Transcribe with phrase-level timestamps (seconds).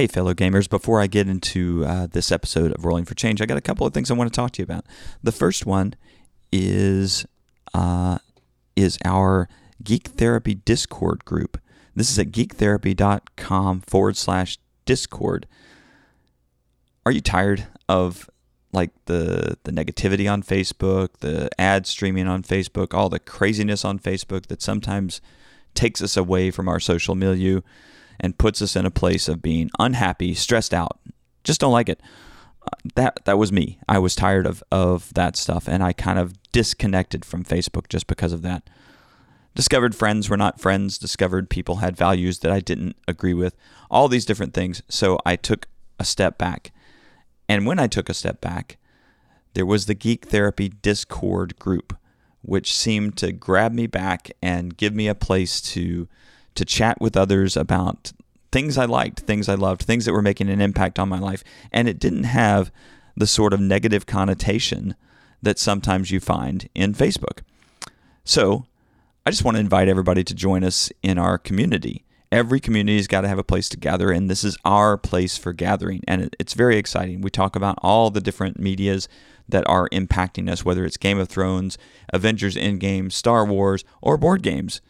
[0.00, 3.44] Hey, fellow gamers, before I get into uh, this episode of Rolling for Change, I
[3.44, 4.86] got a couple of things I want to talk to you about.
[5.22, 5.94] The first one
[6.50, 7.26] is
[7.74, 8.16] uh,
[8.74, 9.46] is our
[9.84, 11.60] Geek Therapy Discord group.
[11.94, 15.46] This is at geektherapy.com forward slash Discord.
[17.04, 18.30] Are you tired of
[18.72, 23.98] like the the negativity on Facebook, the ad streaming on Facebook, all the craziness on
[23.98, 25.20] Facebook that sometimes
[25.74, 27.60] takes us away from our social milieu
[28.20, 31.00] and puts us in a place of being unhappy, stressed out.
[31.42, 32.00] Just don't like it.
[32.62, 33.78] Uh, that that was me.
[33.88, 38.06] I was tired of of that stuff and I kind of disconnected from Facebook just
[38.06, 38.68] because of that.
[39.54, 43.56] Discovered friends were not friends, discovered people had values that I didn't agree with.
[43.90, 44.82] All these different things.
[44.88, 45.66] So I took
[45.98, 46.72] a step back.
[47.48, 48.78] And when I took a step back,
[49.54, 51.96] there was the Geek Therapy Discord group,
[52.42, 56.08] which seemed to grab me back and give me a place to
[56.54, 58.12] to chat with others about
[58.52, 61.44] things I liked, things I loved, things that were making an impact on my life.
[61.72, 62.72] And it didn't have
[63.16, 64.94] the sort of negative connotation
[65.42, 67.40] that sometimes you find in Facebook.
[68.24, 68.66] So
[69.24, 72.04] I just want to invite everybody to join us in our community.
[72.32, 75.52] Every community's got to have a place to gather, and this is our place for
[75.52, 76.02] gathering.
[76.06, 77.22] And it's very exciting.
[77.22, 79.08] We talk about all the different medias
[79.48, 81.76] that are impacting us, whether it's Game of Thrones,
[82.12, 84.80] Avengers Endgame, Star Wars, or board games.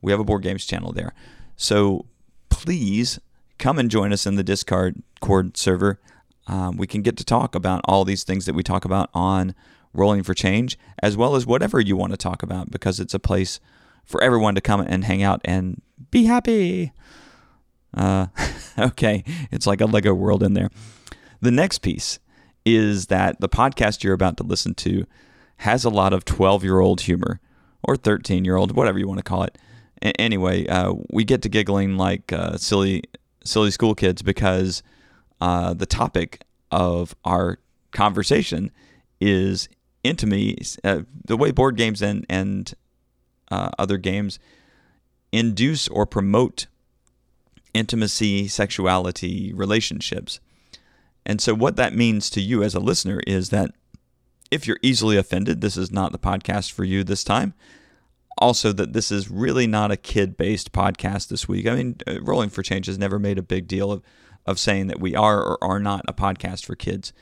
[0.00, 1.14] We have a board games channel there.
[1.56, 2.06] So
[2.50, 3.18] please
[3.58, 6.00] come and join us in the Discord Cord server.
[6.46, 9.54] Um, we can get to talk about all these things that we talk about on
[9.92, 13.18] Rolling for Change, as well as whatever you want to talk about, because it's a
[13.18, 13.60] place
[14.04, 16.92] for everyone to come and hang out and be happy.
[17.92, 18.26] Uh,
[18.78, 20.70] okay, it's like a Lego world in there.
[21.40, 22.18] The next piece
[22.64, 25.06] is that the podcast you're about to listen to
[25.58, 27.40] has a lot of 12 year old humor
[27.82, 29.58] or 13 year old, whatever you want to call it.
[30.02, 33.04] A- anyway, uh, we get to giggling like uh, silly,
[33.44, 34.82] silly school kids because
[35.40, 37.58] uh, the topic of our
[37.92, 38.70] conversation
[39.20, 39.68] is
[40.04, 42.74] intimacy, uh, the way board games and and
[43.50, 44.38] uh, other games
[45.32, 46.66] induce or promote
[47.74, 50.40] intimacy, sexuality, relationships.
[51.24, 53.72] And so, what that means to you as a listener is that
[54.50, 57.52] if you're easily offended, this is not the podcast for you this time.
[58.38, 61.66] Also, that this is really not a kid based podcast this week.
[61.66, 64.02] I mean, uh, Rolling for Change has never made a big deal of,
[64.46, 67.12] of saying that we are or are not a podcast for kids.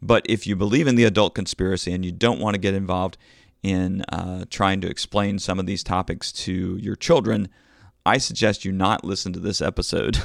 [0.00, 3.16] But if you believe in the adult conspiracy and you don't want to get involved
[3.62, 7.48] in uh, trying to explain some of these topics to your children,
[8.04, 10.18] I suggest you not listen to this episode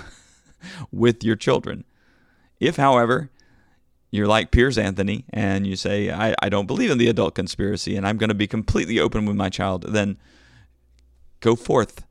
[0.92, 1.86] with your children.
[2.60, 3.30] If, however,
[4.12, 7.96] you're like Piers Anthony and you say, I, I don't believe in the adult conspiracy
[7.96, 10.18] and I'm going to be completely open with my child, then
[11.40, 12.06] go forth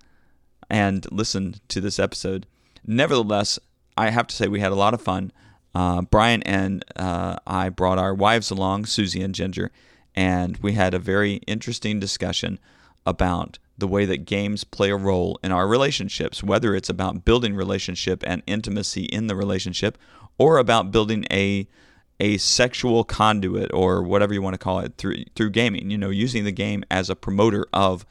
[0.71, 2.47] and listen to this episode.
[2.87, 3.59] Nevertheless,
[3.97, 5.33] I have to say we had a lot of fun.
[5.75, 9.71] Uh, Brian and uh, I brought our wives along, Susie and Ginger,
[10.15, 12.59] and we had a very interesting discussion
[13.05, 17.55] about the way that games play a role in our relationships, whether it's about building
[17.55, 19.97] relationship and intimacy in the relationship
[20.37, 21.67] or about building a
[22.21, 26.11] a sexual conduit or whatever you want to call it through through gaming, you know,
[26.11, 28.05] using the game as a promoter of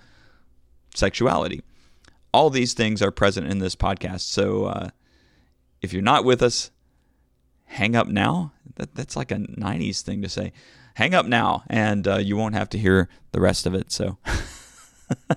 [0.95, 1.61] sexuality.
[2.33, 4.21] All these things are present in this podcast.
[4.21, 4.89] So uh,
[5.81, 6.71] if you're not with us,
[7.65, 8.53] hang up now.
[8.75, 10.53] That, that's like a 90s thing to say
[10.97, 13.91] hang up now and uh, you won't have to hear the rest of it.
[13.91, 14.17] So,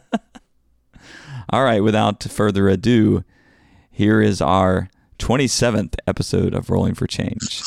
[1.51, 3.25] all right, without further ado,
[3.91, 4.89] here is our
[5.19, 7.63] 27th episode of Rolling for Change.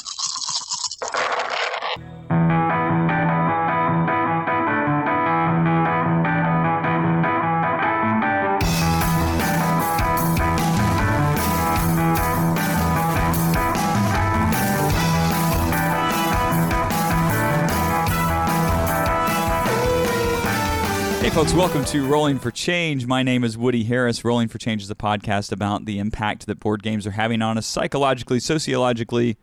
[21.34, 23.06] Folks, welcome to Rolling for Change.
[23.06, 24.24] My name is Woody Harris.
[24.24, 27.58] Rolling for Change is a podcast about the impact that board games are having on
[27.58, 29.36] us psychologically, sociologically,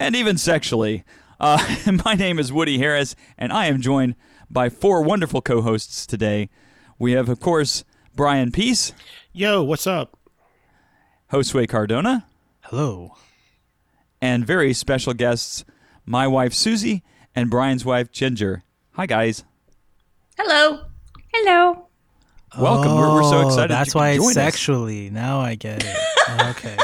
[0.00, 1.02] and even sexually.
[1.40, 1.58] Uh,
[2.04, 4.14] my name is Woody Harris, and I am joined
[4.50, 6.50] by four wonderful co hosts today.
[6.98, 7.82] We have, of course,
[8.14, 8.92] Brian Peace.
[9.32, 10.18] Yo, what's up?
[11.32, 12.26] Josue Cardona.
[12.64, 13.16] Hello.
[14.20, 15.64] And very special guests,
[16.04, 17.02] my wife Susie
[17.34, 18.62] and Brian's wife Ginger.
[18.92, 19.44] Hi, guys.
[20.36, 20.84] Hello.
[21.32, 21.86] Hello.
[22.58, 22.90] Welcome.
[22.90, 23.70] Oh, we're, we're, so excited.
[23.70, 25.06] That's why it's sexually.
[25.06, 25.12] Us.
[25.12, 25.96] Now I get it.
[26.56, 26.76] okay.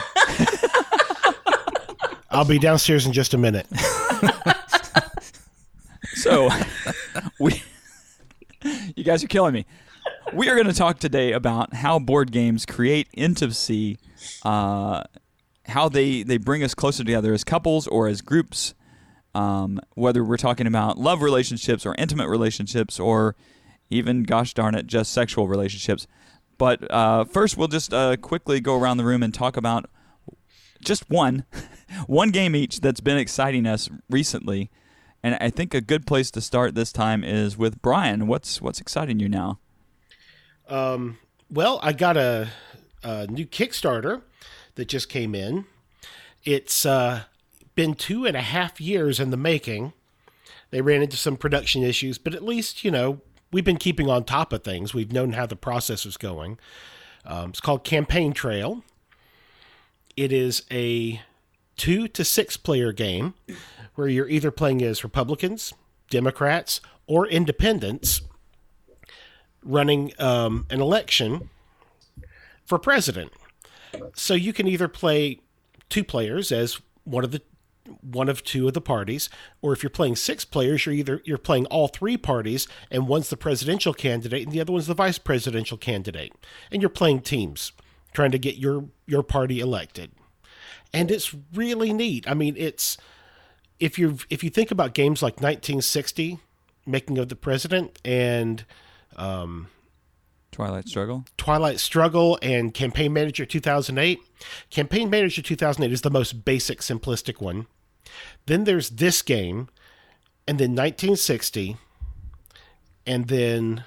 [2.31, 3.67] I'll be downstairs in just a minute.
[6.15, 6.49] so,
[7.39, 7.63] we,
[8.95, 9.67] you guys are killing me.
[10.33, 13.99] We are going to talk today about how board games create intimacy,
[14.43, 15.05] uh,
[15.67, 18.75] how they they bring us closer together as couples or as groups.
[19.35, 23.37] Um, whether we're talking about love relationships or intimate relationships or
[23.91, 26.07] even, gosh darn it, just sexual relationships.
[26.59, 29.91] But uh, first, we'll just uh, quickly go around the room and talk about
[30.85, 31.45] just one,
[32.07, 34.71] one game each that's been exciting us recently.
[35.23, 38.27] And I think a good place to start this time is with Brian.
[38.27, 39.59] What's what's exciting you now?
[40.69, 41.19] Um,
[41.51, 42.49] well, I got a,
[43.03, 44.23] a new Kickstarter
[44.75, 45.65] that just came in.
[46.45, 47.25] It's uh,
[47.75, 49.93] been two and a half years in the making.
[50.71, 53.21] They ran into some production issues, but at least, you know,
[53.53, 54.95] we've been keeping on top of things.
[54.95, 56.59] We've known how the process is going.
[57.25, 58.85] Um, it's called Campaign Trail.
[60.17, 61.21] It is a
[61.77, 63.35] two to six player game
[63.95, 65.75] where you're either playing as Republicans,
[66.11, 68.23] Democrats, or independents
[69.63, 71.51] running um, an election
[72.65, 73.33] for president.
[74.15, 75.41] So you can either play
[75.89, 77.43] two players as one of the
[78.01, 79.31] one of two of the parties,
[79.63, 83.31] or if you're playing six players, you're either you're playing all three parties, and one's
[83.31, 86.33] the presidential candidate and the other one's the vice presidential candidate,
[86.73, 87.73] and you're playing teams
[88.17, 90.11] trying to get your your party elected,
[90.93, 92.27] and it's really neat.
[92.27, 92.97] I mean, it's
[93.79, 96.39] if you if you think about games like 1960,
[96.87, 98.65] Making of the President, and
[99.17, 99.69] um,
[100.51, 101.27] Twilight Struggle.
[101.37, 104.19] Twilight Struggle and Campaign Manager 2008.
[104.71, 107.67] Campaign Manager 2008 is the most basic, simplistic one.
[108.47, 109.69] Then there's this game,
[110.49, 111.77] and then 1960,
[113.07, 113.85] and then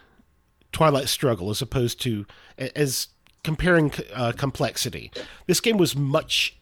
[0.72, 2.28] Twilight Struggle, as opposed to
[2.60, 3.08] as
[3.50, 5.12] comparing uh, complexity.
[5.48, 6.56] This game was much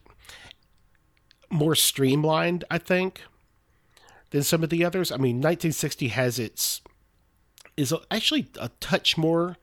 [1.49, 3.23] more streamlined, I think,
[4.29, 5.11] than some of the others.
[5.11, 6.79] I mean, 1960 has its
[7.75, 9.57] is actually a touch more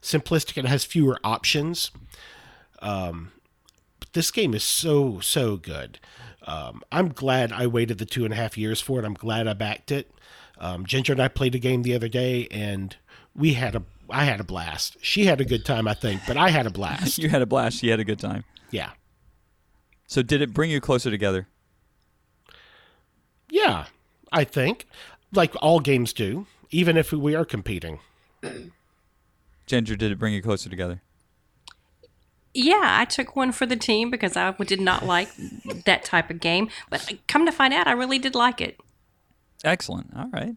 [0.00, 1.90] simplistic and has fewer options.
[2.78, 3.32] Um,
[4.00, 5.98] but this game is so so good.
[6.46, 9.04] Um, I'm glad I waited the two and a half years for it.
[9.04, 10.10] I'm glad I backed it.
[10.56, 12.96] Um, Ginger and I played a game the other day, and
[13.34, 14.96] we had a I had a blast.
[15.00, 17.18] She had a good time, I think, but I had a blast.
[17.22, 17.78] you had a blast.
[17.78, 18.44] She had a good time.
[18.70, 18.90] Yeah.
[20.06, 21.48] So did it bring you closer together?
[23.50, 23.86] Yeah,
[24.30, 24.86] I think,
[25.32, 28.00] like all games do, even if we are competing.
[29.66, 31.00] Ginger, did it bring you closer together?
[32.54, 35.28] Yeah, I took one for the team because I did not like
[35.86, 36.68] that type of game.
[36.90, 38.78] But come to find out, I really did like it.
[39.64, 40.10] Excellent.
[40.14, 40.54] All right.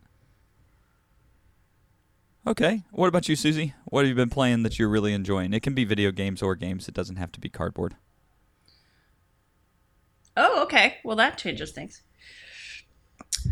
[2.47, 2.83] Okay.
[2.91, 3.73] What about you, Susie?
[3.85, 5.53] What have you been playing that you're really enjoying?
[5.53, 6.87] It can be video games or games.
[6.87, 7.95] It doesn't have to be cardboard.
[10.37, 10.97] Oh, okay.
[11.03, 12.03] Well, that changes things.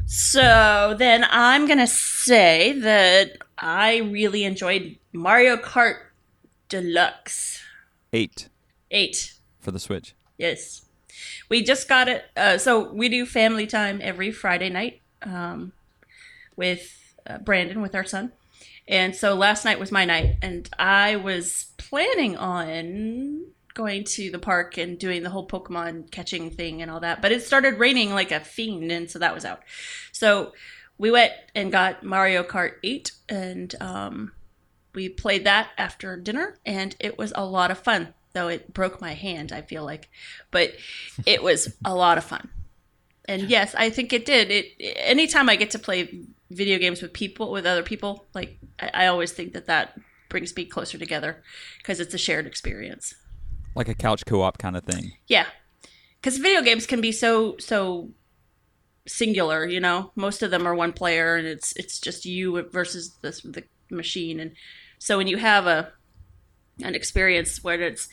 [0.06, 5.95] So then I'm going to say that I really enjoyed Mario Kart
[6.69, 7.62] Deluxe.
[8.12, 8.50] Eight.
[8.92, 9.34] Eight.
[9.60, 10.13] For the Switch.
[10.38, 10.86] Yes.
[11.50, 12.25] We just got it.
[12.38, 15.72] Uh, so we do family time every Friday night um,
[16.56, 18.34] with uh, Brandon, with our son.
[18.88, 24.39] And so last night was my night, and I was planning on going to the
[24.39, 27.21] park and doing the whole Pokemon catching thing and all that.
[27.21, 29.62] But it started raining like a fiend, and so that was out.
[30.12, 30.53] So
[30.97, 34.31] we went and got Mario Kart 8, and um,
[34.94, 38.13] we played that after dinner, and it was a lot of fun.
[38.33, 40.09] Though it broke my hand, I feel like,
[40.50, 40.74] but
[41.25, 42.50] it was a lot of fun.
[43.25, 44.52] And yes, I think it did.
[44.52, 48.90] It anytime I get to play video games with people, with other people, like I,
[48.94, 49.97] I always think that that
[50.30, 51.44] brings me closer together
[51.78, 53.14] because it's a shared experience
[53.76, 55.14] like a couch co-op kind of thing.
[55.28, 55.45] Yeah,
[56.21, 58.12] because video games can be so so
[59.07, 59.66] singular.
[59.66, 63.42] You know, most of them are one player, and it's it's just you versus this
[63.42, 64.40] the machine.
[64.40, 64.54] And
[65.00, 65.92] so when you have a
[66.81, 68.09] an experience where it's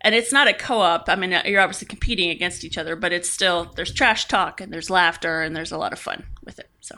[0.00, 1.08] and it's not a co-op.
[1.08, 4.72] I mean, you're obviously competing against each other, but it's still there's trash talk and
[4.72, 6.70] there's laughter and there's a lot of fun with it.
[6.80, 6.96] So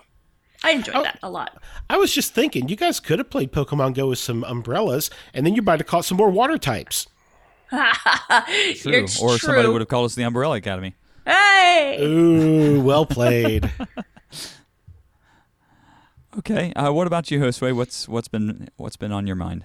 [0.63, 1.63] I enjoyed oh, that a lot.
[1.89, 5.47] I was just thinking, you guys could have played Pokemon Go with some umbrellas, and
[5.47, 7.07] then you might have caught some more water types.
[8.77, 9.07] true.
[9.23, 10.95] Or somebody would have called us the Umbrella Academy.
[11.25, 11.99] Hey!
[12.01, 13.71] Ooh, well played.
[16.39, 16.73] okay.
[16.75, 17.75] Uh, what about you, Josue?
[17.75, 19.65] What's what's been what's been on your mind?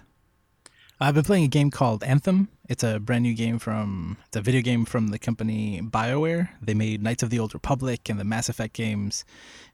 [1.00, 2.48] I've been playing a game called Anthem.
[2.68, 6.50] It's a brand new game from it's a video game from the company BioWare.
[6.62, 9.24] They made Knights of the Old Republic and the Mass Effect games.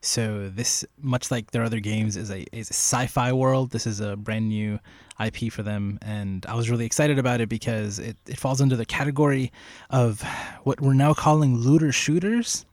[0.02, 3.70] So this, much like their other games, is a is a sci-fi world.
[3.70, 4.78] This is a brand new
[5.24, 8.76] IP for them, and I was really excited about it because it, it falls under
[8.76, 9.52] the category
[9.88, 10.22] of
[10.64, 12.66] what we're now calling looter shooters,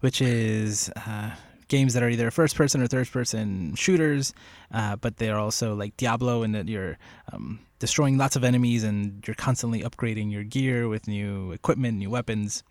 [0.00, 1.30] which is uh,
[1.68, 4.34] games that are either first person or third person shooters,
[4.72, 6.98] uh, but they're also like Diablo in that you're
[7.32, 12.08] um, destroying lots of enemies and you're constantly upgrading your gear with new equipment, new
[12.08, 12.64] weapons.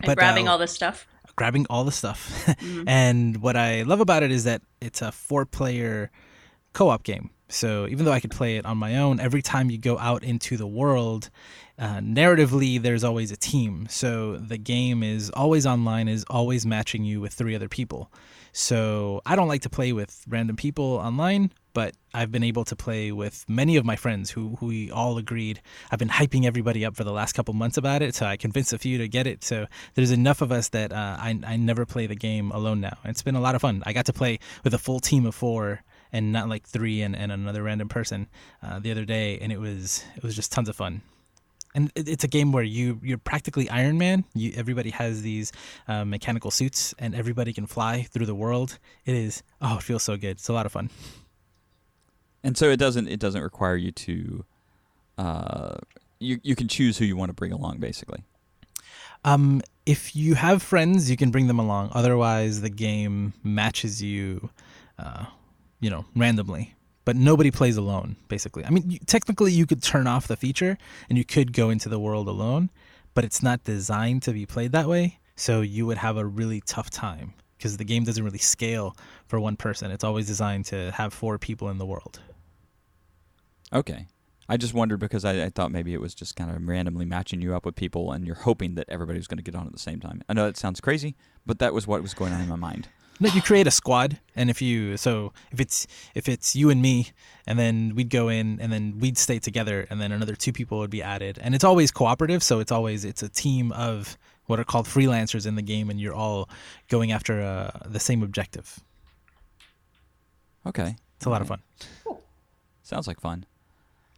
[0.00, 1.06] And But, grabbing uh, all this stuff.
[1.36, 2.48] grabbing all the stuff.
[2.86, 6.10] and what I love about it is that it's a four player
[6.72, 7.28] co op game.
[7.50, 10.24] So even though I could play it on my own, every time you go out
[10.24, 11.28] into the world,
[11.78, 13.86] uh, narratively, there's always a team.
[13.90, 18.10] So the game is always online, is always matching you with three other people.
[18.56, 22.76] So I don't like to play with random people online, but I've been able to
[22.76, 25.60] play with many of my friends who, who we all agreed.
[25.90, 28.72] I've been hyping everybody up for the last couple months about it, so I convinced
[28.72, 29.42] a few to get it.
[29.42, 32.96] So there's enough of us that uh, I, I never play the game alone now.
[33.04, 33.82] It's been a lot of fun.
[33.86, 35.82] I got to play with a full team of four
[36.12, 38.28] and not like three and, and another random person
[38.62, 41.02] uh, the other day, and it was it was just tons of fun
[41.74, 44.24] and it's a game where you you're practically Iron Man.
[44.34, 45.52] You everybody has these
[45.88, 48.78] uh, mechanical suits, and everybody can fly through the world.
[49.04, 50.32] It is oh, it feels so good.
[50.32, 50.90] It's a lot of fun.
[52.42, 54.44] And so it doesn't it doesn't require you to
[55.18, 55.76] uh
[56.20, 58.22] you you can choose who you want to bring along basically.
[59.24, 61.90] Um, if you have friends, you can bring them along.
[61.94, 64.50] Otherwise, the game matches you,
[64.98, 65.24] uh,
[65.80, 66.74] you know, randomly.
[67.04, 68.64] But nobody plays alone, basically.
[68.64, 71.88] I mean, you, technically, you could turn off the feature and you could go into
[71.88, 72.70] the world alone,
[73.12, 75.18] but it's not designed to be played that way.
[75.36, 78.96] So you would have a really tough time because the game doesn't really scale
[79.26, 79.90] for one person.
[79.90, 82.20] It's always designed to have four people in the world.
[83.72, 84.06] Okay.
[84.48, 87.40] I just wondered because I, I thought maybe it was just kind of randomly matching
[87.40, 89.72] you up with people and you're hoping that everybody was going to get on at
[89.72, 90.22] the same time.
[90.28, 92.88] I know that sounds crazy, but that was what was going on in my mind.
[93.20, 96.82] No, you create a squad, and if you so if it's if it's you and
[96.82, 97.10] me,
[97.46, 100.78] and then we'd go in, and then we'd stay together, and then another two people
[100.78, 102.42] would be added, and it's always cooperative.
[102.42, 106.00] So it's always it's a team of what are called freelancers in the game, and
[106.00, 106.48] you're all
[106.88, 108.80] going after uh, the same objective.
[110.66, 110.96] Okay.
[111.16, 111.60] It's a lot of fun.
[112.82, 113.46] Sounds like fun.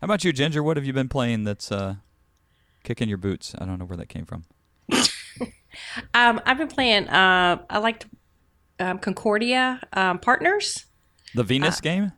[0.01, 0.63] How about you, Ginger?
[0.63, 1.97] What have you been playing that's uh,
[2.83, 3.55] kicking your boots?
[3.59, 4.45] I don't know where that came from.
[6.15, 7.07] Um, I've been playing.
[7.09, 8.07] Uh, I liked
[8.79, 10.87] um, Concordia um, Partners.
[11.35, 12.13] The Venus game?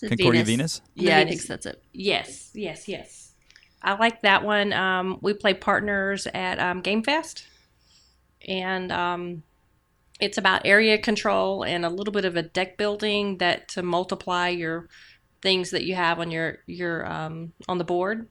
[0.00, 0.80] Concordia Venus?
[0.94, 1.82] Yeah, I think that's it.
[1.92, 3.32] Yes, yes, yes.
[3.82, 4.72] I like that one.
[4.72, 7.44] Um, we play partners at um, Game Fest,
[8.46, 9.42] and um,
[10.20, 14.48] it's about area control and a little bit of a deck building that to multiply
[14.48, 14.88] your
[15.42, 18.28] things that you have on your your um, on the board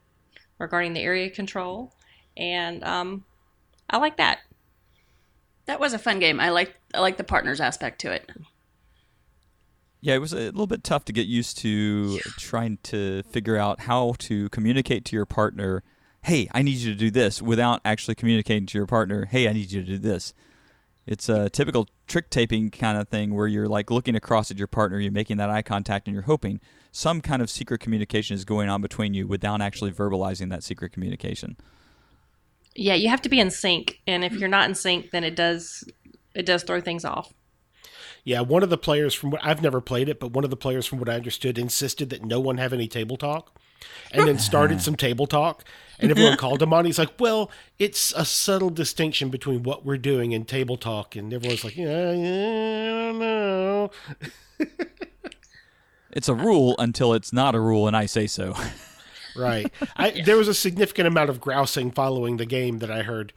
[0.58, 1.94] regarding the area control,
[2.36, 3.24] and um,
[3.88, 4.40] I like that.
[5.68, 6.40] That was a fun game.
[6.40, 8.28] I like I like the partners aspect to it.
[10.00, 13.80] Yeah, it was a little bit tough to get used to trying to figure out
[13.80, 15.82] how to communicate to your partner,
[16.22, 19.52] hey, I need you to do this, without actually communicating to your partner, hey, I
[19.52, 20.32] need you to do this.
[21.06, 24.68] It's a typical trick taking kind of thing where you're like looking across at your
[24.68, 26.60] partner, you're making that eye contact, and you're hoping
[26.92, 30.92] some kind of secret communication is going on between you without actually verbalizing that secret
[30.92, 31.56] communication.
[32.78, 35.34] Yeah, you have to be in sync, and if you're not in sync, then it
[35.34, 35.84] does
[36.34, 37.32] it does throw things off.
[38.22, 40.56] Yeah, one of the players from what I've never played it, but one of the
[40.56, 43.58] players from what I understood insisted that no one have any table talk.
[44.12, 45.64] And then started some table talk,
[45.98, 46.84] and everyone called him on.
[46.84, 51.32] He's like, "Well, it's a subtle distinction between what we're doing and table talk." And
[51.32, 53.90] everyone's like, "Yeah, yeah, I don't know."
[56.10, 58.56] It's a rule until it's not a rule, and I say so.
[59.36, 59.72] Right.
[59.96, 63.32] I, There was a significant amount of grousing following the game that I heard.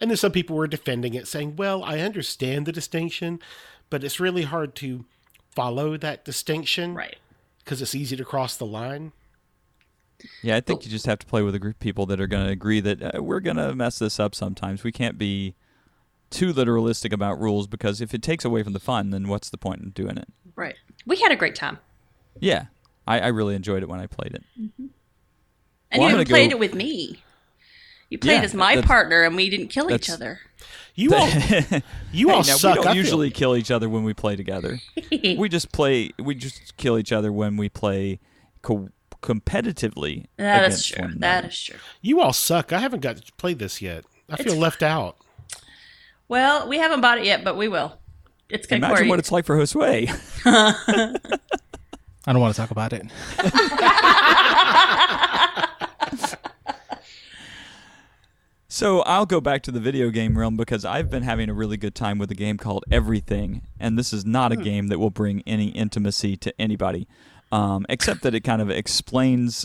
[0.00, 3.40] And then some people were defending it, saying, well, I understand the distinction,
[3.88, 5.04] but it's really hard to
[5.54, 6.94] follow that distinction.
[6.94, 7.16] Right.
[7.64, 9.12] Because it's easy to cross the line.
[10.42, 12.26] Yeah, I think you just have to play with a group of people that are
[12.26, 14.82] going to agree that uh, we're going to mess this up sometimes.
[14.82, 15.54] We can't be
[16.30, 19.58] too literalistic about rules because if it takes away from the fun, then what's the
[19.58, 20.28] point in doing it?
[20.54, 20.74] Right.
[21.06, 21.78] We had a great time.
[22.40, 22.66] Yeah,
[23.06, 24.44] I, I really enjoyed it when I played it.
[25.90, 27.22] And Well, you even gonna played go- it with me.
[28.10, 30.40] You played Yeah, as my partner, and we didn't kill each other.
[30.94, 31.28] You all,
[32.12, 32.78] you all Hey, now, suck.
[32.78, 34.78] We don't usually kill each other when we play together.
[35.10, 36.10] we just play.
[36.18, 38.20] We just kill each other when we play
[38.62, 38.88] co-
[39.22, 40.26] competitively.
[40.36, 41.04] That is true.
[41.04, 41.76] one That true.
[42.00, 42.72] You all suck.
[42.72, 44.04] I haven't got to play this yet.
[44.30, 45.16] I feel It's left out.
[46.28, 47.98] Well, we haven't bought it yet, but we will.
[48.48, 49.08] It's Imagine Concordia.
[49.10, 50.08] what it's like for Josue.
[50.44, 53.02] I don't want to talk about it.
[58.76, 61.78] So I'll go back to the video game realm because I've been having a really
[61.78, 65.08] good time with a game called Everything, and this is not a game that will
[65.08, 67.08] bring any intimacy to anybody,
[67.50, 69.64] um, except that it kind of explains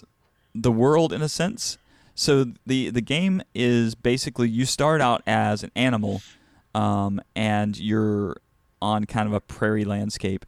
[0.56, 1.78] the world in a sense.
[2.16, 6.22] So the the game is basically you start out as an animal
[6.74, 8.38] um, and you're
[8.82, 10.46] on kind of a prairie landscape.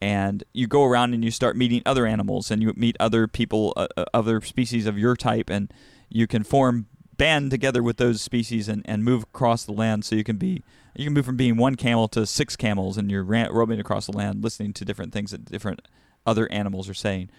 [0.00, 3.74] And you go around and you start meeting other animals, and you meet other people,
[3.76, 5.70] uh, uh, other species of your type, and
[6.08, 10.04] you can form band together with those species and, and move across the land.
[10.04, 10.62] So you can be
[10.94, 14.16] you can move from being one camel to six camels, and you're roaming across the
[14.16, 15.82] land, listening to different things that different
[16.26, 17.30] other animals are saying.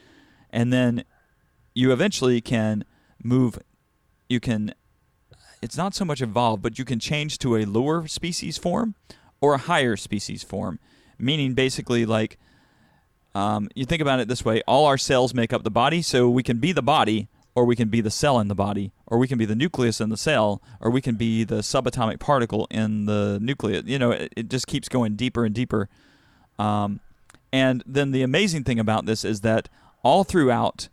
[0.52, 1.04] And then
[1.74, 2.86] you eventually can
[3.24, 3.60] move.
[4.30, 4.74] You can.
[5.62, 8.94] It's not so much evolve, but you can change to a lower species form
[9.42, 10.80] or a higher species form,
[11.18, 12.38] meaning basically like.
[13.36, 16.30] Um, you think about it this way: all our cells make up the body, so
[16.30, 17.28] we can be the body,
[17.58, 20.00] or we can be the cell in the body, or we can be the nucleus
[20.00, 23.82] in the cell, or we can be the subatomic particle in the nucleus.
[23.88, 25.90] You know, it, it just keeps going deeper and deeper.
[26.60, 27.00] Um,
[27.52, 29.70] and then the amazing thing about this is that
[30.04, 30.90] all throughout,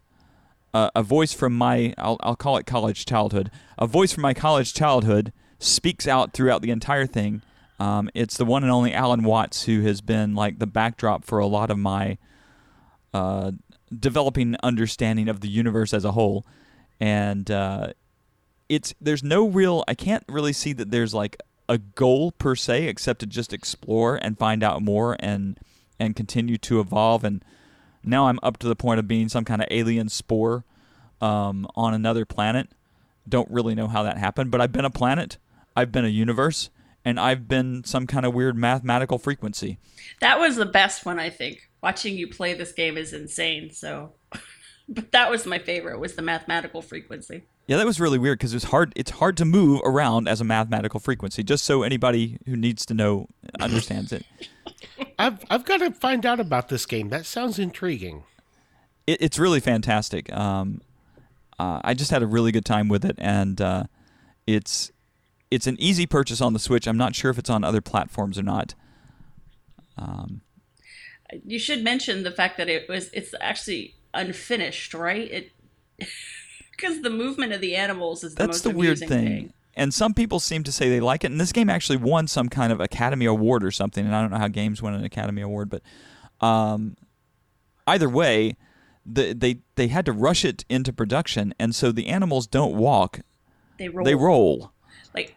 [0.72, 4.32] uh, a voice from my, I'll, I'll call it college childhood, a voice from my
[4.32, 7.42] college childhood speaks out throughout the entire thing.
[7.78, 11.40] Um, it's the one and only Alan Watts who has been like the backdrop for
[11.40, 12.16] a lot of my
[13.12, 13.52] uh,
[13.96, 16.46] developing understanding of the universe as a whole.
[17.00, 17.92] And uh,
[18.68, 21.36] it's there's no real I can't really see that there's like
[21.68, 25.58] a goal per se except to just explore and find out more and
[25.98, 27.44] and continue to evolve and
[28.06, 30.64] now I'm up to the point of being some kind of alien spore
[31.20, 32.68] um, on another planet.
[33.28, 35.38] Don't really know how that happened, but I've been a planet,
[35.74, 36.68] I've been a universe,
[37.04, 39.78] and I've been some kind of weird mathematical frequency.
[40.20, 41.70] That was the best one, I think.
[41.84, 43.70] Watching you play this game is insane.
[43.70, 44.14] So,
[44.88, 46.00] but that was my favorite.
[46.00, 47.44] Was the mathematical frequency.
[47.66, 48.94] Yeah, that was really weird because it's hard.
[48.96, 51.42] It's hard to move around as a mathematical frequency.
[51.42, 53.26] Just so anybody who needs to know
[53.60, 54.24] understands it.
[55.18, 57.10] I've I've got to find out about this game.
[57.10, 58.24] That sounds intriguing.
[59.06, 60.32] it it's really fantastic.
[60.32, 60.80] Um,
[61.58, 63.84] uh, I just had a really good time with it, and uh,
[64.46, 64.90] it's
[65.50, 66.88] it's an easy purchase on the Switch.
[66.88, 68.74] I'm not sure if it's on other platforms or not.
[69.98, 70.40] Um,
[71.46, 73.10] You should mention the fact that it was.
[73.12, 75.30] It's actually unfinished, right?
[75.30, 75.50] It
[76.70, 78.62] because the movement of the animals is the most.
[78.62, 79.52] that's the weird amusing thing.
[79.76, 81.32] And some people seem to say they like it.
[81.32, 84.06] And this game actually won some kind of Academy Award or something.
[84.06, 85.82] And I don't know how games win an Academy Award, but
[86.40, 86.96] um,
[87.86, 88.56] either way,
[89.04, 93.20] the, they they had to rush it into production, and so the animals don't walk;
[93.78, 94.04] They roll.
[94.04, 94.72] they roll.
[95.14, 95.36] Like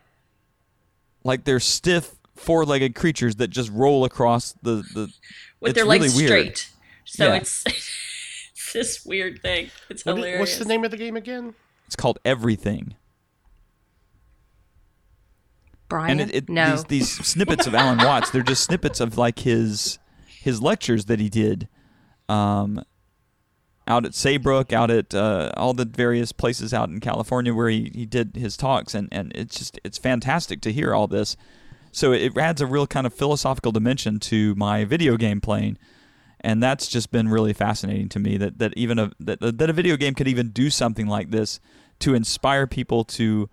[1.24, 5.12] like they're stiff four-legged creatures that just roll across the the.
[5.60, 6.28] With it's their really legs weird.
[6.30, 6.70] straight.
[7.06, 7.36] So Yeah.
[7.36, 9.70] it's it's this weird thing.
[9.90, 10.40] It's What i- hilarious.
[10.40, 11.56] what's the name of the game again?
[11.86, 12.96] It's called everything,
[15.90, 16.20] Brian?
[16.20, 16.72] and it, it no.
[16.72, 18.30] these these snippets of Alan Watts.
[18.30, 21.68] They're just snippets of like his his lectures that he did,
[22.30, 22.84] um,
[23.88, 27.92] out at Saybrook, out at uh, all the various places out in California where he,
[27.94, 31.38] he did his talks, and and it's just it's fantastic to hear all this.
[31.92, 35.78] So it adds a real kind of philosophical dimension to my video game playing.
[36.42, 39.74] and that's just been really fascinating to me that that even a that, that a
[39.74, 41.60] video game could even do something like this
[42.00, 43.50] to inspire people to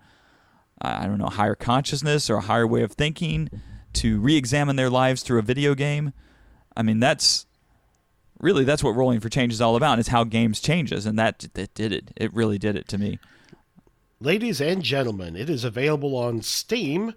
[0.81, 3.49] I don't know higher consciousness or a higher way of thinking
[3.93, 6.13] to re-examine their lives through a video game.
[6.77, 7.45] I mean that's
[8.39, 9.99] really that's what Rolling for Change is all about.
[9.99, 12.11] Is how games changes, and that that did it.
[12.15, 13.19] It really did it to me.
[14.21, 17.13] Ladies and gentlemen, it is available on Steam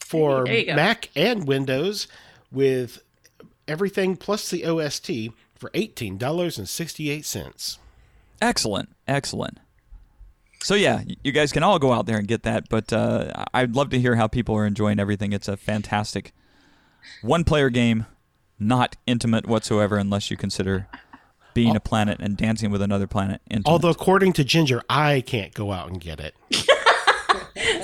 [0.00, 0.76] for There you go.
[0.76, 2.06] Mac and Windows
[2.50, 3.02] with
[3.66, 5.10] everything plus the OST
[5.54, 7.78] for $18.68.
[8.40, 9.58] Excellent, excellent.
[10.62, 12.68] So yeah, you guys can all go out there and get that.
[12.68, 15.32] But uh, I'd love to hear how people are enjoying everything.
[15.32, 16.32] It's a fantastic
[17.22, 18.06] one-player game,
[18.58, 20.88] not intimate whatsoever, unless you consider
[21.54, 23.70] being a planet and dancing with another planet intimate.
[23.70, 26.34] Although, according to Ginger, I can't go out and get it.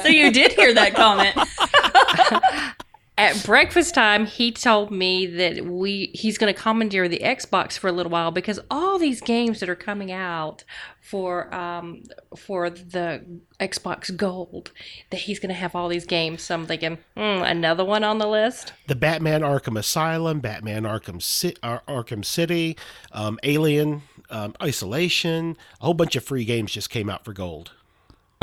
[0.03, 1.35] So you did hear that comment.
[3.17, 7.87] At breakfast time, he told me that we he's going to commandeer the Xbox for
[7.87, 10.65] a little while because all these games that are coming out
[11.01, 12.03] for um
[12.37, 13.25] for the
[13.61, 14.73] Xbox Gold
[15.11, 16.43] that he's going to have all these games.
[16.43, 18.73] So I'm thinking, hmm, another one on the list.
[18.89, 22.77] The Batman Arkham Asylum, Batman Arkham, Ci- Ar- Arkham City,
[23.13, 27.71] um, Alien, um, Isolation, a whole bunch of free games just came out for gold.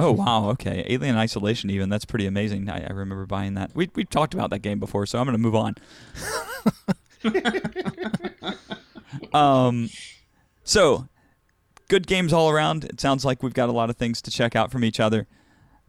[0.01, 1.69] Oh wow, okay, Alien Isolation.
[1.69, 2.69] Even that's pretty amazing.
[2.69, 3.71] I, I remember buying that.
[3.75, 5.75] We we talked about that game before, so I'm to move on.
[9.33, 9.89] um,
[10.63, 11.07] so
[11.87, 12.85] good games all around.
[12.85, 15.27] It sounds like we've got a lot of things to check out from each other.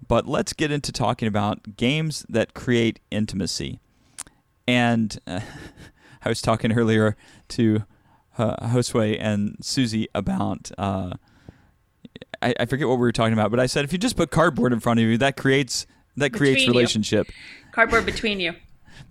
[0.06, 3.78] But let's get into talking about games that create intimacy.
[4.66, 5.40] And uh,
[6.24, 7.16] I was talking earlier
[7.48, 7.84] to
[8.36, 10.70] uh, Josue and Susie about.
[10.76, 11.14] Uh,
[12.42, 14.30] I, I forget what we were talking about, but I said if you just put
[14.30, 16.78] cardboard in front of you, that creates that creates Between you.
[16.78, 17.26] relationship.
[17.72, 18.54] Cardboard between you.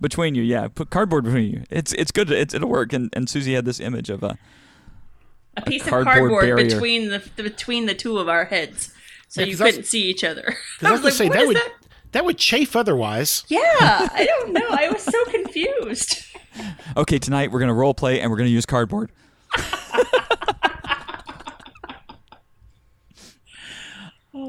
[0.00, 0.42] between you.
[0.42, 1.62] Yeah, put cardboard between you.
[1.70, 2.30] It's it's good.
[2.30, 2.92] It's, it'll work.
[2.92, 4.38] And and Susie had this image of a
[5.56, 6.66] A piece of cardboard cardboard barrier.
[6.68, 8.92] between the between the two of our heads,
[9.28, 10.42] so Yeah, you 'cause I was- couldn't see each other.
[10.44, 11.72] Because I was I gonna was say like, that what would that?
[12.12, 13.42] that would chafe otherwise.
[13.48, 14.66] Yeah, I don't know.
[14.70, 16.24] I was so confused.
[16.96, 17.18] okay.
[17.18, 19.10] Tonight we're gonna role play and we're gonna use cardboard.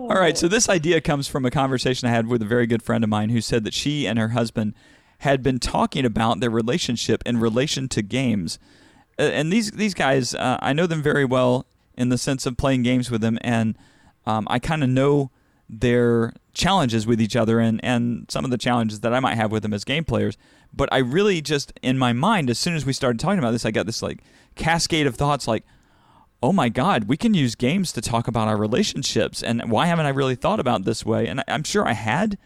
[0.03, 2.83] All right, so this idea comes from a conversation I had with a very good
[2.83, 4.73] friend of mine who said that she and her husband
[5.19, 8.59] had been talking about their relationship in relation to games.
[9.17, 12.57] Uh, and these these guys, uh, I know them very well in the sense of
[12.57, 13.77] playing games with them, and
[14.25, 15.31] um, I kind of know
[15.69, 19.53] their challenges with each other and, and some of the challenges that I might have
[19.53, 20.37] with them as game players.
[20.73, 23.65] But I really just, in my mind, as soon as we started talking about this,
[23.65, 24.21] I got this like
[24.55, 25.63] cascade of thoughts like,
[26.43, 29.41] oh my God, we can use games to talk about our relationships.
[29.41, 31.25] And why haven't I really thought about this way?
[31.27, 32.37] And I- I'm sure I had,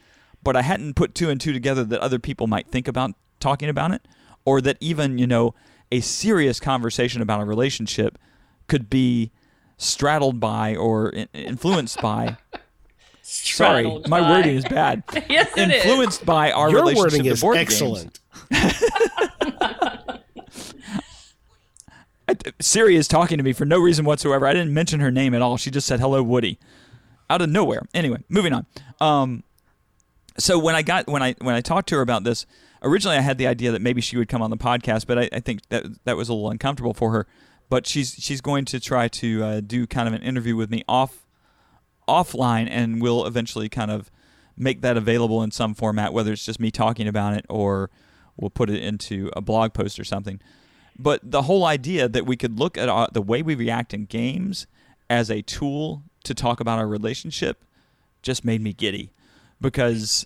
[0.44, 3.70] but I hadn't put two and two together that other people might think about talking
[3.70, 4.08] about it,
[4.46, 5.54] or that even, you know,
[5.92, 8.18] a serious conversation about a relationship
[8.68, 9.32] could be
[9.78, 12.38] straddled by or influenced by.
[13.24, 15.04] Sorry, Straddled my wording is bad.
[15.30, 15.84] yes, it is.
[15.86, 17.74] influenced by our Your relationship wording to is board games.
[17.74, 18.20] excellent.
[22.28, 24.46] I- Siri is talking to me for no reason whatsoever.
[24.46, 25.58] I didn't mention her name at all.
[25.58, 26.60] She just said hello, Woody,
[27.30, 27.84] out of nowhere.
[27.94, 28.66] Anyway, moving on.
[29.00, 29.44] Um,
[30.38, 32.46] so when I got when I when I talked to her about this,
[32.84, 35.30] originally I had the idea that maybe she would come on the podcast, but I,
[35.34, 37.28] I think that that was a little uncomfortable for her.
[37.70, 40.84] But she's she's going to try to uh, do kind of an interview with me
[40.88, 41.26] off
[42.08, 44.12] offline, and we'll eventually kind of
[44.56, 47.90] make that available in some format, whether it's just me talking about it or
[48.38, 50.40] we'll put it into a blog post or something.
[51.00, 54.06] But the whole idea that we could look at our, the way we react in
[54.06, 54.68] games
[55.10, 57.64] as a tool to talk about our relationship
[58.22, 59.12] just made me giddy
[59.62, 60.26] because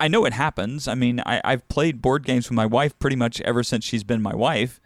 [0.00, 0.88] I know it happens.
[0.88, 4.04] I mean, I, I've played board games with my wife pretty much ever since she's
[4.04, 4.80] been my wife,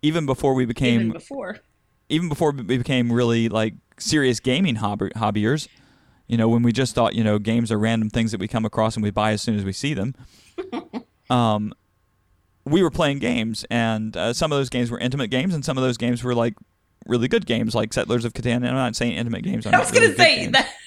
[0.00, 1.58] even before we became even before.
[2.08, 5.68] even before we became really like serious gaming hobby, hobbyers,
[6.26, 8.64] you know, when we just thought, you know, games are random things that we come
[8.64, 10.14] across and we buy as soon as we see them.
[11.30, 11.74] um,
[12.64, 15.76] we were playing games, and uh, some of those games were intimate games, and some
[15.76, 16.54] of those games were like
[17.06, 18.56] really good games, like Settlers of Catan.
[18.56, 19.66] And I'm not saying intimate games.
[19.66, 20.52] Are I was really gonna say games.
[20.52, 20.68] that.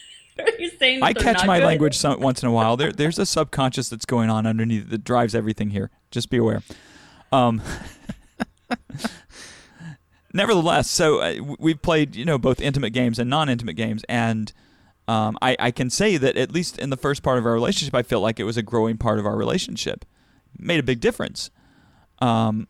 [0.79, 1.65] Saying that I catch my good?
[1.65, 2.75] language some, once in a while.
[2.75, 5.91] There, there's a subconscious that's going on underneath that drives everything here.
[6.11, 6.61] Just be aware.
[7.31, 7.61] Um,
[10.33, 14.51] nevertheless, so uh, we've played, you know, both intimate games and non-intimate games, and
[15.07, 17.95] um, I, I can say that at least in the first part of our relationship,
[17.95, 20.03] I felt like it was a growing part of our relationship.
[20.57, 21.49] Made a big difference.
[22.19, 22.67] Um,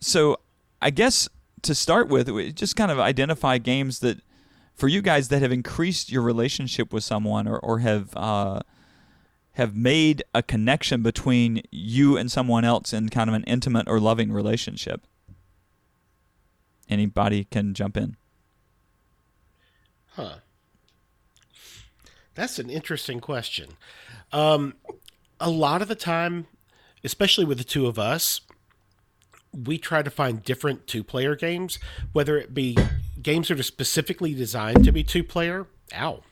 [0.00, 0.38] so
[0.80, 1.28] I guess
[1.62, 4.20] to start with, just kind of identify games that
[4.74, 8.60] for you guys that have increased your relationship with someone or, or have uh,
[9.52, 13.98] have made a connection between you and someone else in kind of an intimate or
[13.98, 15.06] loving relationship.
[16.90, 18.16] Anybody can jump in.
[20.08, 20.36] Huh.
[22.34, 23.70] That's an interesting question.
[24.30, 24.74] Um,
[25.40, 26.46] a lot of the time,
[27.02, 28.42] especially with the two of us,
[29.64, 31.78] we try to find different two player games,
[32.12, 32.76] whether it be
[33.22, 35.66] games that are specifically designed to be two player.
[35.94, 36.22] Ow.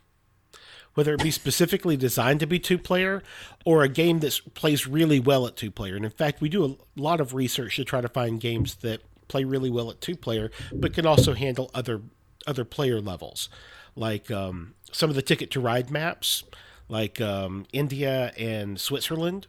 [0.94, 3.22] Whether it be specifically designed to be two player
[3.64, 5.96] or a game that plays really well at two player.
[5.96, 9.00] And in fact, we do a lot of research to try to find games that
[9.26, 12.02] play really well at two player, but can also handle other
[12.46, 13.48] other player levels,
[13.96, 16.44] like um, some of the Ticket to Ride maps,
[16.88, 19.46] like um, India and Switzerland,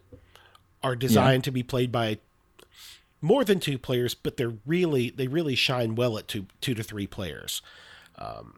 [0.81, 2.19] are designed to be played by
[3.21, 6.83] more than two players, but they're really they really shine well at two two to
[6.83, 7.61] three players.
[8.17, 8.55] Um,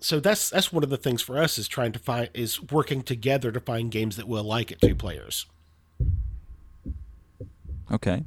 [0.00, 3.02] so that's that's one of the things for us is trying to find is working
[3.02, 5.46] together to find games that we'll like at two players.
[7.90, 8.24] Okay.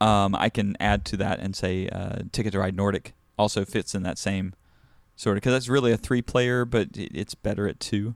[0.00, 3.94] Um, I can add to that and say uh, Ticket to Ride Nordic also fits
[3.94, 4.52] in that same
[5.14, 8.14] sort of because that's really a three player, but it- it's better at two.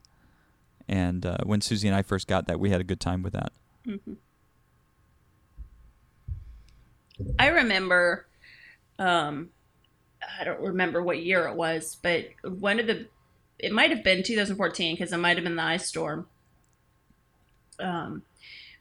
[0.88, 3.32] And uh, when Susie and I first got that, we had a good time with
[3.34, 3.52] that.
[7.38, 8.26] I remember,
[8.98, 9.50] um,
[10.40, 13.06] I don't remember what year it was, but one of the,
[13.58, 16.26] it might have been 2014 because it might have been the ice storm.
[17.78, 18.22] Um,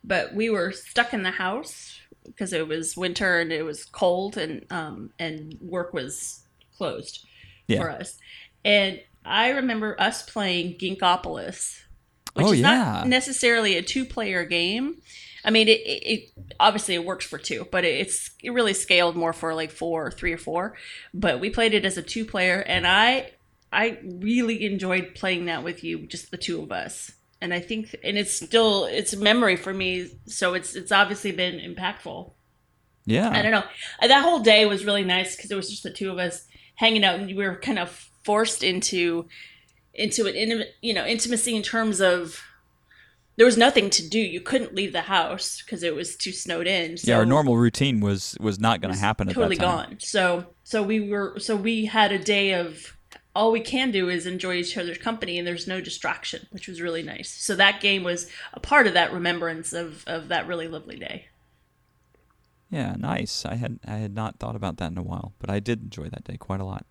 [0.04, 4.38] but we were stuck in the house because it was winter and it was cold
[4.38, 6.44] and um, and work was
[6.78, 7.26] closed
[7.68, 7.80] Yeah.
[7.82, 8.18] for us.
[8.64, 11.82] And I remember us playing Ginkgopolis,
[12.34, 12.76] which Oh, is yeah.
[12.76, 15.02] not necessarily a two-player game.
[15.46, 16.30] I mean, it, it, it
[16.60, 20.34] obviously it works for two, but it's it really scaled more for like four, three
[20.34, 20.76] or four.
[21.14, 23.32] But we played it as a two-player, and I
[23.72, 27.12] I really enjoyed playing that with you, just the two of us.
[27.42, 30.10] and I think and it's still it's a memory for me.
[30.26, 32.32] So it's it's obviously been impactful.
[33.06, 33.30] Yeah.
[33.30, 33.64] I don't know.
[34.02, 36.48] Uh, That whole day was really nice because it was just the two of us
[36.76, 37.90] hanging out, and we were kind of
[38.24, 39.28] forced into
[39.94, 42.42] into an intimate, you know, intimacy in terms of
[43.38, 44.20] there was nothing to do.
[44.20, 46.98] You couldn't leave the house because it was too snowed in.
[46.98, 49.90] So yeah, our normal routine was was not going to happen at totally that time.
[49.90, 49.98] gone.
[50.00, 52.98] So so we were so we had a day of
[53.36, 56.82] all we can do is enjoy each other's company and there's no distraction, which was
[56.82, 57.30] really nice.
[57.30, 61.28] So that game was a part of that remembrance of of that really lovely day.
[62.70, 63.46] Yeah, nice.
[63.46, 66.10] I had I had not thought about that in a while, but I did enjoy
[66.10, 66.86] that day quite a lot.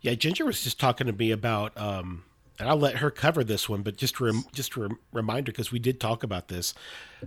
[0.00, 2.24] Yeah, Ginger was just talking to me about, um,
[2.58, 5.72] and I'll let her cover this one, but just rem- just a rem- reminder because
[5.72, 6.74] we did talk about this,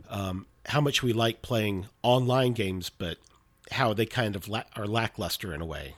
[0.10, 3.18] um, how much we like playing online games, but
[3.72, 5.96] how they kind of la- are lackluster in a way.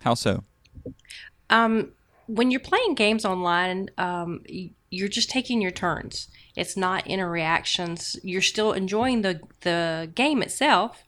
[0.00, 0.44] How so?
[1.50, 1.92] Um,
[2.26, 4.42] when you're playing games online, um,
[4.90, 6.28] you're just taking your turns.
[6.54, 8.16] It's not interactions.
[8.22, 11.04] You're still enjoying the the game itself,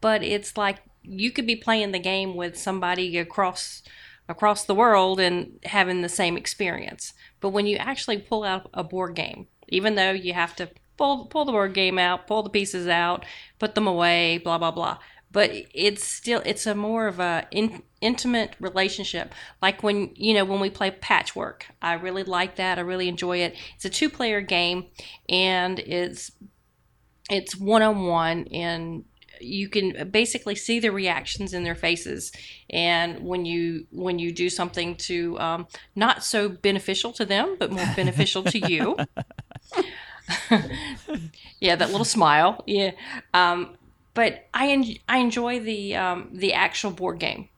[0.00, 3.82] but it's like you could be playing the game with somebody across
[4.30, 7.12] across the world and having the same experience.
[7.40, 11.26] But when you actually pull out a board game, even though you have to pull
[11.26, 13.24] pull the board game out, pull the pieces out,
[13.58, 14.98] put them away, blah blah blah.
[15.32, 19.32] But it's still it's a more of a in, intimate relationship.
[19.62, 22.78] Like when you know when we play Patchwork, I really like that.
[22.78, 23.54] I really enjoy it.
[23.76, 24.86] It's a two player game,
[25.28, 26.32] and it's
[27.30, 29.04] it's one on one and
[29.40, 32.32] you can basically see the reactions in their faces.
[32.70, 37.70] And when you when you do something to um, not so beneficial to them but
[37.70, 38.96] more beneficial to you.
[41.58, 42.62] Yeah that little smile.
[42.66, 42.92] Yeah.
[43.34, 43.76] Um,
[44.14, 47.48] but I, en- I enjoy the um, the actual board game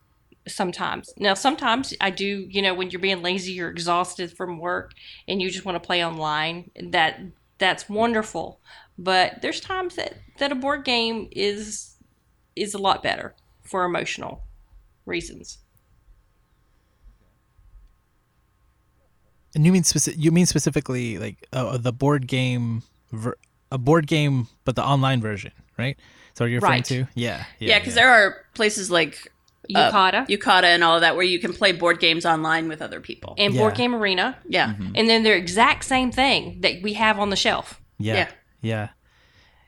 [0.48, 1.12] sometimes.
[1.18, 4.92] Now sometimes i do you know when you're being lazy you're exhausted from work
[5.28, 7.20] and you just want to play online that
[7.62, 8.60] that's wonderful
[8.98, 11.96] but there's times that that a board game is
[12.56, 14.42] is a lot better for emotional
[15.06, 15.58] reasons
[19.54, 23.36] And you mean speci- you mean specifically like uh, the board game, ver-
[23.70, 25.98] a board game, but the online version, right?
[26.34, 26.84] So you're referring Right.
[26.86, 27.06] to?
[27.14, 29.31] Yeah, Yeah, because there are places like
[29.74, 32.82] uh, yucata Yucata and all of that where you can play board games online with
[32.82, 33.34] other people.
[33.38, 34.74] and board game arena yeah.
[34.94, 38.28] and then they're exact same thing that we have on the shelf yeah, Yeah.
[38.62, 38.88] yeah,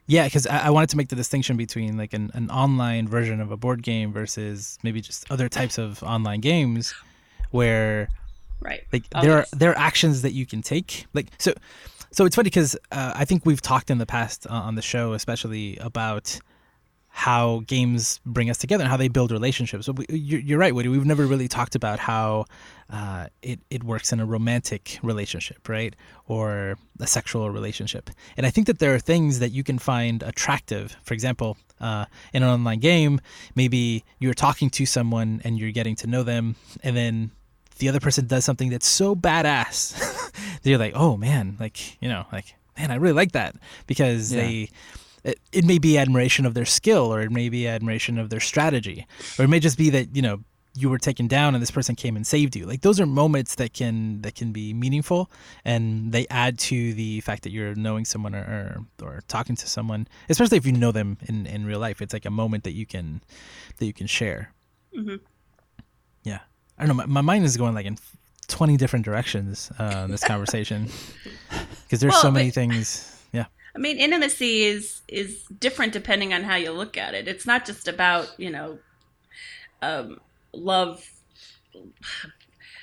[0.06, 0.24] yeah.
[0.24, 3.52] Because I-, I wanted to make the distinction between like an, an online version of
[3.52, 6.92] a board game versus maybe just other types of online games,
[7.50, 8.08] where
[8.60, 8.82] Right.
[8.92, 9.52] like Oh, there yes.
[9.52, 11.52] are there are actions that you can take like so
[12.10, 14.80] so it's funny because uh, i think we've talked in the past uh, on the
[14.82, 16.38] show especially about
[17.16, 19.86] how games bring us together and how they build relationships.
[19.86, 20.88] So you're right, Woody.
[20.88, 22.44] We've never really talked about how
[22.90, 25.94] uh, it it works in a romantic relationship, right,
[26.26, 28.10] or a sexual relationship.
[28.36, 30.96] And I think that there are things that you can find attractive.
[31.04, 33.20] For example, uh, in an online game,
[33.54, 37.30] maybe you're talking to someone and you're getting to know them, and then
[37.78, 39.94] the other person does something that's so badass
[40.62, 43.54] that you're like, oh man, like you know, like man, I really like that
[43.86, 44.42] because Yeah.
[44.42, 44.70] they
[45.24, 48.40] it, it may be admiration of their skill or it may be admiration of their
[48.40, 49.06] strategy.
[49.38, 50.40] Or it may just be that you know
[50.76, 52.66] you were taken down and this person came and saved you.
[52.66, 55.30] Like those are moments that can that can be meaningful
[55.64, 59.66] and they add to the fact that you're knowing someone or or, or talking to
[59.68, 62.02] someone especially if you know them in in real life.
[62.02, 63.22] It's like a moment that you can
[63.78, 64.52] that you can share.
[64.96, 65.20] Mhm.
[66.22, 66.40] yeah.
[66.78, 67.02] I don't know.
[67.06, 67.96] My, my mind is going like in
[68.48, 70.88] 20 different directions uh, in this conversation.
[71.84, 73.10] Because there's Well, so many but- things.
[73.32, 77.26] Yeah I mean, intimacy is is different depending on how you look at it.
[77.26, 78.78] It's not just about you know,
[79.82, 80.20] um,
[80.52, 81.04] love,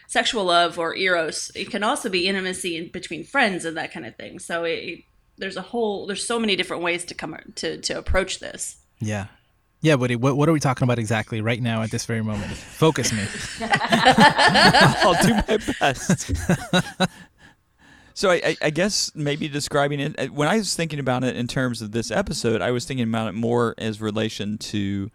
[0.07, 1.51] sexual love or eros.
[1.55, 4.39] It can also be intimacy in between friends and that kind of thing.
[4.39, 5.03] So it,
[5.37, 8.77] there's a whole there's so many different ways to come to to approach this.
[8.99, 9.27] Yeah.
[9.83, 12.51] Yeah, Woody, what, what are we talking about exactly right now at this very moment?
[12.51, 13.25] Focus me.
[13.61, 16.31] I'll do my best.
[18.13, 21.47] so I, I, guess maybe describing it uh, when I was thinking about it in
[21.47, 25.09] terms of this episode, I was thinking about it more as relation to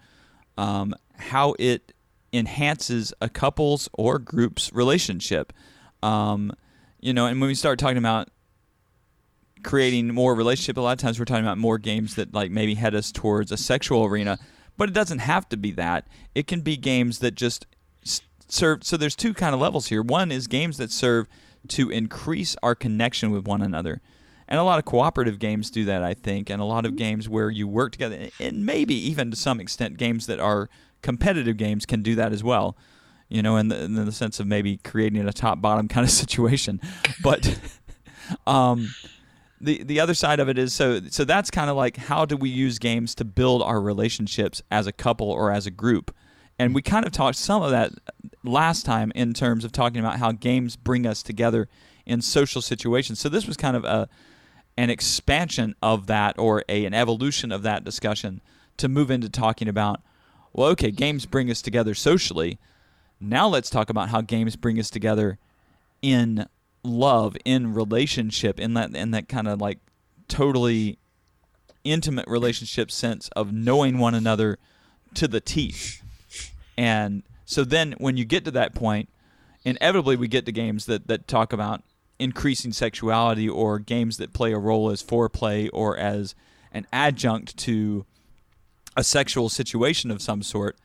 [0.58, 1.92] um, how it
[2.32, 5.52] enhances a couple's or group's relationship.
[6.02, 6.52] Um,
[7.00, 8.28] you know, and when we start talking about
[9.62, 12.74] creating more relationship, a lot of times we're talking about more games that like maybe
[12.74, 14.38] head us towards a sexual arena,
[14.76, 16.06] but it doesn't have to be that.
[16.34, 17.66] It can be games that just
[18.48, 18.84] serve.
[18.84, 20.02] So there's two kind of levels here.
[20.02, 21.26] One is games that serve
[21.66, 24.00] to increase our connection with one another.
[24.48, 27.28] And a lot of cooperative games do that, I think, and a lot of games
[27.28, 30.68] where you work together, and maybe even to some extent, games that are
[31.02, 32.76] competitive games can do that as well.
[33.28, 36.10] you know, in the, in the sense of maybe creating a top bottom kind of
[36.10, 36.80] situation.
[37.22, 37.58] But
[38.46, 38.94] um,
[39.60, 42.36] the the other side of it is so so that's kind of like how do
[42.36, 46.14] we use games to build our relationships as a couple or as a group.
[46.58, 47.92] And we kind of talked some of that
[48.42, 51.68] last time in terms of talking about how games bring us together
[52.06, 53.20] in social situations.
[53.20, 54.08] So this was kind of a
[54.78, 58.40] an expansion of that or a, an evolution of that discussion
[58.76, 60.02] to move into talking about
[60.52, 62.58] well okay games bring us together socially
[63.18, 65.38] now let's talk about how games bring us together
[66.02, 66.46] in
[66.82, 69.78] love in relationship in that in that kind of like
[70.28, 70.98] totally
[71.84, 74.58] intimate relationship sense of knowing one another
[75.14, 76.02] to the teeth
[76.76, 79.08] and so then when you get to that point
[79.64, 81.82] inevitably we get to games that that talk about
[82.18, 86.34] increasing sexuality or games that play a role as foreplay or as
[86.72, 88.06] an adjunct to
[88.96, 90.76] a sexual situation of some sort.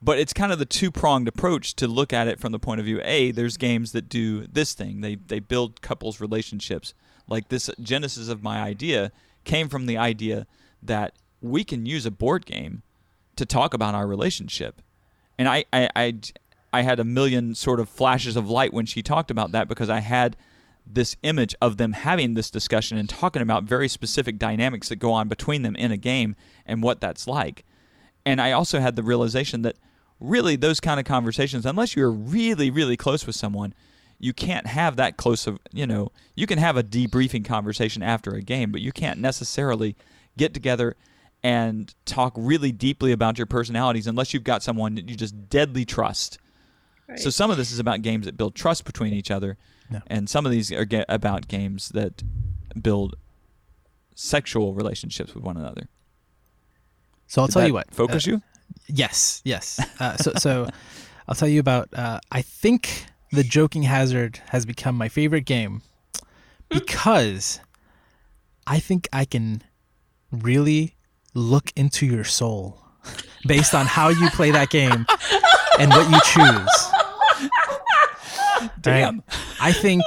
[0.00, 2.80] But it's kind of the two pronged approach to look at it from the point
[2.80, 5.00] of view A, there's games that do this thing.
[5.00, 6.92] They they build couples relationships.
[7.28, 9.12] Like this genesis of my idea
[9.44, 10.46] came from the idea
[10.82, 12.82] that we can use a board game
[13.36, 14.82] to talk about our relationship.
[15.42, 16.14] And I, I, I,
[16.72, 19.90] I had a million sort of flashes of light when she talked about that because
[19.90, 20.36] I had
[20.86, 25.12] this image of them having this discussion and talking about very specific dynamics that go
[25.12, 27.64] on between them in a game and what that's like.
[28.24, 29.78] And I also had the realization that
[30.20, 33.74] really those kind of conversations, unless you're really, really close with someone,
[34.20, 38.30] you can't have that close of, you know, you can have a debriefing conversation after
[38.30, 39.96] a game, but you can't necessarily
[40.36, 40.94] get together
[41.42, 45.84] and talk really deeply about your personalities unless you've got someone that you just deadly
[45.84, 46.38] trust.
[47.08, 47.18] Right.
[47.18, 49.56] So some of this is about games that build trust between each other,
[49.90, 50.00] Yeah.
[50.06, 52.22] and some of these are ga- about games that
[52.80, 53.16] build
[54.14, 55.88] sexual relationships with one another.
[57.26, 57.94] So I'll Did tell that you what.
[57.94, 58.42] Focus uh, you?
[58.86, 59.80] Yes, yes.
[59.98, 60.68] Uh, so, so
[61.28, 61.88] I'll tell you about.
[61.92, 65.82] Uh, I think the Joking Hazard has become my favorite game
[66.68, 67.60] because
[68.66, 69.62] I think I can
[70.30, 70.96] really
[71.34, 72.78] look into your soul
[73.46, 75.06] based on how you play that game
[75.78, 76.90] and what you choose.
[78.80, 79.22] Damn.
[79.60, 80.02] I think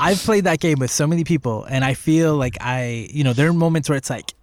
[0.00, 3.32] I've played that game with so many people, and I feel like I, you know,
[3.32, 4.34] there are moments where it's like,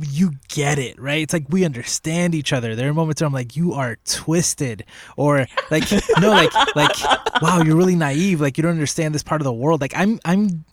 [0.00, 1.22] you get it, right?
[1.22, 2.76] It's like we understand each other.
[2.76, 4.84] There are moments where I'm like, you are twisted,
[5.16, 8.40] or like, no, like, like, wow, you're really naive.
[8.40, 9.80] Like you don't understand this part of the world.
[9.80, 10.64] Like I'm, I'm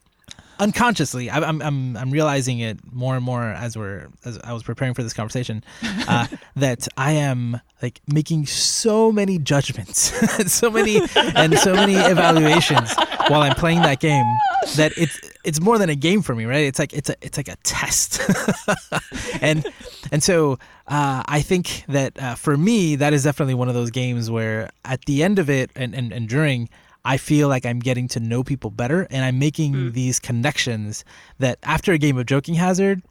[0.64, 4.64] unconsciously, I- I'm, I'm, I'm realizing it more and more as we're, as I was
[4.64, 5.64] preparing for this conversation,
[6.08, 9.98] uh, that I am like making so many judgments,
[10.52, 12.94] so many, and so many evaluations
[13.28, 14.26] while I'm playing that game
[14.78, 16.66] that it's it's more than a game for me, right?
[16.66, 18.22] It's like it's a it's like a test,
[19.42, 19.66] and
[20.12, 20.54] and so
[20.88, 24.70] uh, I think that uh, for me that is definitely one of those games where
[24.86, 26.70] at the end of it and and, and during.
[27.06, 29.92] I feel like I'm getting to know people better and I'm making hmm.
[29.92, 31.04] these connections
[31.40, 33.02] that after a game of Joking Hazard,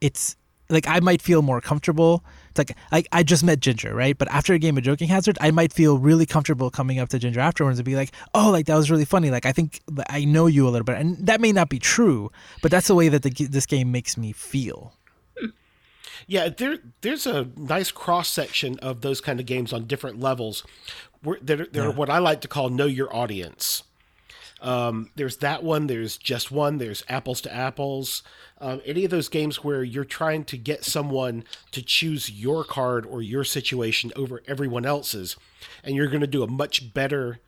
[0.00, 0.36] it's
[0.68, 2.24] like I might feel more comfortable.
[2.50, 4.16] It's like I, I just met Ginger, right?
[4.16, 7.18] But after a game of Joking Hazard, I might feel really comfortable coming up to
[7.18, 9.30] Ginger afterwards and be like, "Oh, like that was really funny.
[9.30, 12.30] Like I think I know you a little bit." And that may not be true,
[12.62, 14.92] but that's the way that the, this game makes me feel.
[16.26, 20.64] Yeah, there there's a nice cross section of those kind of games on different levels.
[21.22, 23.82] Where they're, they're what I like to call know your audience.
[24.60, 25.86] Um, there's that one.
[25.86, 26.78] There's just one.
[26.78, 28.22] There's apples to apples.
[28.60, 33.04] Um, any of those games where you're trying to get someone to choose your card
[33.04, 35.36] or your situation over everyone else's,
[35.84, 37.40] and you're going to do a much better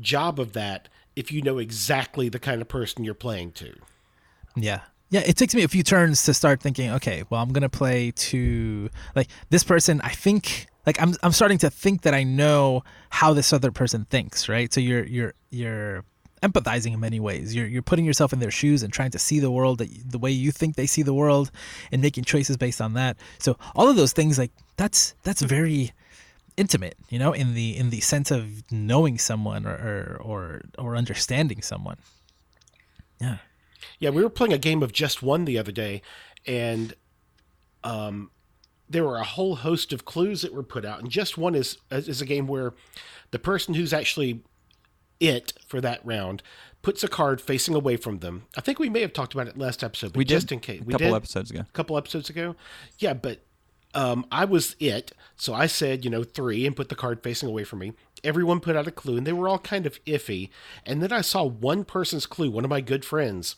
[0.00, 3.74] job of that if you know exactly the kind of person you're playing to.
[4.56, 4.80] Yeah.
[5.14, 7.68] Yeah, it takes me a few turns to start thinking, okay, well, I'm going to
[7.68, 12.24] play to like this person, I think like I'm I'm starting to think that I
[12.24, 14.72] know how this other person thinks, right?
[14.72, 16.04] So you're you're you're
[16.42, 17.54] empathizing in many ways.
[17.54, 20.18] You're you're putting yourself in their shoes and trying to see the world that the
[20.18, 21.52] way you think they see the world
[21.92, 23.16] and making choices based on that.
[23.38, 25.92] So all of those things like that's that's very
[26.56, 30.96] intimate, you know, in the in the sense of knowing someone or or or, or
[30.96, 31.98] understanding someone.
[33.20, 33.36] Yeah.
[33.98, 36.02] Yeah, we were playing a game of just one the other day,
[36.46, 36.94] and
[37.82, 38.30] um,
[38.88, 41.00] there were a whole host of clues that were put out.
[41.00, 42.74] And just one is is a game where
[43.30, 44.42] the person who's actually
[45.20, 46.42] it for that round
[46.82, 48.44] puts a card facing away from them.
[48.56, 50.60] I think we may have talked about it last episode, but We did just in
[50.60, 51.60] case a we couple did episodes ago.
[51.60, 52.56] a couple episodes ago.
[52.98, 53.40] Yeah, but
[53.94, 57.48] um, I was it, so I said you know three and put the card facing
[57.48, 57.92] away from me.
[58.22, 60.48] Everyone put out a clue, and they were all kind of iffy.
[60.86, 63.54] And then I saw one person's clue, one of my good friends,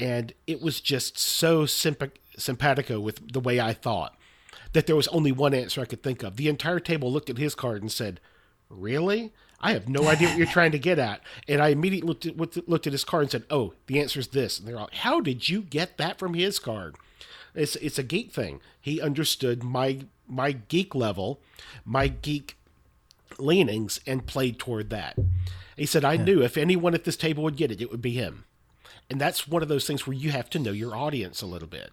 [0.00, 4.16] and it was just so sympa- simpatico with the way I thought
[4.72, 6.36] that there was only one answer I could think of.
[6.36, 8.20] The entire table looked at his card and said,
[8.68, 9.32] Really?
[9.60, 11.20] I have no idea what you're trying to get at.
[11.46, 14.00] And I immediately looked at, looked at- looked at his card and said, "Oh, the
[14.00, 16.96] answer is this." And they're like, "How did you get that from his card?"
[17.54, 18.60] It's it's a geek thing.
[18.80, 21.40] He understood my my geek level,
[21.84, 22.56] my geek
[23.38, 25.18] leanings, and played toward that.
[25.76, 28.12] He said, "I knew if anyone at this table would get it, it would be
[28.12, 28.44] him."
[29.10, 31.68] And that's one of those things where you have to know your audience a little
[31.68, 31.90] bit.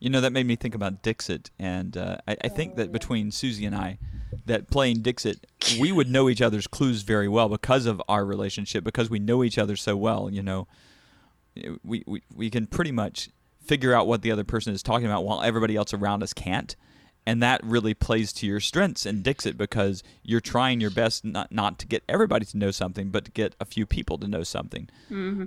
[0.00, 3.32] You know, that made me think about Dixit, and uh, I, I think that between
[3.32, 3.98] Susie and I,
[4.46, 5.44] that playing Dixit,
[5.80, 9.42] we would know each other's clues very well because of our relationship, because we know
[9.42, 10.30] each other so well.
[10.30, 10.68] You know,
[11.82, 13.30] we, we, we can pretty much
[13.60, 16.76] figure out what the other person is talking about while everybody else around us can't.
[17.28, 21.52] And that really plays to your strengths in Dixit because you're trying your best not,
[21.52, 24.42] not to get everybody to know something, but to get a few people to know
[24.42, 24.88] something.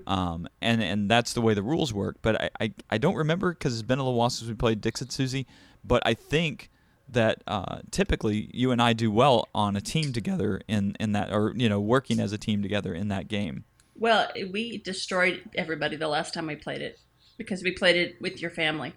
[0.06, 2.18] Um, and, and that's the way the rules work.
[2.22, 4.80] But I, I, I don't remember because it's been a little while since we played
[4.80, 5.48] Dixit, Susie.
[5.84, 6.70] But I think
[7.10, 11.34] that uh, typically you and I do well on a team together in, in that,
[11.34, 13.64] or, you know, working as a team together in that game.
[13.98, 17.00] Well, we destroyed everybody the last time we played it
[17.40, 18.94] because we played it with your family.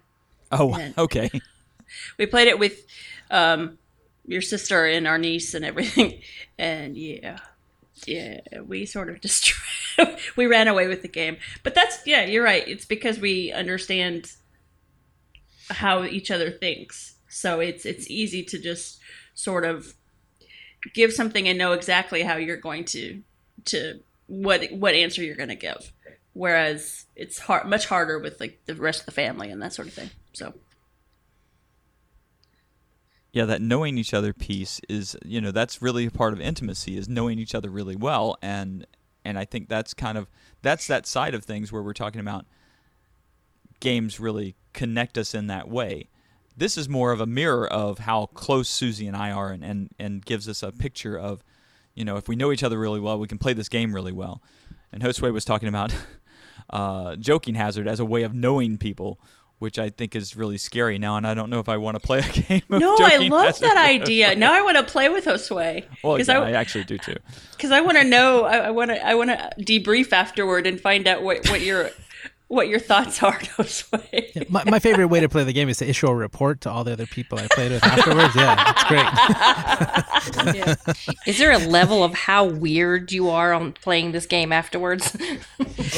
[0.51, 1.31] Oh, And- okay.
[2.17, 2.85] We played it with
[3.31, 3.77] um,
[4.25, 6.21] your sister and our niece and everything,
[6.57, 7.39] and yeah,
[8.05, 10.17] yeah, we sort of destroyed.
[10.35, 12.67] we ran away with the game, but that's yeah, you're right.
[12.67, 14.31] It's because we understand
[15.69, 18.99] how each other thinks, so it's it's easy to just
[19.33, 19.93] sort of
[20.93, 23.21] give something and know exactly how you're going to
[23.65, 25.91] to what what answer you're going to give.
[26.33, 29.87] Whereas it's hard, much harder with like the rest of the family and that sort
[29.87, 30.09] of thing.
[30.33, 30.53] So.
[33.35, 36.97] Yeah that knowing each other piece is you know that's really a part of intimacy
[36.97, 38.87] is knowing each other really well and
[39.25, 40.27] and i think that's kind of
[40.61, 42.45] that's that side of things where we're talking about
[43.81, 46.09] games really connect us in that way.
[46.57, 49.89] This is more of a mirror of how close susie and i are and and,
[49.99, 51.43] and gives us a picture of
[51.93, 54.13] you know if we know each other really well we can play this game really
[54.13, 54.41] well.
[54.93, 55.93] And Josue was talking about
[56.69, 59.19] uh, joking hazard as a way of knowing people
[59.59, 61.99] which I think is really scary now, and I don't know if I want to
[61.99, 62.61] play a game.
[62.69, 64.35] Of No, I love that idea.
[64.35, 67.15] Now I want to play with Josue Well, yeah, I, I actually do too.
[67.51, 68.45] because I want to know.
[68.45, 71.91] I want to I want to debrief afterward and find out what what your
[72.47, 74.49] what your thoughts are, Josue.
[74.49, 76.83] My, my favorite way to play the game is to issue a report to all
[76.83, 78.35] the other people I played with afterwards.
[78.35, 80.55] Yeah, it's great.
[80.55, 80.75] Yeah.
[81.27, 85.15] Is there a level of how weird you are on playing this game afterwards?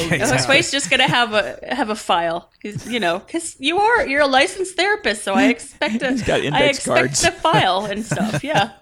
[0.10, 4.20] Josue's just gonna have a have a file, 'cause, you know, because you are you're
[4.20, 7.24] a licensed therapist, so I expect a got I index expect cards.
[7.24, 8.44] a file and stuff.
[8.44, 8.72] Yeah.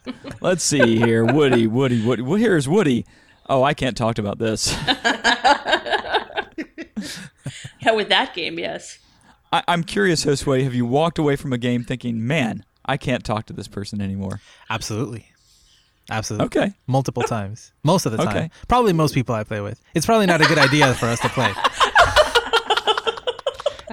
[0.41, 1.25] Let's see here.
[1.25, 2.23] Woody, Woody, Woody.
[2.23, 3.07] Well, here's Woody.
[3.49, 4.77] Oh, I can't talk about this.
[7.81, 8.99] Yeah, with that game, yes.
[9.53, 10.63] I, I'm curious, Josue.
[10.65, 14.01] Have you walked away from a game thinking, "Man, I can't talk to this person
[14.01, 14.41] anymore"?
[14.71, 15.29] Absolutely.
[16.11, 16.47] Absolutely.
[16.47, 16.75] Okay.
[16.87, 17.73] Multiple times.
[17.83, 18.29] Most of the time.
[18.29, 18.51] Okay.
[18.69, 19.81] Probably most people I play with.
[19.95, 21.53] It's probably not a good idea for us to play.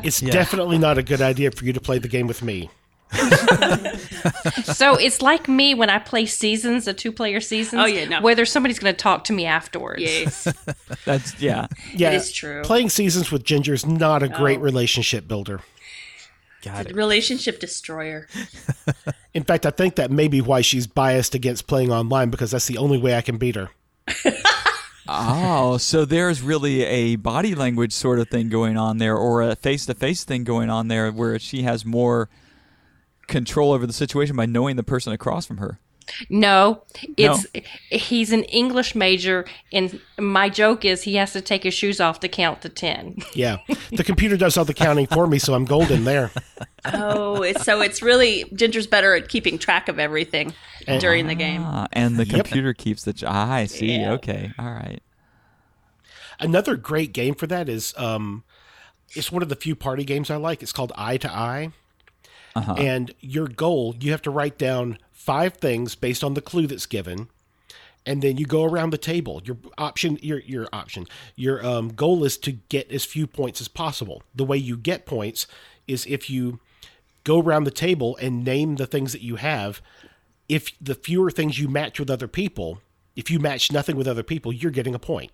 [0.03, 0.31] It's Yeah.
[0.33, 2.69] definitely not a good idea for you to play the game with me.
[4.63, 8.21] so it's like me when I play seasons, the two player seasons, Oh, yeah, no.
[8.21, 10.01] whether somebody's going to talk to me afterwards.
[10.01, 10.53] Yes.
[11.05, 11.67] That's yeah.
[11.93, 12.61] Yeah, is true.
[12.63, 14.63] Playing seasons with Ginger is not a great oh.
[14.63, 15.61] relationship builder.
[16.63, 16.95] Got it.
[16.95, 18.27] Relationship destroyer.
[19.33, 22.67] In fact, I think that may be why she's biased against playing online because that's
[22.67, 23.69] the only way I can beat her.
[25.07, 29.55] Oh, so there's really a body language sort of thing going on there, or a
[29.55, 32.29] face-to-face thing going on there, where she has more
[33.27, 35.79] control over the situation by knowing the person across from her.
[36.29, 36.83] No,
[37.15, 37.45] it's
[37.89, 42.19] he's an English major, and my joke is he has to take his shoes off
[42.19, 43.19] to count to ten.
[43.33, 43.59] Yeah,
[43.89, 46.29] the computer does all the counting for me, so I'm golden there.
[46.83, 50.53] Oh, so it's really Ginger's better at keeping track of everything
[50.99, 51.63] during the game.
[51.63, 52.35] Ah, and the Yep.
[52.35, 53.23] computer keeps the.
[53.25, 53.95] Ah, I see.
[53.97, 54.11] Yeah.
[54.11, 54.51] Okay.
[54.59, 55.01] All right.
[56.39, 58.43] Another great game for that is um,
[59.15, 60.61] it's one of the few party games I like.
[60.61, 61.71] It's called Eye to Eye.
[62.55, 62.73] Uh-huh.
[62.77, 66.85] And your goal, you have to write down five things based on the clue that's
[66.85, 67.29] given,
[68.05, 69.41] and then you go around the table.
[69.43, 73.67] Your option, your your option, your um, goal is to get as few points as
[73.67, 74.23] possible.
[74.35, 75.47] The way you get points
[75.87, 76.59] is if you
[77.23, 79.81] go around the table and name the things that you have.
[80.49, 82.79] If the fewer things you match with other people,
[83.15, 85.31] if you match nothing with other people, you're getting a point.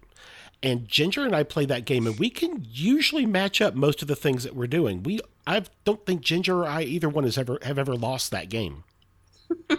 [0.62, 4.10] And Ginger and I play that game, and we can usually match up most of
[4.10, 5.04] the things that we're doing.
[5.04, 8.50] We, I don't think Ginger or I, either one, has ever have ever lost that
[8.50, 8.84] game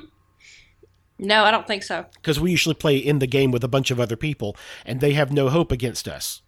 [1.18, 2.07] no, I don't think so.
[2.14, 5.12] because we usually play in the game with a bunch of other people, and they
[5.12, 6.43] have no hope against us.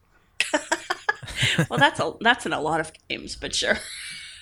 [1.69, 3.79] Well, that's a that's in a lot of games, but sure.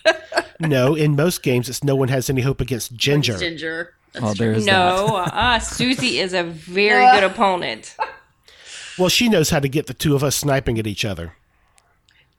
[0.61, 3.39] No, in most games, it's no one has any hope against Ginger.
[3.39, 3.95] Ginger.
[4.21, 4.73] well, there is that.
[4.73, 7.97] No, uh, Susie is a very good opponent.
[8.99, 11.35] Well, she knows how to get the two of us sniping at each other.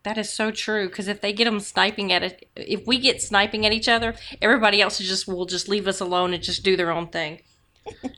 [0.03, 0.87] That is so true.
[0.87, 4.15] Because if they get them sniping at it, if we get sniping at each other,
[4.41, 7.41] everybody else is just will just leave us alone and just do their own thing.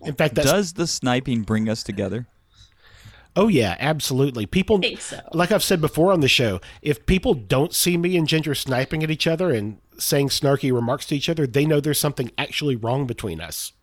[0.03, 2.27] In fact, that's Does the sniping bring us together?
[3.35, 4.45] oh yeah, absolutely.
[4.45, 5.19] People, think so.
[5.33, 9.03] like I've said before on the show, if people don't see me and Ginger sniping
[9.03, 12.75] at each other and saying snarky remarks to each other, they know there's something actually
[12.75, 13.73] wrong between us.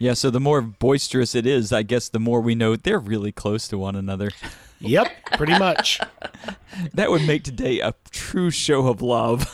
[0.00, 3.32] Yeah, so the more boisterous it is, I guess the more we know they're really
[3.32, 4.30] close to one another.
[4.82, 6.00] Yep, pretty much.
[6.94, 9.44] That would make today a true show of love.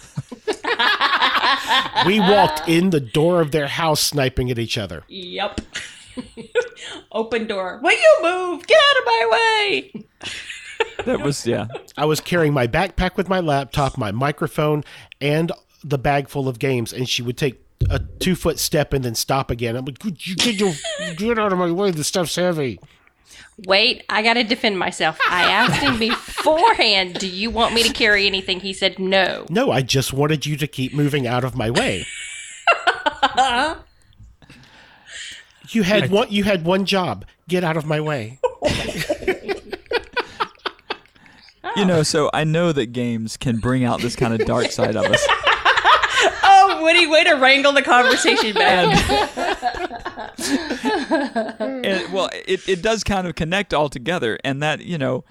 [2.07, 5.03] We walked in the door of their house sniping at each other.
[5.09, 5.63] Yep.
[7.11, 7.81] Open door.
[7.83, 8.67] Will you move?
[8.69, 10.05] Get out of my way.
[11.07, 11.67] That was yeah.
[11.97, 14.85] I was carrying my backpack with my laptop, my microphone,
[15.21, 15.51] and
[15.83, 19.15] the bag full of games, and she would take a two foot step and then
[19.15, 19.77] stop again.
[19.77, 20.73] I'm like, "Could you get, your,
[21.17, 22.81] get out of my way, The stuff's heavy.
[23.67, 25.19] Wait, I got to defend myself.
[25.31, 29.47] I asked him beforehand, "Do you want me to carry anything?" He said no.
[29.49, 32.07] No, I just wanted you to keep moving out of my way.
[35.71, 37.25] you had one you had one job.
[37.49, 38.41] Get out of my way.
[41.77, 44.97] You know, so I know that games can bring out this kind of dark side
[44.97, 45.27] of us.
[46.77, 49.11] Oh, Woody, way to wrangle the conversation back.
[51.61, 55.25] and well, it, it does kind of connect all together, and that you know,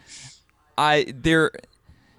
[0.77, 1.51] I there.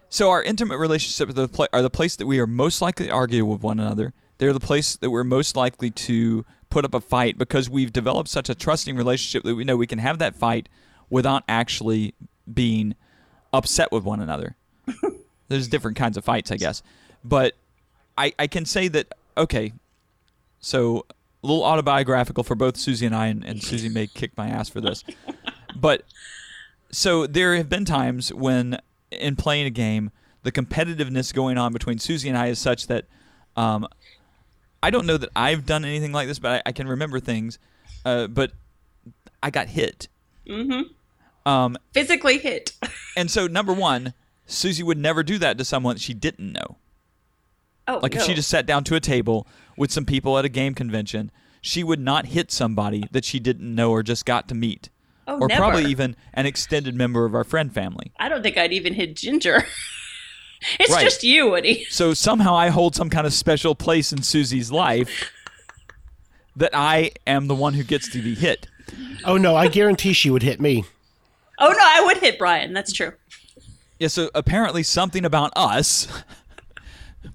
[0.08, 3.06] So our intimate relationships are the, pla are the place that we are most likely
[3.06, 4.14] to argue with one another.
[4.38, 8.28] They're the place that we're most likely to put up a fight because we've developed
[8.28, 10.68] such a trusting relationship that we know we can have that fight
[11.10, 12.14] without actually
[12.52, 12.94] being
[13.52, 14.56] upset with one another.
[15.48, 16.82] There's different kinds of fights, I guess,
[17.24, 17.54] but
[18.16, 19.72] I I can say that okay.
[20.60, 21.06] So
[21.42, 24.68] a little autobiographical for both Susie and I, and, and Susie may kick my ass
[24.68, 25.04] for this.
[25.78, 26.04] But
[26.90, 28.78] so there have been times when,
[29.10, 30.10] in playing a game,
[30.42, 33.04] the competitiveness going on between Susie and I is such that
[33.56, 33.86] um,
[34.82, 37.58] I don't know that I've done anything like this, but I, I can remember things.
[38.04, 38.52] Uh, but
[39.42, 40.08] I got hit.
[40.48, 41.48] Mm-hmm.
[41.48, 42.72] Um, Physically hit.
[43.16, 44.14] and so, number one,
[44.46, 46.78] Susie would never do that to someone she didn't know.
[47.88, 50.48] Oh, Like if she just sat down to a table with some people at a
[50.48, 51.30] game convention,
[51.60, 54.88] she would not hit somebody that she didn't know or just got to meet.
[55.28, 58.12] Oh, or probably even an extended member of our friend family.
[58.18, 59.64] I don't think I'd even hit Ginger.
[60.80, 61.02] it's Right.
[61.02, 61.84] just you, Woody.
[61.90, 65.30] So somehow I hold some kind of special place in Susie's life
[66.54, 68.68] that I am the one who gets to be hit.
[69.24, 70.84] Oh no, I guarantee she would hit me.
[71.58, 72.72] Oh no, I would hit Brian.
[72.72, 73.12] That's true.
[73.98, 76.06] Yeah, so apparently something about us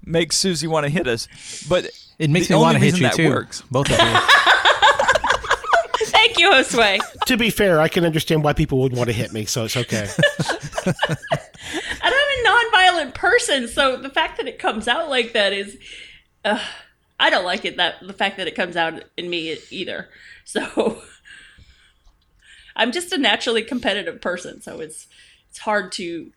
[0.04, 1.28] makes Susie want to hit us.
[1.68, 1.86] But
[2.18, 3.28] It makes the me want to hit you that too.
[3.28, 3.62] works.
[3.70, 4.20] Both of you.
[6.06, 7.00] Thank you, Josue.
[7.26, 9.76] To be fair, I can understand why people would want to hit me, so it's
[9.76, 10.08] okay.
[12.04, 15.78] And I'm a non-violent person, so the fact that it comes out like that is,
[16.44, 16.58] uh,
[17.20, 17.76] I don't like it.
[17.76, 20.08] That the fact that it comes out in me either.
[20.44, 21.00] So
[22.76, 25.06] I'm just a naturally competitive person, so it's
[25.50, 26.32] it's hard to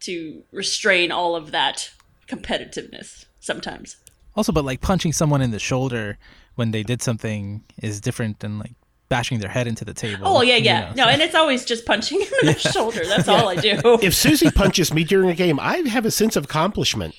[0.00, 1.90] to restrain all of that
[2.36, 3.96] competitiveness sometimes.
[4.36, 6.16] Also, but like punching someone in the shoulder
[6.54, 8.72] when they did something is different than like
[9.08, 10.22] bashing their head into the table.
[10.26, 10.80] Oh yeah, you yeah.
[10.80, 13.04] know, no, so- and it's always just punching him in the shoulder.
[13.06, 13.78] That's all I do.
[14.02, 17.14] if Susie punches me during a game, I have a sense of accomplishment.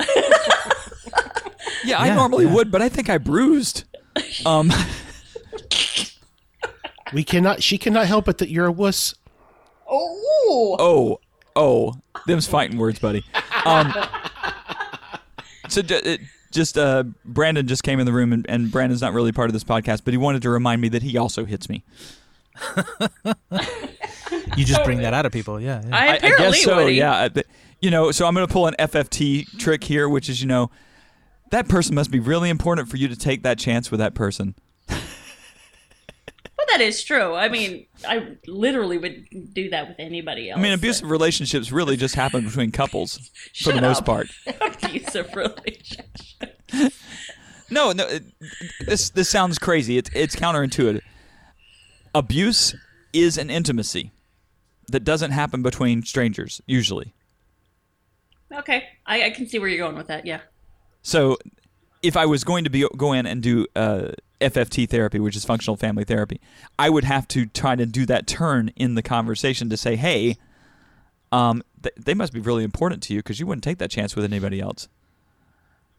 [1.84, 2.54] yeah, I Yeah, normally yeah.
[2.54, 3.84] would, but I think I bruised.
[4.44, 4.72] Um,
[7.12, 7.62] We cannot.
[7.62, 9.14] She cannot help it that you're a wuss.
[9.88, 11.20] oh, oh,
[11.54, 11.94] oh,
[12.26, 13.24] them's fighting words, buddy.
[13.64, 13.94] Um,
[15.68, 16.20] so ju- it,
[16.52, 19.52] just uh, Brandon just came in the room, and, and Brandon's not really part of
[19.52, 21.84] this podcast, but he wanted to remind me that he also hits me.
[24.56, 25.60] you just bring that out of people.
[25.60, 25.82] Yeah.
[25.86, 25.96] yeah.
[25.96, 26.76] I I, I guess so.
[26.76, 26.94] Woody.
[26.94, 27.28] Yeah.
[27.80, 30.70] You know, so I'm going to pull an FFT trick here, which is, you know,
[31.50, 34.54] that person must be really important for you to take that chance with that person.
[36.76, 37.34] That is true.
[37.34, 40.58] I mean, I literally would do that with anybody else.
[40.58, 43.30] I mean, abusive relationships really just happen between couples
[43.62, 44.04] for the most up.
[44.04, 44.28] part.
[44.60, 46.34] abusive relationships.
[47.70, 48.24] No, no, it,
[48.84, 49.96] this this sounds crazy.
[49.96, 51.00] It's it's counterintuitive.
[52.14, 52.76] Abuse
[53.14, 54.12] is an intimacy
[54.88, 57.14] that doesn't happen between strangers usually.
[58.52, 60.26] Okay, I, I can see where you're going with that.
[60.26, 60.40] Yeah.
[61.00, 61.38] So,
[62.02, 64.08] if I was going to be go in and do uh,
[64.40, 66.40] FFT therapy, which is functional family therapy,
[66.78, 70.36] I would have to try to do that turn in the conversation to say, "Hey,
[71.32, 74.14] um, th- they must be really important to you because you wouldn't take that chance
[74.14, 74.88] with anybody else."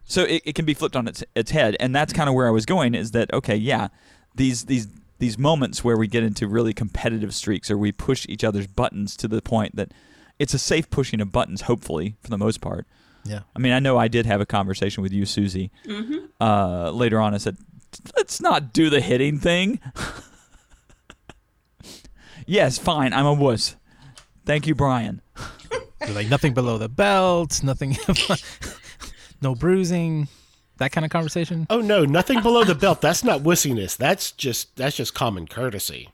[0.04, 2.48] So it, it can be flipped on its its head, and that's kind of where
[2.48, 2.94] I was going.
[2.94, 3.56] Is that okay?
[3.56, 3.88] Yeah,
[4.34, 8.44] these these these moments where we get into really competitive streaks, or we push each
[8.44, 9.92] other's buttons to the point that
[10.38, 11.62] it's a safe pushing of buttons.
[11.62, 12.86] Hopefully, for the most part.
[13.24, 13.40] Yeah.
[13.54, 15.70] I mean, I know I did have a conversation with you, Susie.
[15.84, 16.26] Mm-hmm.
[16.40, 17.58] Uh, later on, I said,
[18.16, 19.80] "Let's not do the hitting thing."
[22.46, 23.12] yes, fine.
[23.12, 23.76] I'm a wuss.
[24.44, 25.20] Thank you, Brian.
[26.10, 27.96] Like nothing below the belt, nothing,
[29.42, 30.28] no bruising,
[30.78, 31.66] that kind of conversation.
[31.68, 33.00] Oh no, nothing below the belt.
[33.00, 33.96] That's not wussiness.
[33.96, 36.10] That's just that's just common courtesy.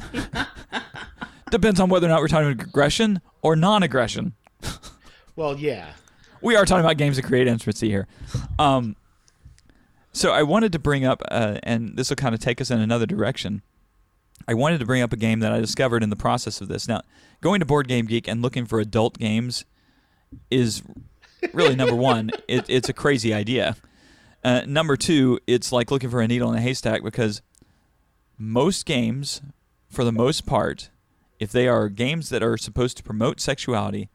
[1.50, 4.34] Depends on whether or not we're talking about aggression or non-aggression.
[5.36, 5.92] Well, yeah.
[6.42, 8.06] we are talking about games that create intimacy here.
[8.58, 8.96] Um,
[10.18, 12.80] so I wanted to bring up, uh, and this will kind of take us in
[12.80, 13.62] another direction.
[14.48, 16.88] I wanted to bring up a game that I discovered in the process of this.
[16.88, 17.02] Now,
[17.40, 19.64] going to Board Game Geek and looking for adult games
[20.50, 20.82] is
[21.52, 22.30] really number one.
[22.48, 23.76] It, it's a crazy idea.
[24.42, 27.42] Uh, number two, it's like looking for a needle in a haystack because
[28.36, 29.42] most games,
[29.88, 30.90] for the most part,
[31.38, 34.10] if they are games that are supposed to promote sexuality,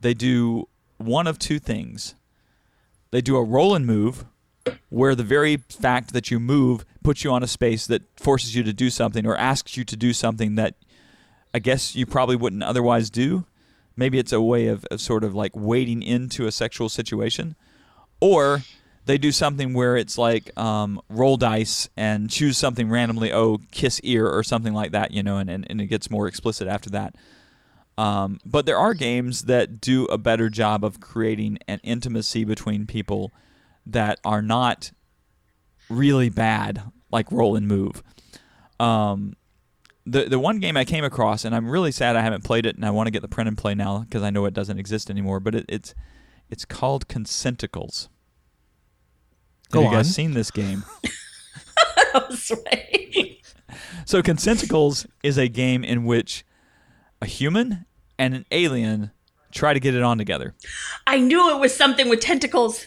[0.00, 2.14] they do one of two things.
[3.10, 4.24] They do a roll and move,
[4.88, 8.62] where the very fact that you move puts you on a space that forces you
[8.62, 10.74] to do something or asks you to do something that
[11.54, 13.46] I guess you probably wouldn't otherwise do.
[13.96, 17.56] Maybe it's a way of, of sort of like wading into a sexual situation.
[18.20, 18.62] Or
[19.06, 24.00] they do something where it's like um, roll dice and choose something randomly, oh, kiss
[24.02, 26.90] ear or something like that, you know, and, and, and it gets more explicit after
[26.90, 27.14] that.
[27.96, 32.86] Um, but there are games that do a better job of creating an intimacy between
[32.86, 33.32] people
[33.86, 34.92] that are not
[35.88, 38.02] really bad, like roll and move.
[38.78, 39.34] Um,
[40.04, 42.76] the the one game I came across, and I'm really sad I haven't played it,
[42.76, 44.78] and I want to get the print and play now because I know it doesn't
[44.78, 45.40] exist anymore.
[45.40, 45.94] But it, it's
[46.50, 48.08] it's called Consenticles.
[49.70, 50.84] Go Have you guys seen this game?
[52.14, 53.40] Right.
[54.06, 56.44] So Consenticles is a game in which
[57.20, 57.84] a human
[58.18, 59.10] and an alien
[59.52, 60.54] try to get it on together.
[61.06, 62.86] I knew it was something with tentacles.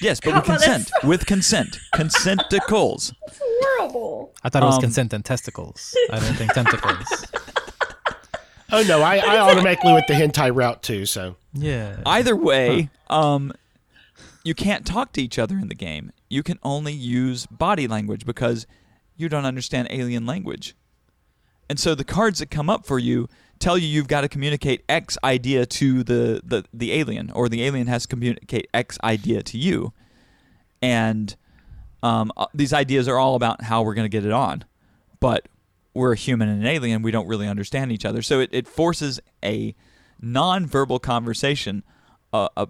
[0.00, 0.84] Yes, but Come with consent.
[0.90, 1.78] that's- With consent.
[1.94, 3.12] consent Consenticles.
[3.26, 4.32] It's horrible.
[4.44, 5.96] I thought it was Um, consent and testicles.
[6.10, 7.26] I don't think tentacles.
[8.70, 11.06] Oh no, I, I automatically went the hentai route too.
[11.06, 11.96] So Yeah.
[12.04, 13.52] Either way, um,
[14.44, 16.12] you can't talk to each other in the game.
[16.28, 18.66] You can only use body language because
[19.16, 20.76] you don't understand alien language.
[21.70, 24.84] And so the cards that come up for you tell you you've got to communicate
[24.88, 29.42] X idea to the, the, the alien, or the alien has to communicate X idea
[29.42, 29.92] to you.
[30.80, 31.34] And
[32.02, 34.64] um, uh, these ideas are all about how we're going to get it on.
[35.20, 35.48] But
[35.94, 37.02] we're a human and an alien.
[37.02, 38.22] We don't really understand each other.
[38.22, 39.74] So it, it forces a
[40.20, 41.82] non-verbal conversation
[42.32, 42.66] uh, uh,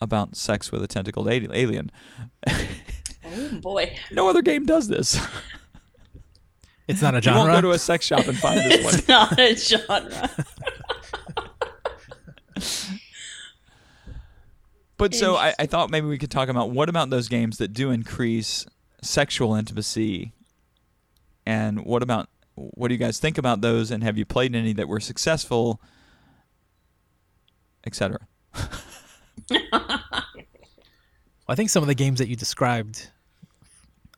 [0.00, 1.90] about sex with a tentacled alien.
[3.26, 3.96] Oh boy.
[4.12, 5.18] No other game does this.
[6.86, 7.40] It's not a genre.
[7.40, 7.62] You won't genre.
[7.62, 8.94] go to a sex shop and find this one.
[8.94, 10.30] It's not a genre.
[14.96, 17.72] But so I, I thought maybe we could talk about what about those games that
[17.72, 18.64] do increase
[19.02, 20.32] sexual intimacy,
[21.44, 23.90] and what about what do you guys think about those?
[23.90, 25.80] And have you played any that were successful,
[27.84, 28.18] etc.
[31.46, 33.10] I think some of the games that you described,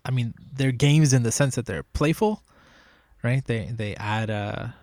[0.04, 2.42] I mean, they're games in the sense that they're playful,
[3.26, 3.44] right?
[3.44, 4.74] They they add a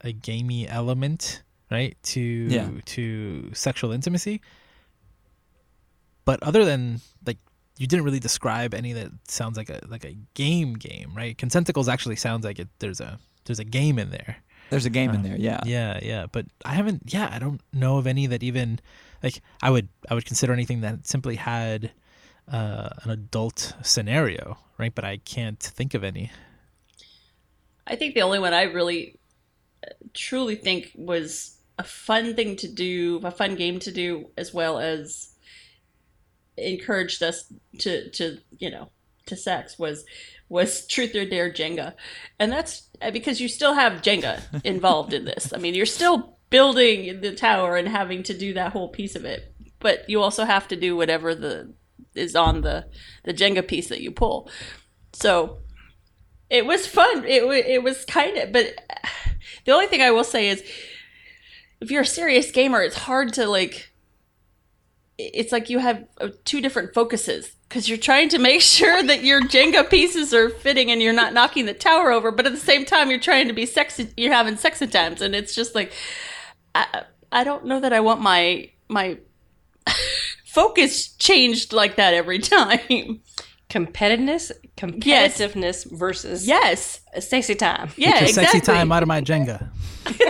[0.00, 2.70] a gamey element, right, to Yeah.
[2.96, 4.40] to sexual intimacy.
[6.24, 7.38] But other than like
[7.78, 11.36] you didn't really describe any that sounds like a like a game game, right?
[11.36, 14.36] Consenticles actually sounds like it there's a there's a game in there.
[14.70, 15.60] There's a game in there, yeah.
[15.64, 17.02] Yeah, yeah, but I haven't.
[17.14, 18.80] Yeah, I don't know of any that even
[19.22, 21.92] like I would I would consider anything that simply had
[22.50, 24.92] uh, an adult scenario, right?
[24.92, 26.32] But I can't think of any.
[27.86, 29.18] I think the only one I really
[29.86, 34.52] uh, truly think was a fun thing to do, a fun game to do, as
[34.52, 35.30] well as
[36.56, 38.88] encouraged us to to you know
[39.26, 40.04] to sex was
[40.48, 41.94] was Truth or Dare Jenga,
[42.38, 45.52] and that's uh, because you still have Jenga involved in this.
[45.52, 49.24] I mean, you're still building the tower and having to do that whole piece of
[49.24, 51.74] it, but you also have to do whatever the
[52.14, 52.86] is on the
[53.24, 54.50] the Jenga piece that you pull.
[55.12, 55.58] So
[56.50, 57.24] it was fun.
[57.24, 58.74] It it was kind of, but
[59.64, 60.62] the only thing I will say is,
[61.80, 63.92] if you're a serious gamer, it's hard to like.
[65.18, 69.24] It's like you have uh, two different focuses because you're trying to make sure that
[69.24, 72.58] your Jenga pieces are fitting and you're not knocking the tower over, but at the
[72.58, 74.12] same time you're trying to be sexy.
[74.16, 75.92] You're having sex attempts, and it's just like,
[76.74, 79.18] I I don't know that I want my my
[80.46, 83.20] focus changed like that every time.
[83.68, 87.00] Competitiveness, competitiveness versus Yes.
[87.18, 87.90] sexy time.
[87.96, 88.60] Yeah, Get your exactly.
[88.60, 89.68] sexy time out of my Jenga.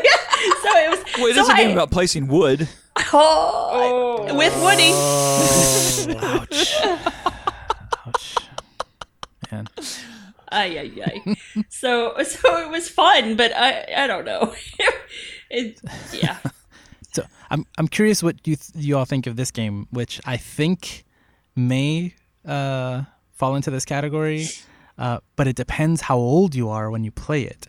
[0.63, 0.99] So it was.
[1.19, 2.69] Well, it so is a game about placing wood.
[3.13, 4.93] Oh, with Woody.
[6.27, 6.75] Ouch.
[8.07, 8.37] Ouch.
[9.51, 9.67] Man.
[10.53, 11.37] Ay, ay, ay.
[11.69, 14.55] so, so it was fun, but I, I don't know.
[15.51, 15.81] it,
[16.13, 16.39] yeah.
[17.13, 20.37] So I'm I'm curious what you th- you all think of this game, which I
[20.37, 21.05] think
[21.57, 22.15] may
[22.47, 23.03] uh,
[23.37, 24.47] fall into this category,
[24.99, 27.69] uh, but it depends how old you are when you play it.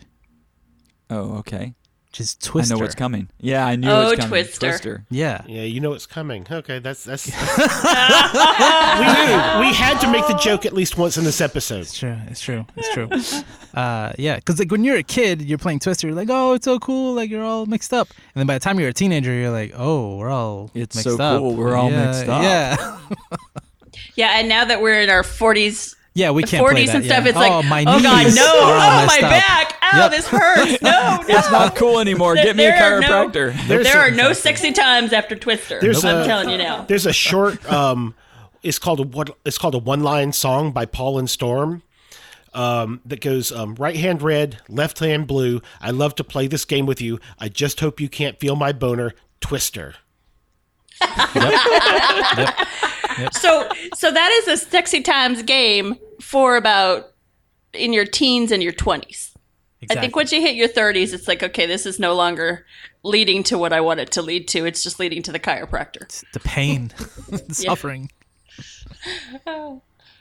[1.10, 1.76] Oh, okay.
[2.08, 2.74] Which is Twister.
[2.74, 3.30] I know what's coming.
[3.40, 4.30] Yeah, I knew Oh, it was coming.
[4.46, 5.06] Twister.
[5.10, 5.42] Yeah.
[5.46, 6.48] Yeah, you know what's coming.
[6.50, 7.28] Okay, that's that's.
[7.28, 7.38] we knew
[9.60, 11.82] we had to make the joke at least once in this episode.
[11.82, 12.18] It's true.
[12.28, 12.66] It's true.
[12.78, 13.10] It's true.
[13.80, 16.08] uh, yeah, because like when you're a kid, you're playing Twister.
[16.08, 17.14] You're like, oh, it's so cool.
[17.14, 18.08] Like you're all mixed up.
[18.10, 21.18] And then by the time you're a teenager, you're like, oh, we're all It's mixed
[21.18, 21.40] so up.
[21.40, 22.42] cool, we're all Yeah, mixed up.
[22.42, 23.00] Yeah.
[24.16, 27.06] Yeah, and now that we're in our 40s, yeah, we can't play 40s that, and
[27.06, 27.30] stuff, yeah.
[27.30, 28.44] it's like, oh, oh, my God, knees no.
[28.44, 29.22] Oh, my up.
[29.22, 29.74] back.
[29.84, 30.12] Ow, Yep.
[30.12, 30.82] this hurts.
[30.82, 31.24] No, no.
[31.28, 32.34] It's not cool anymore.
[32.36, 33.68] Get me a There are no- chiropractor.
[33.68, 35.80] There are no sexy times after Twister.
[35.80, 36.86] There's I'm a- telling you now.
[36.86, 37.64] There's a short.
[37.72, 38.16] Um,
[38.64, 39.38] it's called a what?
[39.46, 41.84] It's called a one-line song by Paul and Storm.
[42.54, 45.62] Um, that goes um, right hand red, left hand blue.
[45.80, 47.20] I love to play this game with you.
[47.38, 49.14] I just hope you can't feel my boner.
[49.40, 49.94] Twister.
[53.32, 57.12] So, so that is a sexy times game for about
[57.74, 59.34] in your teens and your 20s.
[59.92, 62.66] I think once you hit your 30s, it's like, okay, this is no longer
[63.04, 64.66] leading to what I want it to lead to.
[64.66, 66.24] It's just leading to the chiropractor.
[66.34, 66.92] the pain,
[67.30, 68.12] the suffering.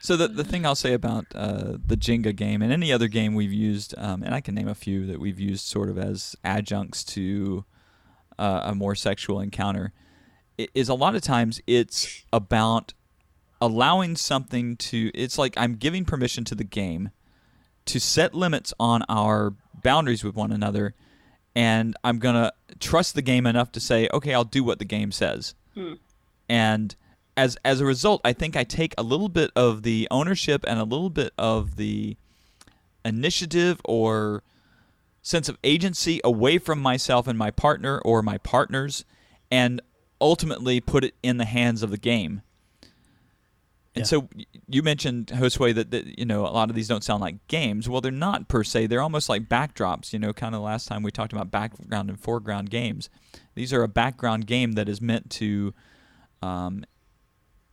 [0.00, 3.34] So the the thing I'll say about uh, the Jenga game and any other game
[3.34, 6.36] we've used, um, and I can name a few that we've used sort of as
[6.44, 7.64] adjuncts to
[8.38, 10.05] uh, a more sexual encounter, i-
[10.74, 12.94] is a lot of times it's about
[13.60, 15.10] allowing something to.
[15.14, 17.10] It's like I'm giving permission to the game
[17.86, 20.94] to set limits on our boundaries with one another,
[21.54, 25.12] and I'm gonna trust the game enough to say, okay, I'll do what the game
[25.12, 25.94] says hmm.
[26.48, 26.96] and
[27.36, 30.80] as as a result, I think I take a little bit of the ownership and
[30.80, 32.16] a little bit of the
[33.04, 34.42] initiative or
[35.22, 39.04] sense of agency away from myself and my partner or my partners,
[39.50, 39.82] and
[40.20, 42.42] ultimately put it in the hands of the game.
[43.94, 44.04] And Yeah.
[44.04, 44.28] so
[44.68, 47.88] you mentioned Josue that, that you know a lot of these don't sound like games.
[47.88, 48.86] Well, they're not per se.
[48.88, 50.12] They're almost like backdrops.
[50.12, 53.08] You know, kind of last time we talked about background and foreground games.
[53.54, 55.72] These are a background game that is meant to
[56.42, 56.84] um,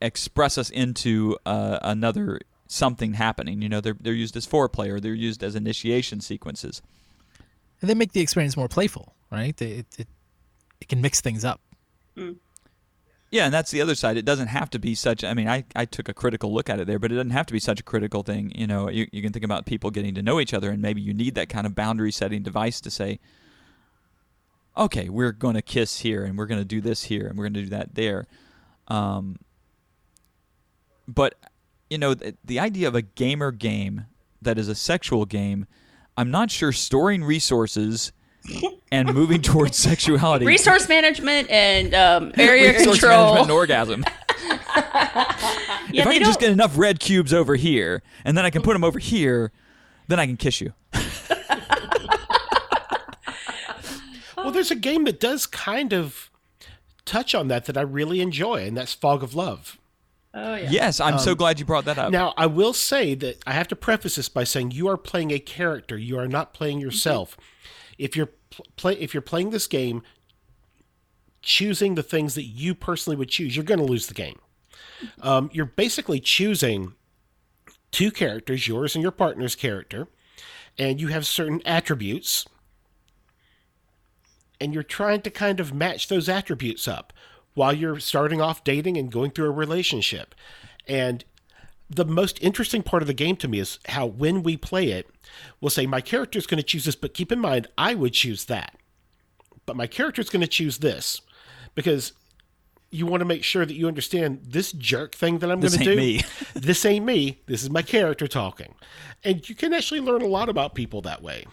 [0.01, 3.61] express us into uh, another something happening.
[3.61, 6.81] You know, they're they're used as foreplay or they're used as initiation sequences.
[7.81, 9.57] And they make the experience more playful, right?
[9.57, 10.07] They, it, it
[10.79, 11.59] it can mix things up.
[13.31, 14.15] Yeah, and that's the other side.
[14.15, 15.23] It doesn't have to be such.
[15.23, 17.47] I mean, I, I took a critical look at it there, but it doesn't have
[17.47, 18.51] to be such a critical thing.
[18.53, 21.01] You know, you, you can think about people getting to know each other, and maybe
[21.01, 23.19] you need that kind of boundary setting device to say,
[24.77, 27.45] okay, we're going to kiss here, and we're going to do this here, and we're
[27.45, 28.27] going to do that there.
[28.87, 29.39] Um,
[31.07, 31.33] but
[31.89, 34.05] you know, the, the idea of a gamer game
[34.41, 35.65] that is a sexual game,
[36.17, 38.11] I'm not sure storing resources
[38.91, 40.45] and moving towards sexuality.
[40.45, 43.35] Resource management and um, area Resource control.
[43.35, 44.05] management and orgasm.
[45.91, 48.49] yeah, if I can just don't- get enough red cubes over here, and then I
[48.49, 49.51] can put them over here,
[50.07, 50.73] then I can kiss you.
[54.37, 56.29] Well, there's a game that does kind of
[57.05, 59.77] touch on that that I really enjoy, and that's Fog of Love.
[60.33, 60.69] Oh yeah.
[60.69, 62.11] Yes, I'm so glad you brought that up.
[62.11, 65.31] Now, I will say that I have to preface this by saying you are playing
[65.31, 65.97] a character.
[65.97, 67.37] You are not playing yourself.
[68.03, 68.31] If you're
[68.75, 70.03] play, if you're playing this game,
[71.41, 74.39] choosing the things that you personally would choose, you're going to lose the game.
[75.21, 76.95] Um, you're basically choosing
[77.91, 80.09] two characters, yours and your partner's character,
[80.77, 82.45] and you have certain attributes,
[84.59, 87.13] and you're trying to kind of match those attributes up
[87.53, 90.35] while you're starting off dating and going through a relationship.
[90.87, 91.23] And
[91.95, 95.07] the most interesting part of the game to me is how when we play it,
[95.61, 98.13] we'll say my character is going to choose this, but keep in mind I would
[98.13, 98.75] choose that.
[99.65, 101.21] But my character is going to choose this
[101.75, 102.13] because
[102.91, 105.79] you want to make sure that you understand this jerk thing that I'm going to
[105.79, 105.95] ain't do.
[105.95, 106.21] me.
[106.53, 107.41] this ain't me.
[107.47, 108.75] This is my character talking.
[109.23, 111.45] And you can actually learn a lot about people that way.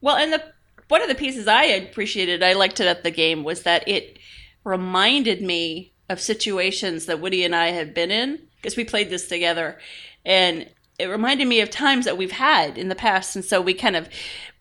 [0.00, 0.42] Well, and the
[0.88, 4.18] one of the pieces I appreciated, I liked it at the game, was that it
[4.64, 9.28] reminded me of situations that Woody and I had been in because we played this
[9.28, 9.78] together,
[10.24, 13.74] and it reminded me of times that we've had in the past, and so we
[13.74, 14.08] kind of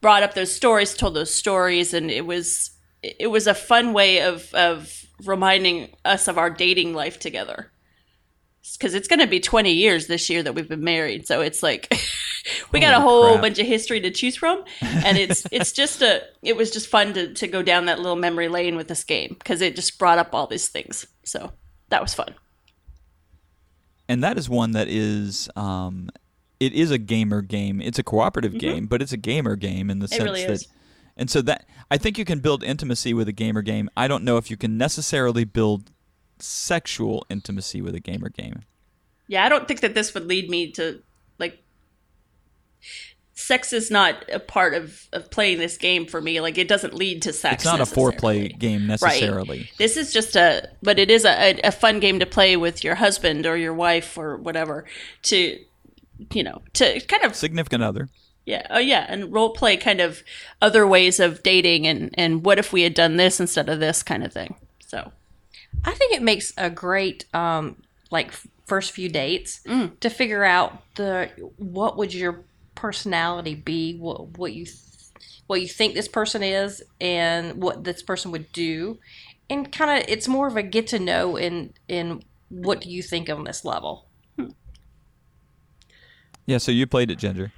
[0.02, 2.72] brought up those stories, told those stories, and it was
[3.04, 7.72] it was a fun way of of reminding us of our dating life together.
[8.78, 11.64] Because it's going to be 20 years this year that we've been married, so it's
[11.64, 11.91] like
[12.72, 13.41] we got a whole crap.
[13.41, 17.14] bunch of history to choose from, and it's it's just a it was just fun
[17.14, 20.20] to to go down that little memory lane with this game because it just brought
[20.20, 21.06] up all these things.
[21.24, 21.52] So
[21.89, 22.36] that was fun.
[24.10, 26.10] And that is one that is um,
[26.60, 27.80] it is a gamer game.
[27.82, 28.60] It's a cooperative Mhm.
[28.60, 30.68] game, but it's a gamer game in the sense really that is.
[31.16, 33.89] and so that I think you can build intimacy with a gamer game.
[33.95, 35.91] I don't know if you can necessarily build
[36.39, 38.64] sexual intimacy with a gamer game.
[39.28, 41.01] Yeah, I don't think that this would lead me to
[41.38, 41.64] like
[43.40, 46.42] sex is not a part of of playing this game for me.
[46.42, 47.56] Like it doesn't lead to sex.
[47.64, 48.14] It's not a necessarily.
[48.50, 49.60] foreplay game necessarily.
[49.60, 49.72] Right.
[49.78, 52.84] This is just a, but it is a, a, a fun game to play with
[52.84, 54.86] your husband or your wife or whatever
[55.24, 55.60] to,
[56.34, 58.10] you know, to kind of Significant other.
[58.46, 60.22] yeah, oh yeah, and role play kind of
[60.62, 64.04] other ways of dating and and what if we had done this instead of this
[64.04, 64.56] kind of thing.
[64.86, 65.12] So
[65.86, 67.78] I think it makes a great um
[68.12, 68.32] like
[68.68, 70.00] first few dates Mm.
[70.00, 72.42] to figure out the what would your
[72.80, 74.66] personality be, what what you
[75.48, 79.00] what you think this person is and what this person would do.
[79.50, 83.02] And kind of it's more of a get to know and and what do you
[83.02, 84.06] think on this level.
[86.46, 87.52] Yeah, so you played it, Ginger.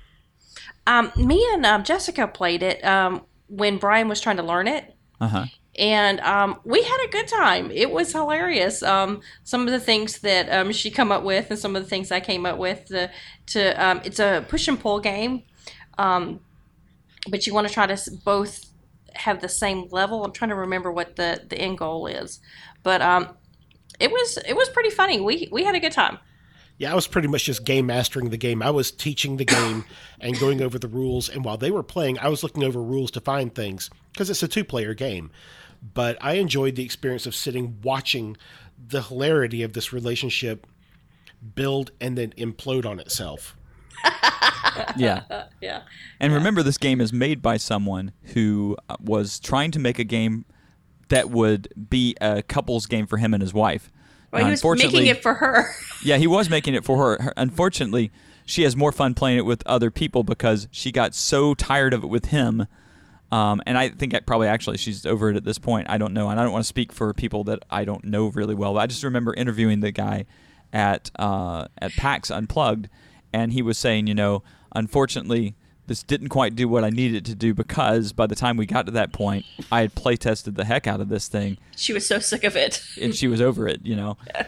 [0.86, 4.94] Um, me and um, Jessica played it um, when Brian was trying to learn it.
[5.22, 5.46] Uh huh.
[5.78, 7.72] And um, we had a good time.
[7.72, 8.84] It was hilarious.
[8.84, 11.90] Um, some of the things that um, she come up with, and some of the
[11.90, 12.86] things I came up with.
[12.88, 13.10] To,
[13.48, 15.44] to um, it's a push and pull game,
[15.98, 16.42] um,
[17.30, 18.66] but you want to try to both
[19.14, 20.24] have the same level.
[20.26, 22.42] I'm trying to remember what the the end goal is,
[22.84, 23.30] but um,
[24.00, 25.22] it was it was pretty funny.
[25.22, 26.20] We we had a good time.
[26.82, 28.64] Yeah, I was pretty much just game mastering the game.
[28.64, 29.86] I was teaching the game
[30.20, 31.30] and going over the rules.
[31.30, 34.42] And while they were playing, I was looking over rules to find things because it's
[34.42, 35.30] a two player game.
[35.94, 38.36] But I enjoyed the experience of sitting watching
[38.84, 40.66] the hilarity of this relationship
[41.54, 43.56] build and then implode on itself.
[44.98, 45.24] Yeah.
[45.62, 45.82] Yeah.
[46.20, 50.04] And remember, this game is made by someone who uh, was trying to make a
[50.04, 50.46] game
[51.10, 53.92] that would be a couples game for him and his wife.
[54.32, 55.74] Well, he was making it for her.
[56.04, 57.22] Yeah, he was making it for her.
[57.22, 57.34] her.
[57.38, 58.12] Unfortunately,
[58.44, 62.04] she has more fun playing it with other people because she got so tired of
[62.04, 62.66] it with him.
[63.32, 65.92] Um, and I think that probably actually she's over it at this point.
[65.92, 68.28] I don't know, and I don't want to speak for people that I don't know
[68.30, 68.74] really well.
[68.74, 70.26] But I just remember interviewing the guy
[70.74, 72.90] at uh, at PAX Unplugged,
[73.32, 74.42] and he was saying, you know,
[74.76, 75.56] unfortunately,
[75.92, 78.66] this didn't quite do what I needed it to do because by the time we
[78.66, 81.92] got to that point, I had play tested the heck out of this thing, she
[81.92, 82.82] was so sick of it.
[83.02, 84.18] and she was over it, you know.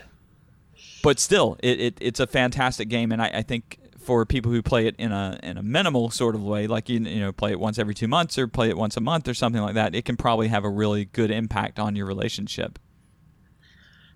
[1.03, 4.61] But still, it, it it's a fantastic game, and I, I think for people who
[4.61, 7.51] play it in a in a minimal sort of way, like you you know play
[7.51, 9.93] it once every two months or play it once a month or something like that,
[9.93, 12.79] it can probably have a really good impact on your relationship.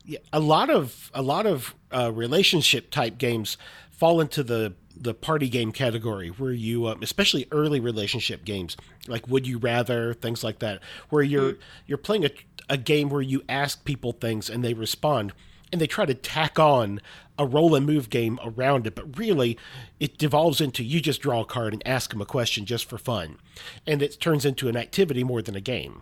[0.05, 3.57] Yeah, a lot of a lot of uh, relationship type games
[3.91, 8.77] fall into the the party game category, where you, um, especially early relationship games
[9.07, 12.31] like Would You Rather, things like that, where you're you're playing a,
[12.69, 15.33] a game where you ask people things and they respond,
[15.71, 17.01] and they try to tack on
[17.39, 19.57] a roll and move game around it, but really
[19.99, 22.97] it devolves into you just draw a card and ask them a question just for
[22.97, 23.37] fun,
[23.85, 26.01] and it turns into an activity more than a game.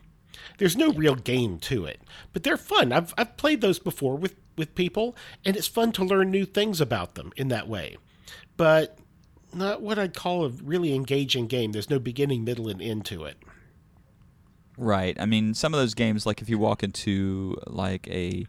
[0.57, 1.99] There's no real game to it,
[2.31, 2.91] but they're fun.
[2.91, 6.79] I've I've played those before with with people, and it's fun to learn new things
[6.79, 7.97] about them in that way.
[8.57, 8.97] But
[9.53, 11.71] not what I'd call a really engaging game.
[11.71, 13.37] There's no beginning, middle, and end to it.
[14.77, 15.15] Right.
[15.19, 18.45] I mean, some of those games, like if you walk into like a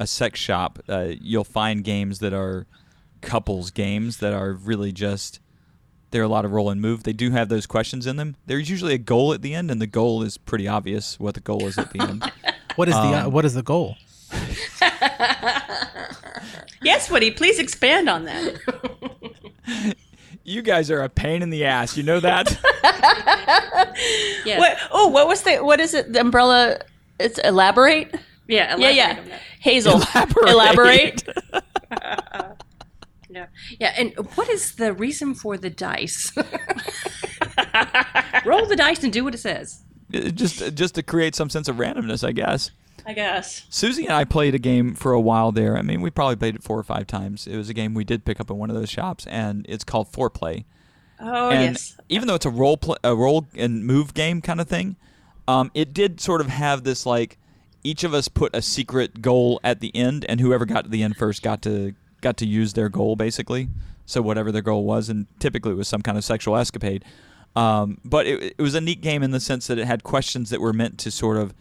[0.00, 2.66] a sex shop, uh, you'll find games that are
[3.20, 5.40] couples games that are really just
[6.10, 7.02] they're a lot of roll and move.
[7.02, 8.36] They do have those questions in them.
[8.46, 11.40] There's usually a goal at the end, and the goal is pretty obvious what the
[11.40, 12.32] goal is at the end.
[12.76, 13.96] What is the uh, Um, what is the goal?
[16.80, 18.54] Yes, Woody, please expand on that.
[20.44, 21.96] you guys are a pain in the ass.
[21.96, 22.58] You know that?
[24.44, 24.58] Yeah.
[24.58, 24.78] What?
[24.90, 25.56] Oh, what was the?
[25.58, 26.12] What is it?
[26.12, 26.78] The umbrella.
[27.18, 28.14] It's elaborate.
[28.46, 28.76] Yeah.
[28.76, 29.18] Yeah, elaborate yeah.
[29.18, 29.40] on that.
[29.60, 30.02] Hazel.
[30.14, 30.48] Elaborate.
[30.48, 31.28] elaborate.
[33.30, 33.46] Yeah.
[33.78, 33.94] Yeah.
[33.96, 36.32] And what is the reason for the dice?
[38.44, 39.82] Roll the dice and do what it says.
[40.14, 42.70] Uh, just just to create some sense of randomness, I guess.
[43.08, 43.64] I guess.
[43.70, 45.78] Susie and I played a game for a while there.
[45.78, 47.46] I mean, we probably played it four or five times.
[47.46, 49.82] It was a game we did pick up in one of those shops, and it's
[49.82, 50.66] called Foreplay.
[51.18, 51.96] Oh and yes.
[52.10, 54.96] even though it's a role play, a roll and move game kind of thing,
[55.48, 57.38] um, it did sort of have this like
[57.82, 61.02] each of us put a secret goal at the end, and whoever got to the
[61.02, 63.70] end first got to got to use their goal basically.
[64.04, 67.06] So whatever their goal was, and typically it was some kind of sexual escapade.
[67.56, 70.50] Um, but it, it was a neat game in the sense that it had questions
[70.50, 71.54] that were meant to sort of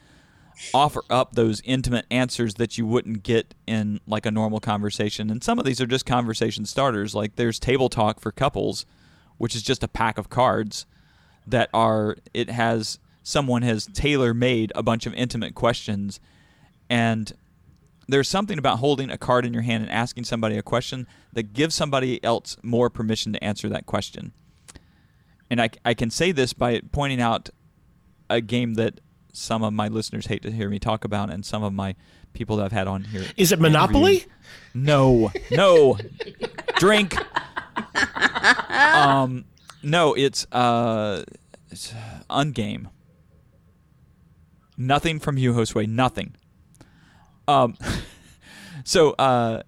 [0.74, 5.30] offer up those intimate answers that you wouldn't get in like a normal conversation.
[5.30, 7.14] And some of these are just conversation starters.
[7.14, 8.86] Like there's table talk for couples,
[9.38, 10.86] which is just a pack of cards
[11.45, 16.20] that are it has someone has tailor made a bunch of intimate questions
[16.89, 17.34] and
[18.08, 21.53] there's something about holding a card in your hand and asking somebody a question that
[21.53, 24.32] gives somebody else more permission to answer that question.
[25.49, 27.49] And I, I can say this by pointing out
[28.30, 28.99] a game that
[29.34, 31.96] some of my listeners hate to hear me talk about, and some of my
[32.34, 33.26] people that I've had on here.
[33.36, 34.26] Is it Monopoly?
[34.74, 35.98] No, no.
[36.78, 37.16] Drink.
[38.72, 39.46] Um,
[39.84, 41.24] no, it's uh,
[41.72, 41.94] it's
[42.30, 42.88] Ungame.
[44.78, 45.88] Nothing from you, Josue.
[45.88, 46.36] Nothing.
[47.48, 47.78] Um,
[48.84, 49.64] so uh,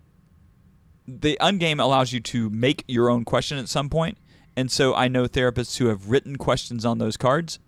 [1.08, 4.18] the Ungame allows you to make your own question at some point,
[4.56, 7.60] and so I know therapists who have written questions on those cards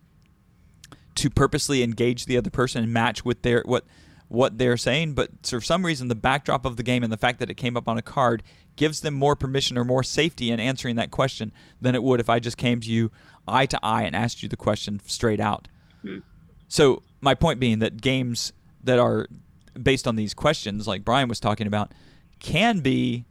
[1.16, 3.86] to purposely engage the other person and match with their what
[4.28, 7.40] what they're saying, but for some reason the backdrop of the game and the fact
[7.40, 8.42] that it came up on a card
[8.78, 11.52] gives them more permission or more safety in answering that question
[11.82, 13.12] than it would if I just came to you
[13.46, 15.68] eye to eye and asked you the question straight out.
[16.02, 16.20] Hmm.
[16.70, 18.54] So my point being that games
[18.84, 19.28] that are
[19.82, 21.94] based on these questions, like Brian was talking about,
[22.40, 23.26] can be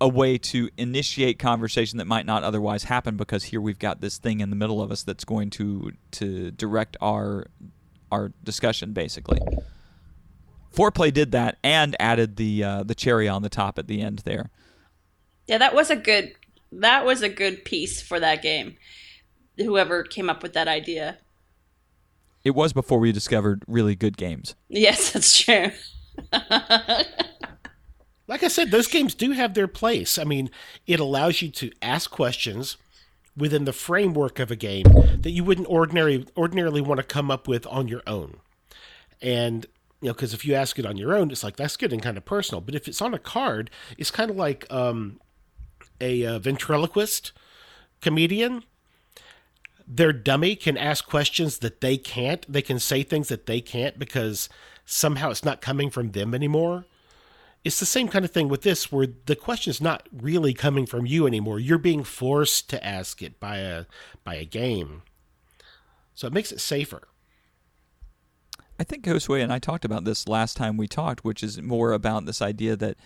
[0.00, 4.18] a way to initiate conversation that might not otherwise happen because here we've got this
[4.18, 7.46] thing in the middle of us that's going to to direct our
[8.12, 9.40] our discussion basically.
[10.74, 14.20] Foreplay did that and added the uh, the cherry on the top at the end
[14.24, 14.50] there.
[15.46, 16.34] Yeah, that was a good
[16.70, 18.76] that was a good piece for that game.
[19.56, 21.18] Whoever came up with that idea.
[22.44, 24.54] It was before we discovered really good games.
[24.68, 25.72] Yes, that's true.
[28.28, 30.18] Like I said, those games do have their place.
[30.18, 30.50] I mean,
[30.86, 32.76] it allows you to ask questions
[33.34, 34.84] within the framework of a game
[35.22, 38.36] that you wouldn't ordinarily ordinarily want to come up with on your own.
[39.22, 39.66] And
[40.02, 42.18] you know, because if you ask it on your own, it's like that's getting kind
[42.18, 42.60] of personal.
[42.60, 45.20] But if it's on a card, it's kind of like um,
[46.00, 47.32] a, uh ventriloquist
[48.02, 48.62] comedian.
[49.86, 52.44] Their dummy can ask questions that they can't.
[52.52, 54.50] They can say things that they can't because
[54.84, 56.84] somehow it's not coming from them anymore
[57.64, 60.86] it's the same kind of thing with this where the question is not really coming
[60.86, 63.84] from you anymore you're being forced to ask it by a
[64.24, 65.02] by a game
[66.14, 67.02] so it makes it safer
[68.80, 71.90] I think Josue and I talked about this last time we talked, which is more
[71.90, 72.96] about this idea that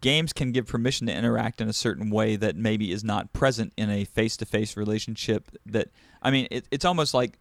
[0.00, 3.72] games can give permission to interact in a certain way that maybe is not present
[3.76, 5.52] in a face-to-face relationship.
[5.64, 7.38] That I mean, it, it's almost like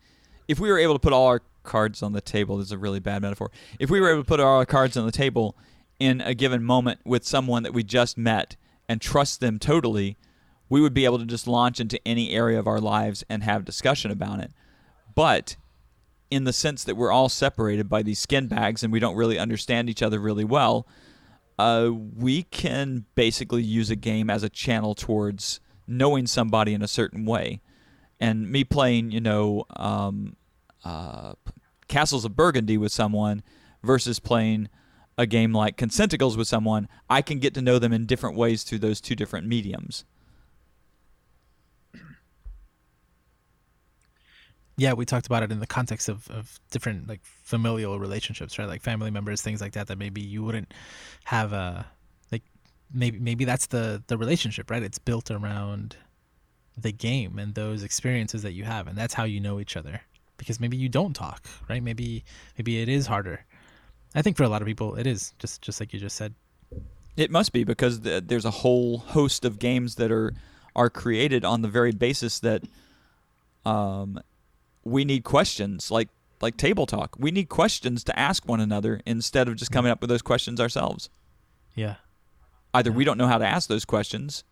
[0.47, 2.57] if we were able to put all our cards on the table.
[2.57, 3.51] This is a really bad metaphor.
[3.77, 5.55] If we were able to put all our cards on the table
[5.99, 8.55] in a given moment with someone that we just met
[8.87, 10.17] and trust them totally,
[10.69, 13.65] we would be able to just launch into any area of our lives and have
[13.65, 14.51] discussion about it.
[15.15, 15.55] But
[16.29, 19.39] in the sense that we're all separated by these skin bags and we don't really
[19.39, 20.87] understand each other really well,
[21.57, 26.87] uh, we can basically use a game as a channel towards knowing somebody in a
[26.87, 27.61] certain way.
[28.19, 30.35] And me playing, you know, um,
[30.83, 31.33] uh,
[31.87, 33.41] Castles of Burgundy with someone
[33.83, 34.69] versus playing
[35.17, 38.63] a game like Consentacles with someone, I can get to know them in different ways
[38.63, 40.05] through those two different mediums.
[44.77, 48.67] yeah, we talked about it in the context of, of different like familial relationships, right?
[48.67, 49.87] Like family members, things like that.
[49.87, 50.71] That maybe you wouldn't
[51.25, 51.87] have a
[52.31, 52.43] like
[52.93, 54.83] maybe maybe that's the the relationship, right?
[54.83, 55.97] It's built around
[56.77, 60.01] the game and those experiences that you have, and that's how you know each other.
[60.37, 61.81] Because maybe you don't talk, right?
[61.81, 62.23] Maybe
[62.57, 63.45] maybe it is harder.
[64.17, 66.33] I think for a lot of people, it is just just like you just said.
[67.15, 70.33] It must be because th- there's a whole host of games that are
[70.75, 72.63] are created on the very basis that
[73.63, 74.19] um,
[74.83, 76.09] we need questions like
[76.41, 77.15] like table talk.
[77.19, 80.59] We need questions to ask one another instead of just coming up with those questions
[80.59, 81.11] ourselves.
[81.75, 81.97] Yeah.
[82.73, 84.43] Either we don't know how to ask those questions,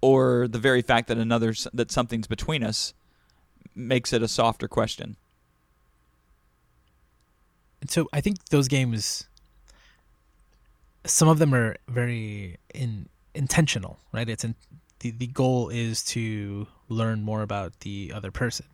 [0.00, 2.94] or the very fact that another that something's between us
[3.74, 5.18] makes it a softer question.
[7.88, 9.26] So I think those games
[11.04, 14.28] some of them are very in intentional, right?
[14.28, 14.54] It's in
[15.00, 18.66] the, the goal is to learn more about the other person.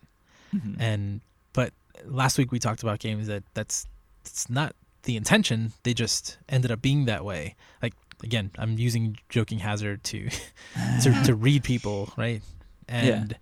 [0.53, 0.81] Mm-hmm.
[0.81, 1.21] And
[1.53, 1.73] but
[2.05, 3.85] last week we talked about games that that's
[4.21, 5.73] it's not the intention.
[5.83, 7.55] They just ended up being that way.
[7.81, 7.93] Like
[8.23, 10.29] again, I'm using joking hazard to
[11.03, 12.41] to, to read people, right?
[12.87, 13.35] And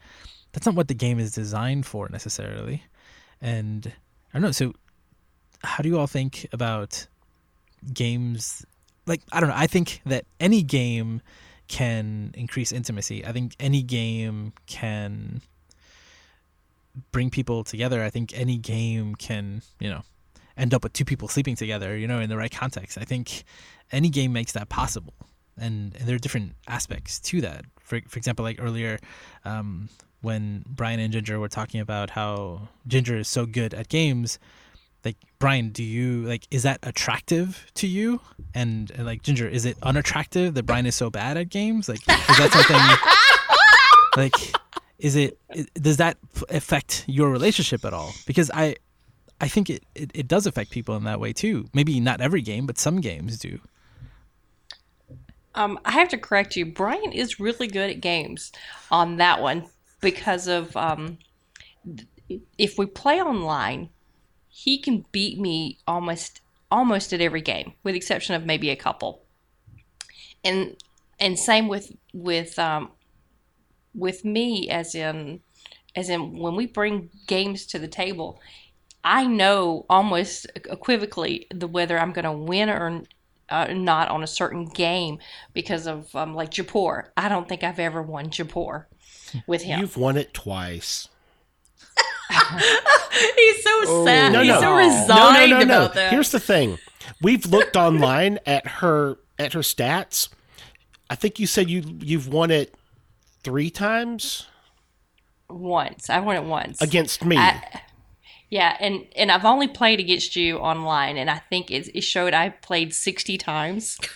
[0.52, 2.84] that's not what the game is designed for necessarily.
[3.42, 3.92] And
[4.34, 4.52] I don't know.
[4.52, 4.74] So
[5.64, 7.08] how do you all think about
[7.94, 8.66] games
[9.08, 11.22] like I don't know, I think that any game
[11.68, 13.26] can increase intimacy.
[13.26, 15.42] I think any game can
[17.12, 18.04] bring people together.
[18.04, 20.04] I think any game can, you know,
[20.58, 22.98] end up with two people sleeping together, you know, in the right context.
[22.98, 23.44] I think
[23.92, 25.14] any game makes that possible.
[25.58, 27.66] And, and there are different aspects to that.
[27.80, 29.00] For, for example, like earlier,
[29.46, 29.90] um,
[30.22, 34.40] when Brian and Ginger were talking about how Ginger is so good at games,
[35.06, 38.20] like Brian, do you like is that attractive to you?
[38.54, 41.88] And, and like Ginger, is it unattractive that Brian is so bad at games?
[41.88, 44.34] Like, is that something like
[45.00, 45.38] is it
[45.76, 46.18] does that
[46.50, 48.14] affect your relationship at all?
[48.26, 48.78] Because I
[49.40, 51.70] I think it, it, it does affect people in that way too.
[51.74, 53.60] Maybe not every game, but some games do.
[55.54, 56.66] Um, I have to correct you.
[56.66, 58.52] Brian is really good at games
[58.92, 59.68] on that one
[60.02, 61.18] because of um,
[62.58, 63.90] if we play online,
[64.58, 66.42] he can beat me almost
[66.72, 69.22] almost at every game, with exception of maybe a couple.
[70.44, 70.76] And
[71.20, 72.90] and same with with um,
[73.94, 75.42] with me, as in
[75.96, 78.42] as in when we bring games to the table,
[79.04, 83.04] I know almost equivocally the whether I'm going to win or
[83.50, 85.20] uh, not on a certain game
[85.54, 87.12] because of um, like Jaipur.
[87.16, 88.88] I don't think I've ever won Jaipur
[89.46, 89.82] with him.
[89.82, 91.10] You've won it twice.
[92.30, 94.06] He's so Oh.
[94.06, 94.34] sad.
[94.34, 94.60] No, He's no.
[94.60, 95.76] so No, resigned no, no, no.
[95.86, 96.12] about that.
[96.12, 96.78] Here's the thing:
[97.22, 100.30] we've looked online at her at her stats.
[101.10, 102.76] I think you said you you've won it
[103.44, 104.48] three times
[105.50, 106.10] once.
[106.10, 106.82] I won it once.
[106.82, 107.38] against me.
[107.38, 107.82] I-
[108.50, 112.34] yeah, and and I've only played against you online, and I think it, it showed
[112.34, 113.98] I played sixty times.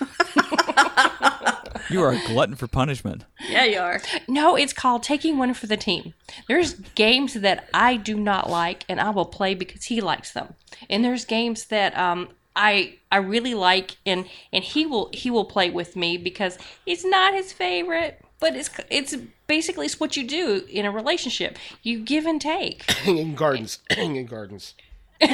[1.91, 3.25] You are a glutton for punishment.
[3.49, 4.01] yeah, you are.
[4.27, 6.13] No, it's called taking one for the team.
[6.47, 10.55] There's games that I do not like, and I will play because he likes them.
[10.89, 15.45] And there's games that um, I I really like, and and he will he will
[15.45, 19.15] play with me because it's not his favorite, but it's it's
[19.47, 21.57] basically it's what you do in a relationship.
[21.83, 22.89] You give and take.
[22.91, 24.73] Hanging gardens, hanging gardens.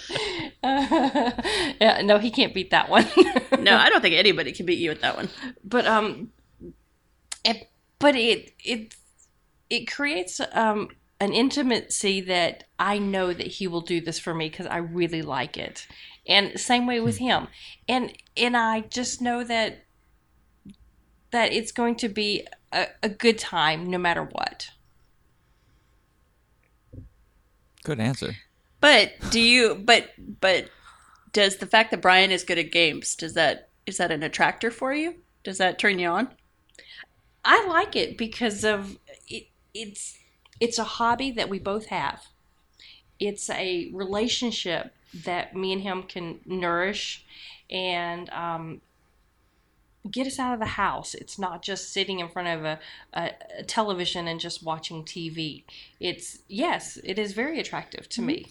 [0.62, 3.06] yeah, no, he can't beat that one.
[3.58, 5.28] No, I don't think anybody can beat you at that one.
[5.62, 6.30] but um
[7.44, 7.70] it,
[8.00, 8.94] but it it
[9.70, 10.88] it creates um
[11.20, 15.22] an intimacy that I know that he will do this for me because I really
[15.22, 15.86] like it,
[16.26, 17.46] and same way with him,
[17.88, 19.84] and and I just know that
[21.30, 24.70] that it's going to be a, a good time no matter what.
[27.84, 28.36] Good answer.
[28.82, 29.76] But do you?
[29.76, 30.10] But
[30.40, 30.68] but
[31.32, 34.72] does the fact that Brian is good at games does that is that an attractor
[34.72, 35.14] for you?
[35.44, 36.28] Does that turn you on?
[37.44, 40.18] I like it because of it, it's
[40.60, 42.26] it's a hobby that we both have.
[43.20, 44.92] It's a relationship
[45.24, 47.24] that me and him can nourish
[47.70, 48.80] and um,
[50.10, 51.14] get us out of the house.
[51.14, 52.78] It's not just sitting in front of a,
[53.12, 55.64] a, a television and just watching TV.
[56.00, 58.46] It's yes, it is very attractive to me.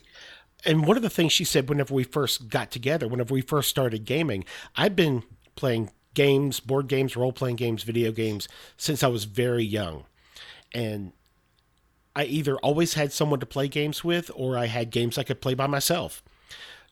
[0.64, 3.70] And one of the things she said whenever we first got together, whenever we first
[3.70, 4.46] started gaming,
[4.76, 5.24] I've been
[5.56, 8.48] playing games, board games, role playing games, video games
[8.78, 10.06] since I was very young.
[10.74, 11.14] And
[12.16, 15.42] I either always had someone to play games with or I had games I could
[15.42, 16.24] play by myself.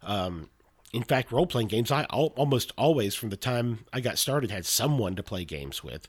[0.01, 0.49] Um,
[0.91, 4.51] in fact, role playing games, I al- almost always, from the time I got started,
[4.51, 6.07] had someone to play games with.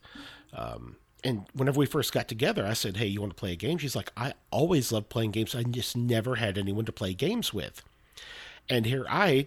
[0.53, 3.57] Um, and whenever we first got together, I said, Hey, you want to play a
[3.57, 3.79] game?
[3.79, 5.55] She's like, I always loved playing games.
[5.55, 7.83] I just never had anyone to play games with.
[8.69, 9.47] And here I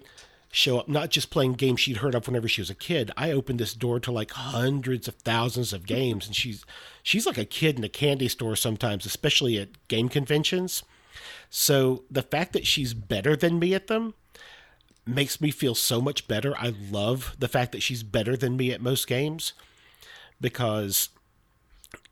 [0.51, 3.09] show up, not just playing games she'd heard of whenever she was a kid.
[3.17, 6.27] I opened this door to like hundreds of thousands of games.
[6.27, 6.63] And she's,
[7.01, 10.83] she's like a kid in a candy store sometimes, especially at game conventions.
[11.49, 14.13] So the fact that she's better than me at them
[15.05, 16.55] makes me feel so much better.
[16.57, 19.53] I love the fact that she's better than me at most games
[20.39, 21.09] because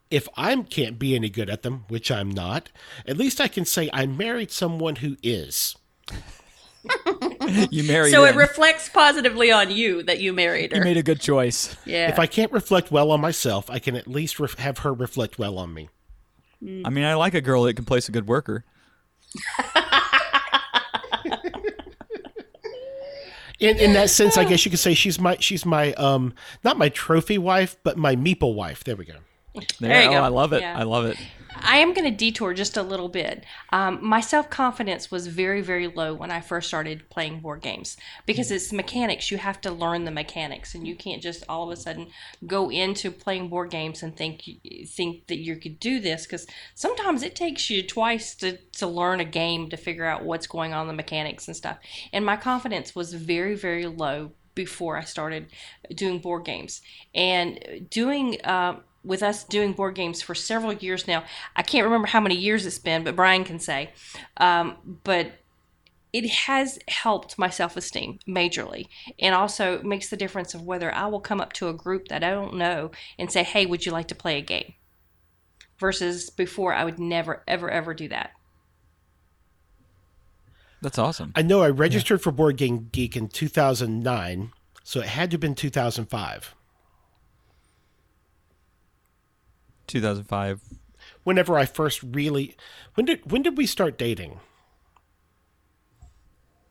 [0.10, 2.70] if I can't be any good at them, which I'm not,
[3.08, 5.76] at least I can say I married someone who is.
[7.70, 10.78] You married So it reflects positively on you that you married her.
[10.78, 11.76] You made a good choice.
[11.86, 12.10] yeah.
[12.10, 15.38] If I can't reflect well on myself, I can at least ref- have her reflect
[15.38, 15.90] well on me.
[16.86, 18.64] I mean, I like a girl that can place a good worker.
[23.62, 26.34] In in that sense, I guess you could say she's my she's my um
[26.64, 28.84] not my trophy wife, but my meeple wife.
[28.84, 29.14] There we go.
[29.80, 30.18] There you oh, go.
[30.18, 30.62] I love it.
[30.62, 30.78] Yeah.
[30.78, 31.18] I love it.
[31.56, 33.46] I am going to detour just a little bit.
[33.72, 37.98] Um, my self confidence was very, very low when I first started playing board games
[38.26, 39.32] because it's mechanics.
[39.32, 42.08] You have to learn the mechanics, and you can't just all of a sudden
[42.48, 44.44] go into playing board games and think
[44.88, 46.26] think that you could do this.
[46.26, 50.48] Because sometimes it takes you twice to to learn a game to figure out what's
[50.48, 51.78] going on the mechanics and stuff.
[52.14, 55.48] And my confidence was very, very low before I started
[55.94, 56.82] doing board games
[57.14, 58.40] and doing.
[58.44, 61.24] Uh, with us doing board games for several years now.
[61.56, 63.92] I can't remember how many years it's been, but Brian can say.
[64.38, 65.32] Um, but
[66.14, 68.88] it has helped my self esteem majorly,
[69.20, 72.24] and also makes the difference of whether I will come up to a group that
[72.24, 74.74] I don't know and say, "Hey, would you like to play a game?"
[75.80, 78.32] Versus before, I would never, ever, ever do that.
[80.82, 81.32] That's awesome.
[81.36, 84.52] I know I registered for Board Game Geek in 2009,
[84.84, 86.56] so it had to have been 2005.
[89.92, 90.62] 2005.
[91.24, 92.56] Whenever I first really,
[92.96, 94.40] when did when did we start dating?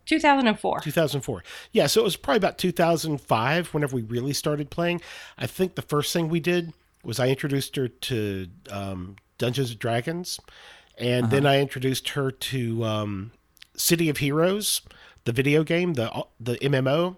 [0.06, 0.80] 2004.
[0.80, 1.44] 2004.
[1.70, 5.00] Yeah, so it was probably about 2005 whenever we really started playing.
[5.38, 6.72] I think the first thing we did
[7.04, 10.40] was I introduced her to um, Dungeons and Dragons,
[10.98, 13.32] and then I introduced her to um,
[13.76, 14.82] City of Heroes,
[15.24, 17.16] the video game, the the MMO,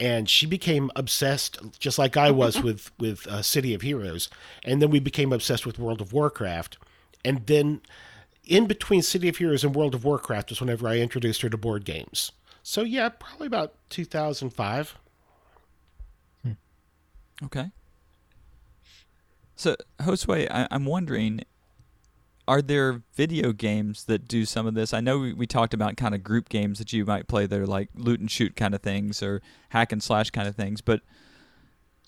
[0.00, 4.28] and she became obsessed, just like I was with with uh, City of Heroes,
[4.64, 6.78] and then we became obsessed with World of Warcraft,
[7.24, 7.82] and then
[8.44, 11.58] in between City of Heroes and World of Warcraft was whenever I introduced her to
[11.58, 12.32] board games.
[12.62, 14.96] So yeah, probably about 2005.
[17.42, 17.70] Okay.
[19.56, 21.42] So, Josue, I, I'm wondering,
[22.50, 24.92] are there video games that do some of this?
[24.92, 27.56] I know we, we talked about kind of group games that you might play that
[27.56, 30.80] are like loot and shoot kind of things or hack and slash kind of things,
[30.80, 31.00] but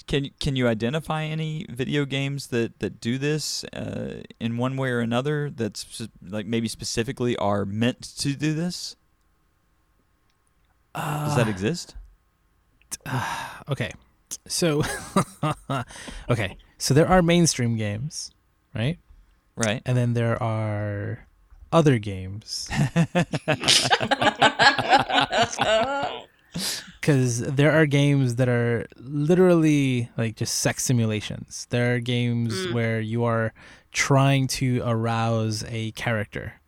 [0.08, 4.88] can can you identify any video games that that do this uh, in one way
[4.90, 5.48] or another?
[5.48, 8.96] That's like maybe specifically are meant to do this.
[10.92, 11.94] Does that exist?
[13.68, 13.92] Okay.
[14.48, 14.82] So,
[16.28, 16.56] okay.
[16.78, 18.32] So there are mainstream games,
[18.74, 18.98] right?
[19.56, 19.82] Right.
[19.84, 21.26] And then there are
[21.72, 22.68] other games.
[27.00, 31.66] Because there are games that are literally like just sex simulations.
[31.70, 32.72] There are games mm.
[32.72, 33.52] where you are
[33.90, 36.60] trying to arouse a character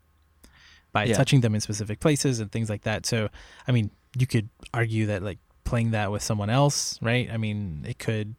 [0.92, 1.14] by Yeah.
[1.14, 3.06] touching them in specific places and things like that.
[3.06, 3.28] So,
[3.68, 7.30] I mean, you could argue that like playing that with someone else, right?
[7.30, 8.34] I mean, it could could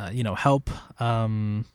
[0.00, 0.70] uh, you know help.
[1.00, 1.66] Um,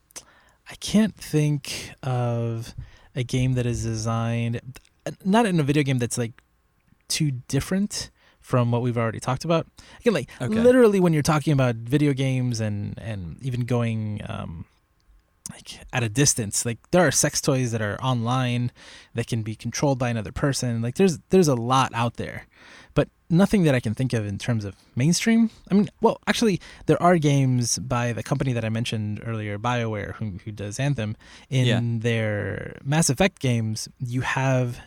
[0.70, 2.74] I can't think of
[3.14, 4.60] a game that is designed
[5.24, 6.32] not in a video game that's like
[7.08, 9.66] too different from what we've already talked about.
[10.00, 10.60] Again, like Okay.
[10.60, 14.64] literally when you're talking about video games and and even going um,
[15.52, 18.72] like at a distance, like there are sex toys that are online
[19.14, 20.82] that can be controlled by another person.
[20.82, 22.46] Like there's there's a lot out there,
[23.28, 25.50] nothing that I can think of in terms of mainstream.
[25.70, 30.14] I mean, well, actually, there are games by the company that I mentioned earlier, BioWare,
[30.14, 31.16] who, who does Anthem.
[31.50, 31.80] In Yeah.
[31.82, 34.80] their Mass Effect games, you have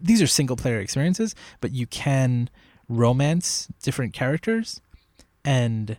[0.00, 2.48] these are single player experiences, but you can
[2.88, 4.80] romance different characters,
[5.44, 5.98] and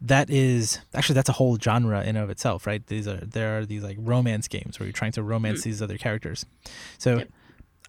[0.00, 2.84] that is actually that's a whole genre in of itself, right?
[2.86, 5.64] These are there are these like romance games where you're trying to romance mm.
[5.64, 6.44] these other characters.
[6.98, 7.28] So Yep.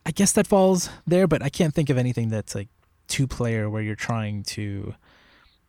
[0.06, 2.68] I guess that falls there, but I can't think of anything that's like
[3.12, 4.96] two player where you're trying to,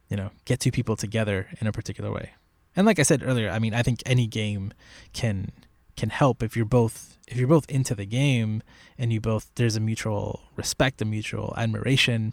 [0.08, 2.30] you know, get two people together in a particular way.
[2.76, 4.72] And like I said earlier, I mean, I think any game
[5.12, 5.50] can
[5.96, 8.62] can help if you're both if you're both into the game
[8.96, 12.32] and you both there's a mutual respect, a mutual admiration,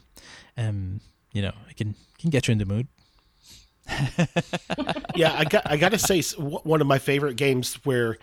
[0.55, 1.01] and
[1.33, 2.87] you know, it can can get you in the mood.
[5.15, 8.17] yeah, I got I got to say one of my favorite games where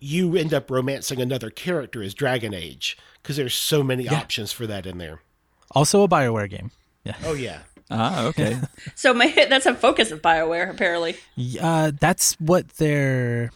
[0.00, 4.14] you end up romancing another character is Dragon Age because there's so many Yeah.
[4.14, 5.20] options for that in there.
[5.72, 6.70] Also a BioWare game.
[7.04, 7.16] Yeah.
[7.24, 7.60] Oh yeah.
[7.90, 8.58] Ah, okay.
[8.94, 11.16] So my that's a focus of Bioware apparently.
[11.60, 13.50] Uh, that's what they're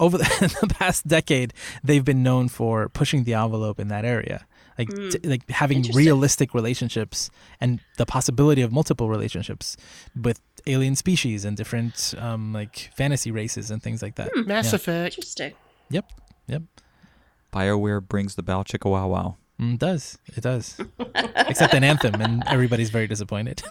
[0.00, 1.52] over the, the past decade
[1.84, 4.46] they've been known for pushing the envelope in that area
[4.78, 9.76] like t- like having realistic relationships and the possibility of multiple relationships
[10.20, 14.76] with alien species and different um, like fantasy races and things like that Mass Yeah.
[14.76, 15.14] Effect.
[15.18, 15.52] Interesting.
[15.90, 16.10] yep
[16.48, 16.62] yep
[17.52, 19.36] BioWare brings the bow chicka wow wow.
[19.60, 20.18] Mm, it does.
[20.36, 20.80] It does.
[21.36, 23.62] Except in anthem and everybody's very disappointed.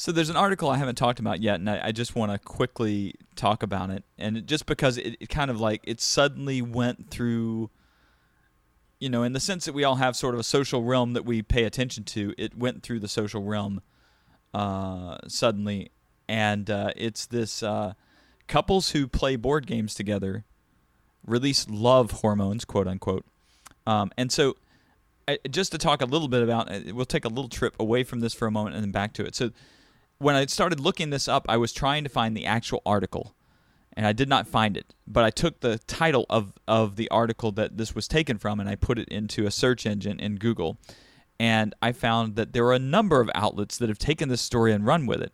[0.00, 2.38] So there's an article I haven't talked about yet, and I, I just want to
[2.38, 4.02] quickly talk about it.
[4.16, 7.68] And just because it, it kind of like it suddenly went through,
[8.98, 11.26] you know, in the sense that we all have sort of a social realm that
[11.26, 13.82] we pay attention to, it went through the social realm
[14.54, 15.90] uh, suddenly,
[16.26, 17.92] and uh, it's this uh,
[18.50, 20.44] couples who play board games together
[21.26, 23.24] release love hormones, quote unquote,
[23.86, 24.56] um, and so.
[25.28, 28.02] I, just to talk a little bit about it, we'll take a little trip away
[28.02, 29.36] from this for a moment and then back to it.
[29.36, 29.52] So,
[30.18, 33.36] when I started looking this up, I was trying to find the actual article,
[33.94, 34.94] and I did not find it.
[35.06, 38.68] But I took the title of, of the article that this was taken from and
[38.68, 40.78] I put it into a search engine in Google.
[41.38, 44.72] And I found that there are a number of outlets that have taken this story
[44.72, 45.32] and run with it.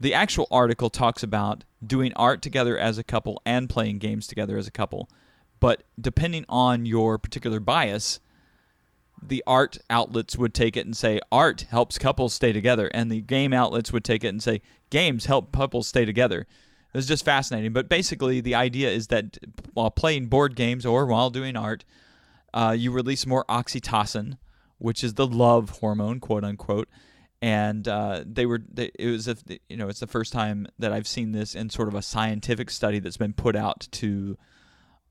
[0.00, 4.56] The actual article talks about doing art together as a couple and playing games together
[4.56, 5.08] as a couple.
[5.60, 8.20] But depending on your particular bias,
[9.20, 13.20] the art outlets would take it and say art helps couples stay together, and the
[13.20, 14.60] game outlets would take it and say
[14.90, 16.40] games help couples stay together.
[16.40, 17.72] It was just fascinating.
[17.72, 19.38] But basically, the idea is that
[19.74, 21.84] while playing board games or while doing art,
[22.54, 24.38] uh, you release more oxytocin,
[24.78, 26.88] which is the love hormone, quote unquote.
[27.40, 29.28] And uh, they were, they, it was,
[29.68, 32.68] you know, it's the first time that I've seen this in sort of a scientific
[32.68, 34.36] study that's been put out to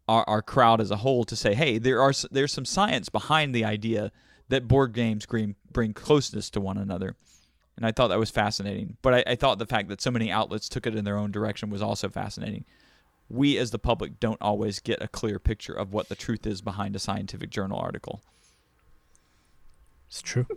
[0.10, 3.56] our, our crowd as a whole to say, hey, there are there's some science behind
[3.56, 4.12] the idea
[4.50, 7.16] that board games bring, bring closeness to one another.
[7.78, 8.98] And I thought that was fascinating.
[9.02, 11.32] But I, I thought the fact that so many outlets took it in their own
[11.32, 12.66] direction was also fascinating.
[13.30, 16.62] We as the public don't always get a clear picture of what the truth is
[16.62, 18.22] behind a scientific journal article.
[20.08, 20.48] It's true.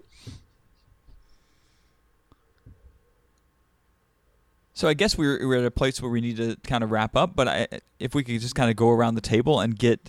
[4.80, 7.14] So I guess we're, we're at a place where we need to kind of wrap
[7.14, 7.36] up.
[7.36, 10.08] But I, if we could just kind of go around the table and get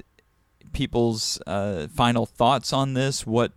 [0.72, 3.52] people's uh, final thoughts on this, what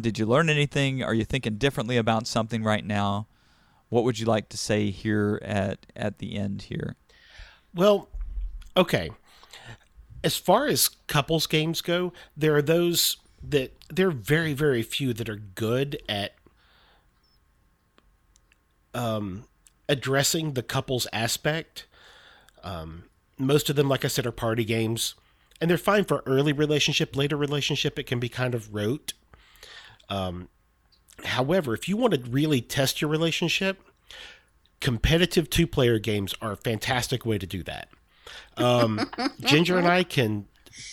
[0.00, 1.02] did you learn anything?
[1.02, 3.26] Are you thinking differently about something right now?
[3.88, 6.94] What would you like to say here at at the end here?
[7.74, 8.08] Well,
[8.76, 9.10] okay.
[10.22, 15.12] As far as couples games go, there are those that there are very very few
[15.14, 16.36] that are good at
[18.94, 19.47] um,
[19.88, 21.86] addressing the couples aspect.
[22.62, 23.04] Um,
[23.38, 25.14] most of them, like I said, are party games,
[25.60, 27.16] and they're fine for early relationship.
[27.16, 29.14] Later relationship, it can be kind of rote.
[30.08, 30.48] Um,
[31.24, 33.82] however, if you want to really test your relationship,
[34.80, 37.88] competitive two player games are a fantastic way to do that.
[38.56, 39.10] Um,
[39.40, 40.46] Ginger and I can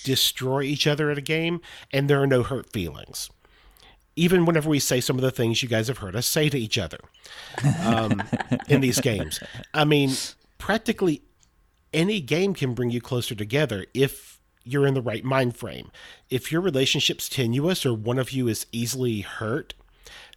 [0.04, 1.62] destroy each other at a game,
[1.92, 3.30] and there are no hurt feelings.
[4.16, 6.58] Even whenever we say some of the things you guys have heard us say to
[6.58, 7.00] each other
[7.84, 8.24] um,
[8.70, 9.42] in these games.
[9.74, 10.12] I mean,
[10.58, 11.22] practically
[11.94, 15.92] any game can bring you closer together if you're in the right mind frame.
[16.30, 19.74] If your relationship's tenuous or one of you is easily hurt,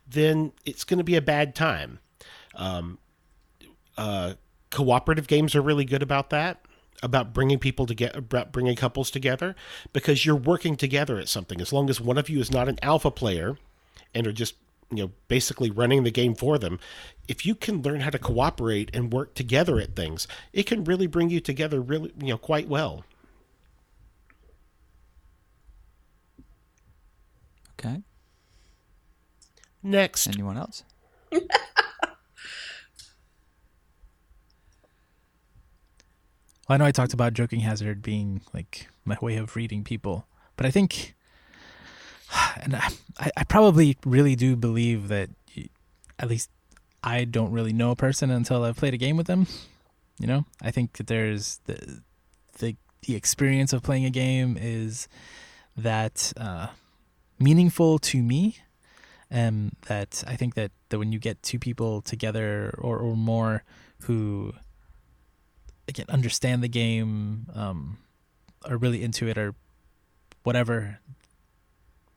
[0.06, 2.00] then it's going to be a bad time.
[2.54, 2.98] Um,
[3.96, 4.34] uh,
[4.70, 6.60] cooperative games are really good about that
[7.02, 9.54] about bringing people together about bringing couples together
[9.92, 12.78] because you're working together at something as long as one of you is not an
[12.82, 13.56] alpha player
[14.14, 14.54] and are just
[14.90, 16.78] you know basically running the game for them
[17.28, 21.06] if you can learn how to cooperate and work together at things it can really
[21.06, 23.04] bring you together really you know quite well
[27.78, 28.02] Okay.
[29.82, 30.84] next Anyone else?
[31.30, 31.40] Well,
[36.68, 40.26] I know I talked about joking hazard being like my way of reading people,
[40.56, 41.14] but I think,
[42.62, 42.90] and I,
[43.36, 45.68] I probably really do believe that you,
[46.18, 46.50] at least
[47.02, 49.46] I don't really know a person until I've played a game with them.
[50.18, 52.02] You know, I think that there's the
[52.58, 55.08] the the experience of playing a game is
[55.76, 56.68] that uh,
[57.38, 58.58] meaningful to me,
[59.30, 63.62] and that I think that, that when you get two people together or, or more
[64.02, 64.52] who
[65.86, 67.98] again understand the game, um,
[68.64, 69.54] are really into it, or
[70.42, 70.98] whatever,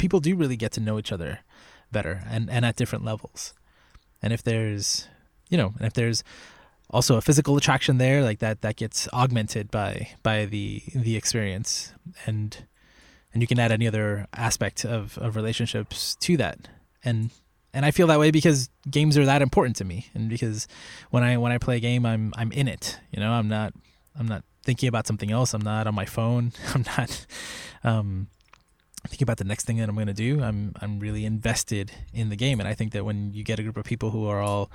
[0.01, 1.39] people do really get to know each other
[1.91, 3.53] better and, and at different levels.
[4.21, 5.07] And if there's,
[5.47, 6.23] you know, and if there's
[6.89, 11.93] also a physical attraction there, like that, that gets augmented by by the the experience,
[12.25, 12.65] and
[13.31, 16.67] and you can add any other aspect of, of relationships to that.
[17.03, 17.29] And
[17.73, 20.67] and I feel that way because games are that important to me, and because
[21.11, 22.99] when I when I play a game, I'm I'm in it.
[23.11, 23.73] You know, I'm not
[24.19, 25.53] I'm not thinking about something else.
[25.53, 26.53] I'm not on my phone.
[26.73, 27.25] I'm not
[27.83, 28.27] um,
[29.07, 30.41] thinking about the next thing that I'm going to do.
[30.41, 33.63] I'm I'm really invested in the game, and I think that when you get a
[33.63, 34.69] group of people who are all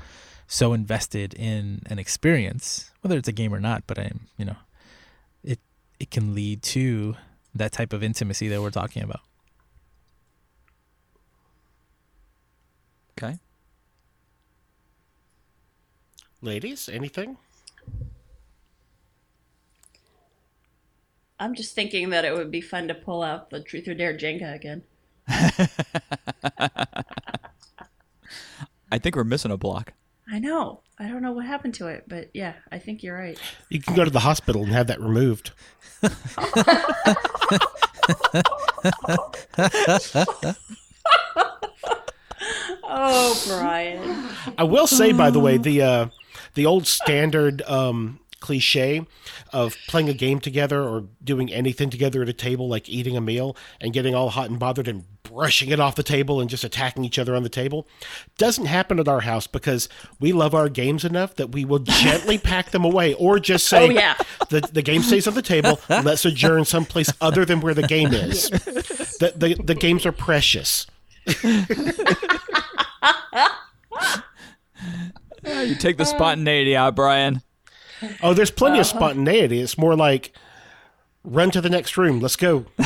[0.46, 4.56] so invested in an experience, whether it's a game or not, but I'm you know,
[5.44, 5.60] it
[6.00, 7.16] it can lead to
[7.54, 9.20] that type of intimacy that we're talking about.
[13.18, 13.38] Okay.
[16.42, 17.36] ladies anything
[21.38, 24.16] I'm just thinking that it would be fun to pull out the Truth or Dare
[24.16, 24.82] Jenga again.
[28.90, 29.92] I think we're missing a block.
[30.30, 30.80] I know.
[30.98, 33.38] I don't know what happened to it, but yeah, I think you're right.
[33.68, 35.52] you can go to the hospital and have that removed
[42.88, 44.28] Oh, Brian.
[44.56, 46.06] I will say, by the way, the uh,
[46.54, 49.06] the old standard um, cliche
[49.52, 53.20] of playing a game together or doing anything together at a table, like eating a
[53.20, 56.62] meal and getting all hot and bothered and brushing it off the table and just
[56.64, 57.86] attacking each other on the table.
[58.38, 59.88] Doesn't happen at our house because
[60.20, 63.78] we love our games enough that we will gently pack them away or just oh,
[63.78, 64.14] say, Oh, yeah.
[64.50, 65.80] the, the game stays on the table.
[65.88, 68.50] Let's adjourn someplace other than where the game is.
[68.50, 70.86] The, the, the games are precious.
[75.48, 77.40] Ah, you take the spontaneity out, Brian.
[78.22, 78.80] Oh, there's plenty Uh-huh.
[78.82, 79.60] of spontaneity.
[79.60, 80.32] It's more like
[81.24, 82.20] run to the next room.
[82.20, 82.66] Let's go.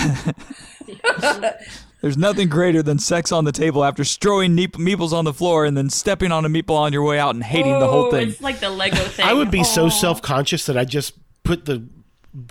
[2.00, 5.66] There's nothing greater than sex on the table after strewing neep- meeples on the floor
[5.66, 8.10] and then stepping on a meeple on your way out and hating the whole Oh,
[8.10, 8.30] thing.
[8.30, 9.26] It's like the Lego thing.
[9.28, 11.12] I would be so self conscious that I just
[11.42, 11.86] put the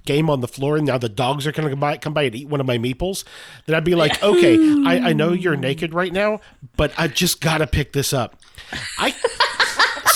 [0.05, 2.23] game on the floor and now the dogs are going to come by, come by
[2.23, 3.23] and eat one of my meeples.
[3.65, 4.55] Then I'd be like, okay,
[4.85, 6.41] I, I know you're naked right now,
[6.77, 8.39] but I just got to pick this up.
[8.99, 9.15] I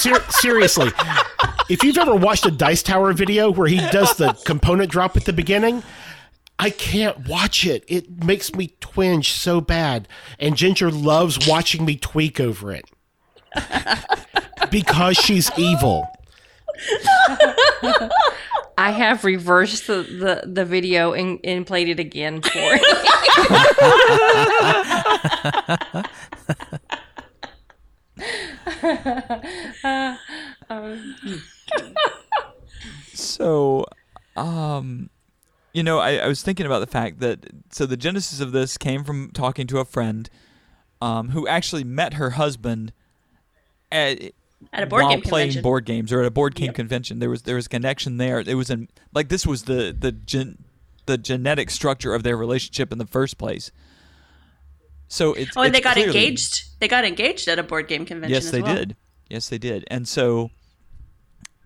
[0.04, 0.92] ser- seriously,
[1.70, 5.26] if you've ever watched a Dice Tower video where he does the component drop at
[5.26, 5.82] the beginning,
[6.60, 7.84] I can't watch it.
[7.88, 10.08] It makes me twinge so bad.
[10.40, 12.86] And Ginger loves watching me tweak over it
[14.70, 16.08] because she's evil.
[18.78, 22.82] I have reversed the, the, the video and, and played it again for it.
[33.14, 33.86] So,
[34.36, 35.10] um,
[35.74, 38.78] you know, I, I was thinking about the fact that so the genesis of this
[38.78, 40.30] came from talking to a friend,
[41.02, 42.92] um, who actually met her husband
[43.92, 44.22] at
[44.72, 45.62] At a board while game playing convention.
[45.64, 47.20] board games or at a board game convention.
[47.20, 48.40] There was there was a connection there.
[48.40, 50.64] It was in like this was the the gen,
[51.06, 53.72] the genetic structure of their relationship in the first place.
[55.14, 56.80] So it's Oh, and it's they got clearly- engaged.
[56.80, 58.34] They got engaged at a board game convention.
[58.34, 58.76] Yes, they well.
[58.76, 58.96] did.
[59.30, 59.86] Yes, they did.
[59.88, 60.50] And so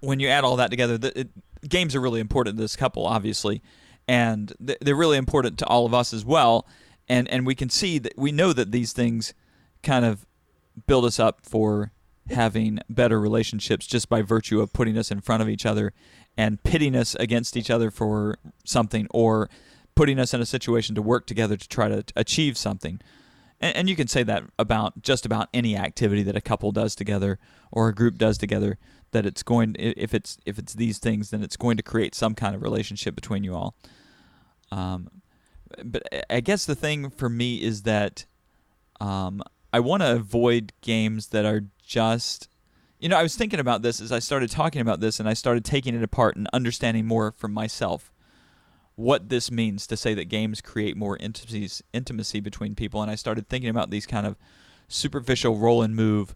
[0.01, 1.29] when you add all that together, the, it,
[1.67, 3.61] games are really important to this couple, obviously,
[4.07, 6.67] and th- they're really important to all of us as well.
[7.07, 9.33] And and we can see that we know that these things
[9.81, 10.25] kind of
[10.85, 11.91] build us up for
[12.29, 15.93] having better relationships just by virtue of putting us in front of each other
[16.37, 19.49] and pitting us against each other for something or
[19.95, 22.99] putting us in a situation to work together to try to achieve something
[23.59, 26.95] and, and you can say that about just about any activity that a couple does
[26.95, 27.39] together
[27.71, 28.77] or a group does together
[29.11, 32.35] that it's going if it's if it's these things then it's going to create some
[32.35, 33.75] kind of relationship between you all.
[34.71, 35.09] Um,
[35.83, 38.25] but I- guess the thing for me is that
[38.99, 39.41] um,
[39.73, 42.49] i want to avoid games that are just
[42.99, 45.33] you know i was thinking about this as i started talking about this and i
[45.33, 48.11] started taking it apart and understanding more for myself
[48.97, 53.01] what this means to say that games create more intimacy intimacy between people.
[53.01, 54.35] And I started thinking about these kind of
[54.87, 56.35] superficial roll and move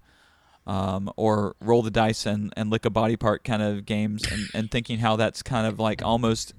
[0.68, 4.44] um, or roll the dice and, and lick a body part kind of games and,
[4.54, 6.54] and thinking how that's kind of like almost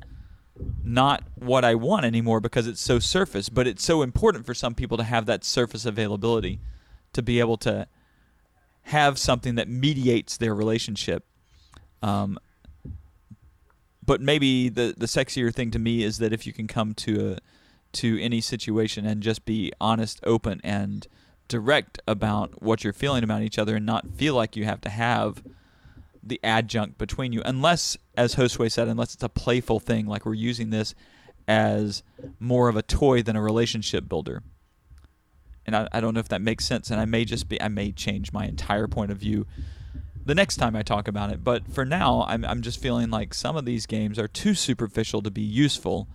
[0.82, 3.48] not what I want anymore because it's so surface.
[3.48, 6.58] But it's so important for some people to have that surface availability
[7.12, 7.86] to be able to
[8.86, 11.24] have something that mediates their relationship.
[12.02, 12.40] Um,
[14.12, 17.30] but maybe the the sexier thing to me is that if you can come to
[17.30, 17.38] a
[17.92, 21.08] to any situation and just be honest, open, and
[21.48, 24.90] direct about what you're feeling about each other, and not feel like you have to
[24.90, 25.42] have
[26.22, 30.34] the adjunct between you, unless, as Josue said, unless it's a playful thing, like we're
[30.34, 30.94] using this
[31.48, 32.02] as
[32.38, 34.42] more of a toy than a relationship builder.
[35.64, 37.68] And I, I don't know if that makes sense, and I may just be I
[37.68, 39.46] may change my entire point of view
[40.24, 41.42] the next time I talk about it.
[41.42, 45.22] But for now, I'm, I'm just feeling like some of these games are too superficial
[45.22, 46.08] to be useful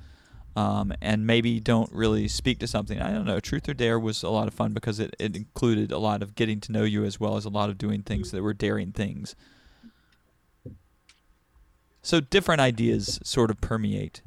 [0.55, 2.99] um, and maybe don't really speak to something.
[2.99, 3.39] I don't know.
[3.39, 6.33] Truth or Dare was a lot of fun because it, it included a lot of
[6.33, 8.91] getting to know you as well as a lot of doing things that were daring
[8.91, 9.35] things.
[12.01, 14.21] So different ideas sort of permeate.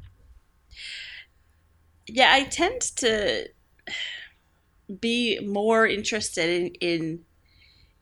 [2.07, 3.48] Yeah, I tend to
[5.01, 7.24] be more interested in, in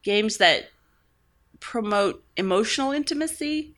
[0.03, 0.65] games that
[1.61, 3.75] promote emotional intimacy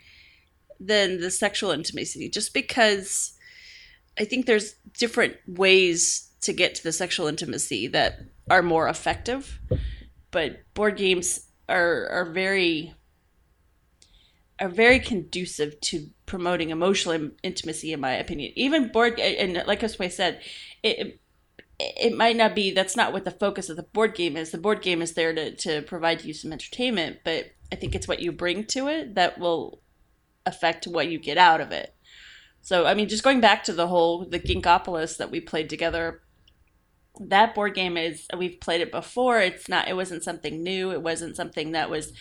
[0.79, 3.33] than the sexual intimacy, just because
[4.19, 9.61] I think there's different ways to get to the sexual intimacy that are more effective.
[10.31, 12.95] But board games are are very
[14.59, 18.53] are very conducive to promoting emotional intimacy, in my opinion.
[18.57, 20.41] Even board and like Josue said,
[20.83, 21.20] it
[21.97, 24.51] it might not be that's not what the focus of the board game is.
[24.51, 28.09] The board game is there to to provide you some entertainment, but I think it's
[28.09, 29.81] what you bring to it that will
[30.47, 31.95] affect what you get out of it.
[32.63, 36.23] So I mean, just going back to the whole the Ginkgopolis that we played together.
[37.19, 39.41] That board game is we've played it before.
[39.41, 39.89] It's not.
[39.89, 40.91] It wasn't something new.
[40.93, 42.13] It wasn't something that was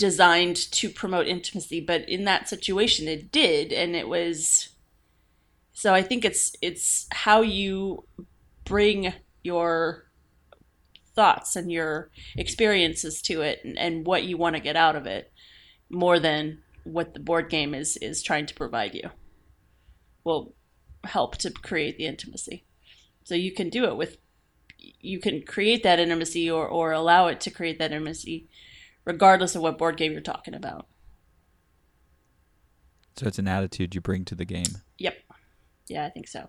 [0.00, 4.70] designed to promote intimacy, but in that situation, it did, and it was.
[5.72, 8.04] So I think it's it's how you
[8.70, 10.04] bring your
[11.16, 15.06] thoughts and your experiences to it and, and what you want to get out of
[15.06, 15.32] it
[15.90, 19.10] more than what the board game is is trying to provide you
[20.22, 20.54] will
[21.02, 22.64] help to create the intimacy.
[23.24, 24.18] So you can do it with
[24.78, 28.48] you can create that intimacy or, or allow it to create that intimacy
[29.04, 30.86] regardless of what board game you're talking about.
[33.16, 34.78] So it's an attitude you bring to the game.
[34.96, 35.18] yep.
[35.88, 36.48] Yeah i think so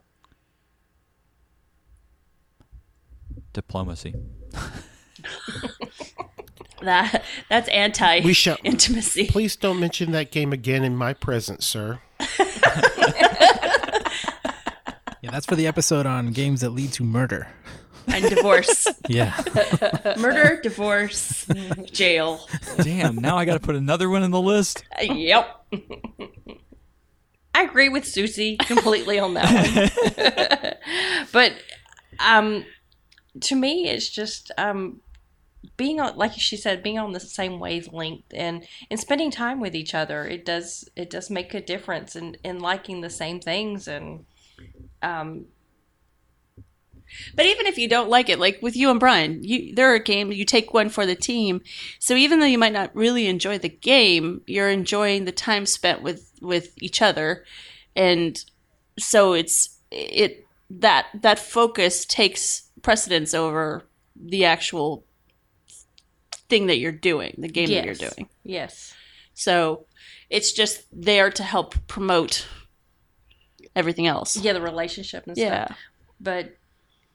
[3.54, 4.14] Diplomacy.
[6.82, 11.66] that that's anti We shall- intimacy Please don't mention that game again in my presence,
[11.66, 12.00] sir.
[15.24, 17.48] Yeah, that's for the episode on games that lead to murder.
[18.08, 19.40] and divorce Yeah.
[20.18, 21.46] murder divorce
[21.92, 22.48] jail
[22.78, 24.84] Damn, now I got to put another one in the list.
[25.00, 25.64] yep
[27.54, 30.74] I agree with Susie completely on that one.
[31.32, 31.54] but
[32.20, 32.66] um,
[33.40, 35.02] to me, it's just um,
[35.78, 39.76] being on, like she said, being on the same wavelength and and spending time with
[39.76, 40.26] each other.
[40.26, 44.26] It does it does make a difference in in liking the same things and
[45.02, 45.48] um,
[47.36, 50.00] But even if you don't like it, like with you and Brian, you there are
[50.00, 51.62] games you take one for the team.
[52.00, 56.02] So even though you might not really enjoy the game, you're enjoying the time spent
[56.02, 57.44] with with each other,
[57.96, 58.44] and
[58.98, 63.84] so it's it that that focus takes precedence over
[64.16, 65.04] the actual
[66.50, 68.28] thing that you're doing, the game that you're doing.
[68.44, 68.94] Yes.
[69.34, 69.86] So
[70.30, 72.46] it's just there to help promote
[73.76, 74.36] everything else.
[74.36, 75.66] Yeah, the relationship and Yeah.
[75.66, 75.78] stuff.
[76.20, 76.58] But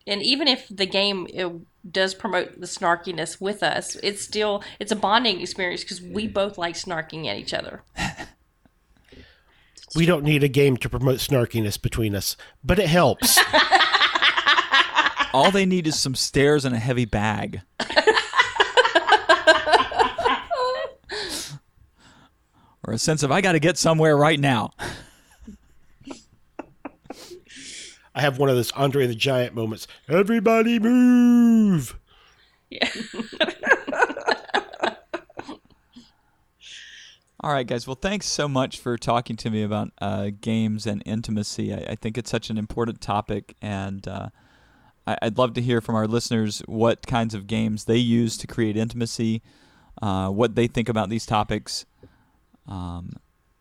[0.06, 1.52] and even if the game it
[1.92, 6.56] does promote the snarkiness with us, it's still it's a bonding experience because we both
[6.56, 7.82] like snarking at each other.
[9.94, 13.38] We don't need a game to promote snarkiness between us, but it helps.
[15.36, 17.60] All they need is some stairs and a heavy bag.
[22.82, 24.70] or a sense of I got to get somewhere right now.
[28.14, 29.86] I have one of those Andre the Giant moments.
[30.08, 31.98] Everybody move!
[32.70, 32.88] Yeah.
[37.40, 37.86] All right, guys.
[37.86, 41.74] Well, thanks so much for talking to me about uh, games and intimacy.
[41.74, 44.30] I, I think it's such an important topic, and uh,
[45.06, 48.46] I, I'd love to hear from our listeners what kinds of games they use to
[48.46, 49.42] create intimacy,
[50.02, 51.86] uh, what they think about these topics.
[52.66, 53.12] Um,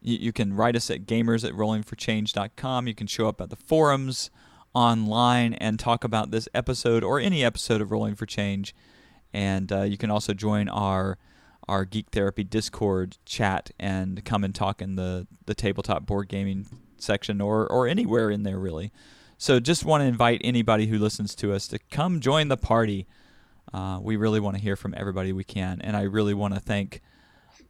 [0.02, 2.88] you, you can write us at gamers at rollingforchange.com.
[2.88, 4.30] You can show up at the forums
[4.74, 8.76] online and talk about this episode or any episode of Rolling for Change.
[9.34, 11.18] And uh, you can also join our
[11.68, 16.68] our Geek Therapy Discord chat and come and talk in the, the tabletop board gaming
[16.98, 18.92] section or, or anywhere in there, really.
[19.46, 23.06] So just want to invite anybody who listens to us to come join the party.
[23.72, 25.80] Uh, we really want to hear from everybody we can.
[25.82, 27.00] And I really want to thank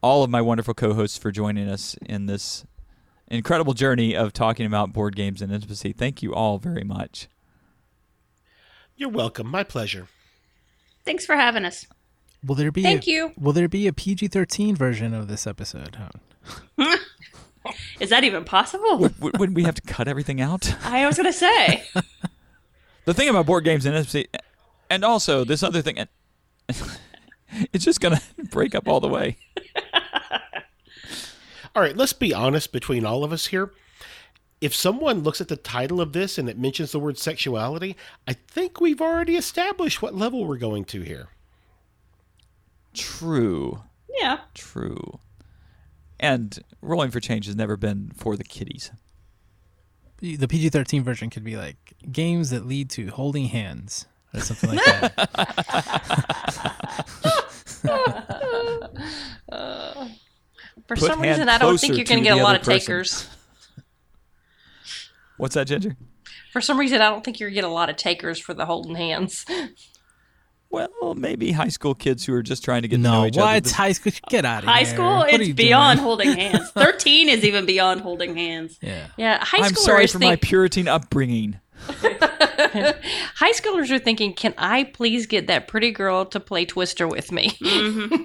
[0.02, 2.66] all of my wonderful co hosts for joining us in this
[3.28, 5.92] incredible journey of talking about board games and intimacy.
[5.92, 7.28] Thank you all very much.
[8.96, 9.46] You're welcome.
[9.46, 10.08] My pleasure.
[11.04, 11.88] Thanks for having us.
[12.42, 13.32] Will there be Thank a, you.
[13.38, 15.98] Will there be a PG-13 version of this episode?
[17.66, 17.74] Hone?
[18.00, 18.98] Is that even possible?
[19.10, 20.76] W- Wouldn't we have to cut everything out?
[20.86, 21.84] I was gonna say.
[23.06, 24.28] The thing about board games and intimacy,
[24.90, 26.10] and also this other thing, and
[27.72, 29.38] it's just going to break up all the way.
[31.76, 33.72] All right, let's be honest between all of us here.
[34.60, 37.96] If someone looks at the title of this and it mentions the word sexuality,
[38.28, 41.28] I think we've already established what level we're going to here.
[42.96, 43.84] True.
[44.18, 44.40] Yeah.
[44.56, 45.20] True.
[46.20, 48.92] And Rolling for Change has never been for the kiddies.
[50.22, 54.84] The PG-13 version could be like games that lead to holding hands or something like
[54.86, 55.12] that.
[60.88, 62.62] For Put some reason, I don't think you're going to to get a lot of
[62.62, 62.80] person.
[62.80, 63.28] takers.
[65.38, 65.96] What's that, Ginger?
[66.54, 68.54] For some reason, I don't think you're going to get a lot of takers for
[68.54, 69.46] the holding hands.
[71.02, 73.38] Well, maybe high school kids who are just trying to get to know no, each
[73.38, 73.46] other.
[73.46, 73.70] what?
[73.72, 74.12] High school?
[74.30, 74.74] Get out of here.
[74.74, 74.94] High here.
[74.94, 76.06] school, What it's beyond doing?
[76.06, 76.72] holding hands.
[76.72, 78.78] Thirteen is even beyond holding hands.
[78.82, 79.08] Yeah.
[79.18, 81.60] Yeah, high I'm sorry for my Puritan upbringing.
[81.88, 87.32] high schoolers are thinking, "Can I please get that pretty girl to play Twister with
[87.32, 88.24] me?" Mm-hmm.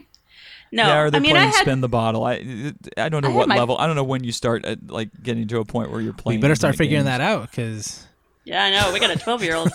[0.73, 2.23] No, yeah, or they're I mean playing I had spin the bottle.
[2.25, 3.77] I I don't know I what my- level.
[3.79, 6.17] I don't know when you start at, like getting to a point where you're We
[6.23, 6.41] playing.
[6.41, 7.07] better start figuring games.
[7.07, 8.07] that out because
[8.45, 8.93] Yeah, I know.
[8.93, 9.71] We got a 12 year old.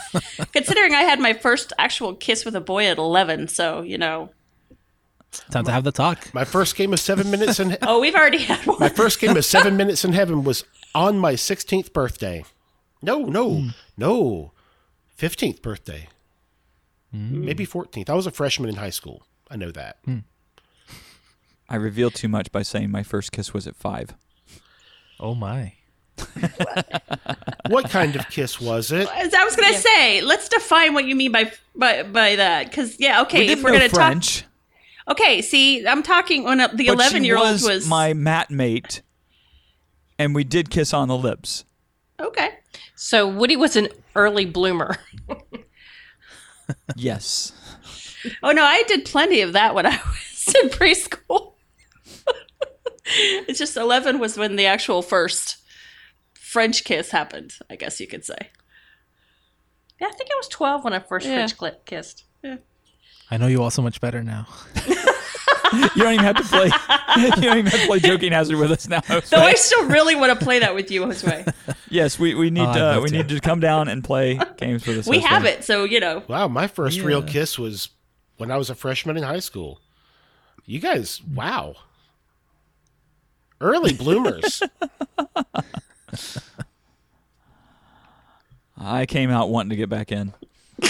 [0.52, 4.30] Considering I had my first actual kiss with a boy at 11, so, you know.
[5.50, 6.32] time to have the talk.
[6.34, 8.78] My first game of seven minutes in Oh, we've already had one.
[8.80, 10.64] my first game of seven minutes in heaven was
[10.94, 12.44] on my 16th birthday.
[13.02, 13.68] No, no, hmm.
[13.96, 14.52] no.
[15.18, 16.08] 15th birthday.
[17.12, 17.44] Hmm.
[17.44, 18.10] Maybe 14th.
[18.10, 19.22] I was a freshman in high school.
[19.50, 19.98] I know that.
[20.04, 20.18] Hmm.
[21.68, 24.14] I revealed too much by saying my first kiss was at five.
[25.20, 25.74] Oh my.
[27.68, 29.08] What kind of kiss was it?
[29.14, 29.78] As I was gonna Yeah.
[29.78, 33.62] say, let's define what you mean by by by that, because yeah, okay, we if
[33.62, 34.48] we're gonna French, talk,
[35.18, 39.02] okay, see, I'm talking when uh, the 11 year old was, was my mat mate,
[40.18, 41.64] and we did kiss on the lips.
[42.20, 42.50] okay.
[42.96, 44.96] So Woody was an early bloomer.
[46.96, 47.52] Yes.
[48.42, 51.54] Oh no, I did plenty of that when I was in preschool.
[53.46, 55.57] it's just 11 was when the actual first
[56.58, 57.54] French kiss happened.
[57.70, 58.36] I guess you could say.
[60.00, 61.34] Yeah, I think I was 12 when I first Yeah.
[61.36, 62.24] French cli- kissed.
[63.30, 64.46] I know you all so much better now.
[65.70, 66.70] You don't even have to play.
[67.18, 69.00] you don't even have to play joking hazard with us now.
[69.00, 71.52] Though I still really want to play that with you, Josue.
[71.90, 73.16] yes, we, we need Oh, uh, we to.
[73.18, 75.06] need to come down and play games with us.
[75.06, 75.28] We Jose.
[75.28, 76.22] have it, so you know.
[76.26, 77.90] Wow, my first real kiss was
[78.38, 79.82] when I was a freshman in high school.
[80.64, 81.74] You guys, wow.
[83.60, 84.62] Early bloomers.
[88.80, 90.32] I came out wanting to get back in.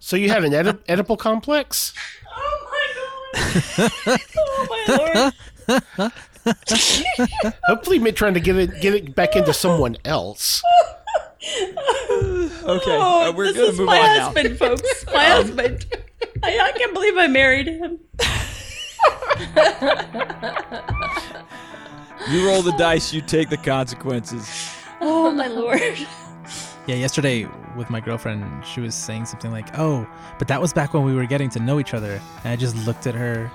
[0.00, 1.92] so you have an Oedip- Oedipal complex?
[2.36, 2.86] Oh my
[4.06, 4.20] god!
[4.36, 5.32] oh my lord!
[7.64, 10.62] Hopefully, me trying to get it get it back into someone else.
[11.42, 11.70] Okay,
[12.64, 14.24] Oh, uh, we're this gonna move my on now.
[14.26, 15.04] husband, folks.
[15.12, 15.86] My husband.
[16.42, 18.00] I, I can't believe I married him.
[22.30, 24.74] You roll the dice, you take the consequences.
[25.00, 25.98] Oh my lord!
[26.86, 27.46] Yeah, yesterday
[27.76, 30.06] with my girlfriend, she was saying something like, "Oh,
[30.38, 32.76] but that was back when we were getting to know each other." And I just
[32.86, 33.50] looked at her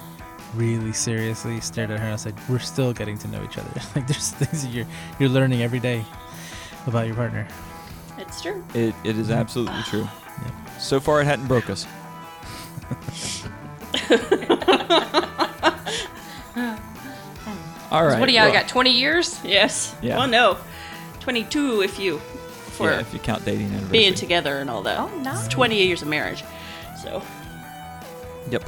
[0.54, 3.70] really seriously, stared at her, and I said, "We're still getting to know each other.
[3.96, 4.86] like there's things that you're
[5.20, 6.06] you're learning every day
[6.86, 7.48] about your partner."
[8.20, 8.64] It's true.
[8.76, 10.08] It, it is absolutely true.
[10.78, 11.88] So far, it hadn't broke us.
[17.92, 18.20] All right.
[18.20, 18.68] What do y'all well, got?
[18.68, 19.40] 20 years?
[19.44, 19.96] Yes.
[20.02, 20.18] Yeah.
[20.18, 20.58] Well, no,
[21.22, 23.92] twenty-two if you for Yeah, if you count dating anniversary.
[23.92, 25.00] being together and all that.
[25.00, 25.48] Oh, nice.
[25.48, 26.44] Twenty years of marriage.
[27.04, 27.22] So
[28.52, 28.64] Yep.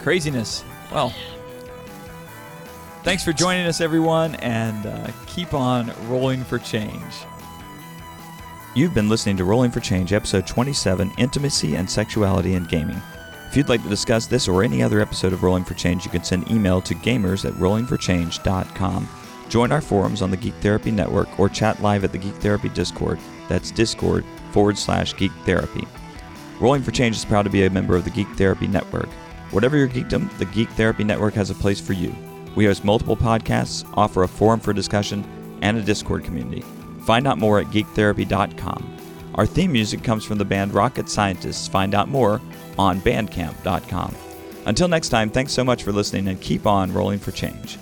[0.00, 0.64] Craziness.
[0.92, 1.12] Well,
[3.02, 7.02] thanks for joining us, everyone, and uh, keep on rolling for change.
[8.74, 13.02] You've been listening to Rolling for Change, episode 27 Intimacy and Sexuality in Gaming.
[13.50, 16.10] If you'd like to discuss this or any other episode of Rolling for Change, you
[16.12, 19.08] can send email to gamers at rollingforchange.com.
[19.48, 22.68] Join our forums on the Geek Therapy Network or chat live at the Geek Therapy
[22.68, 23.18] Discord.
[23.48, 25.84] That's discord forward slash geek therapy.
[26.60, 29.08] Rolling for Change is proud to be a member of the Geek Therapy Network.
[29.50, 32.14] Whatever your geekdom, the Geek Therapy Network has a place for you.
[32.54, 36.62] We host multiple podcasts, offer a forum for discussion, and a Discord community.
[37.00, 38.96] Find out more at geektherapy.com.
[39.34, 41.66] Our theme music comes from the band Rocket Scientists.
[41.66, 42.40] Find out more
[42.78, 44.14] on bandcamp.com.
[44.66, 47.78] Until next time, thanks so much for listening and keep on rolling for change.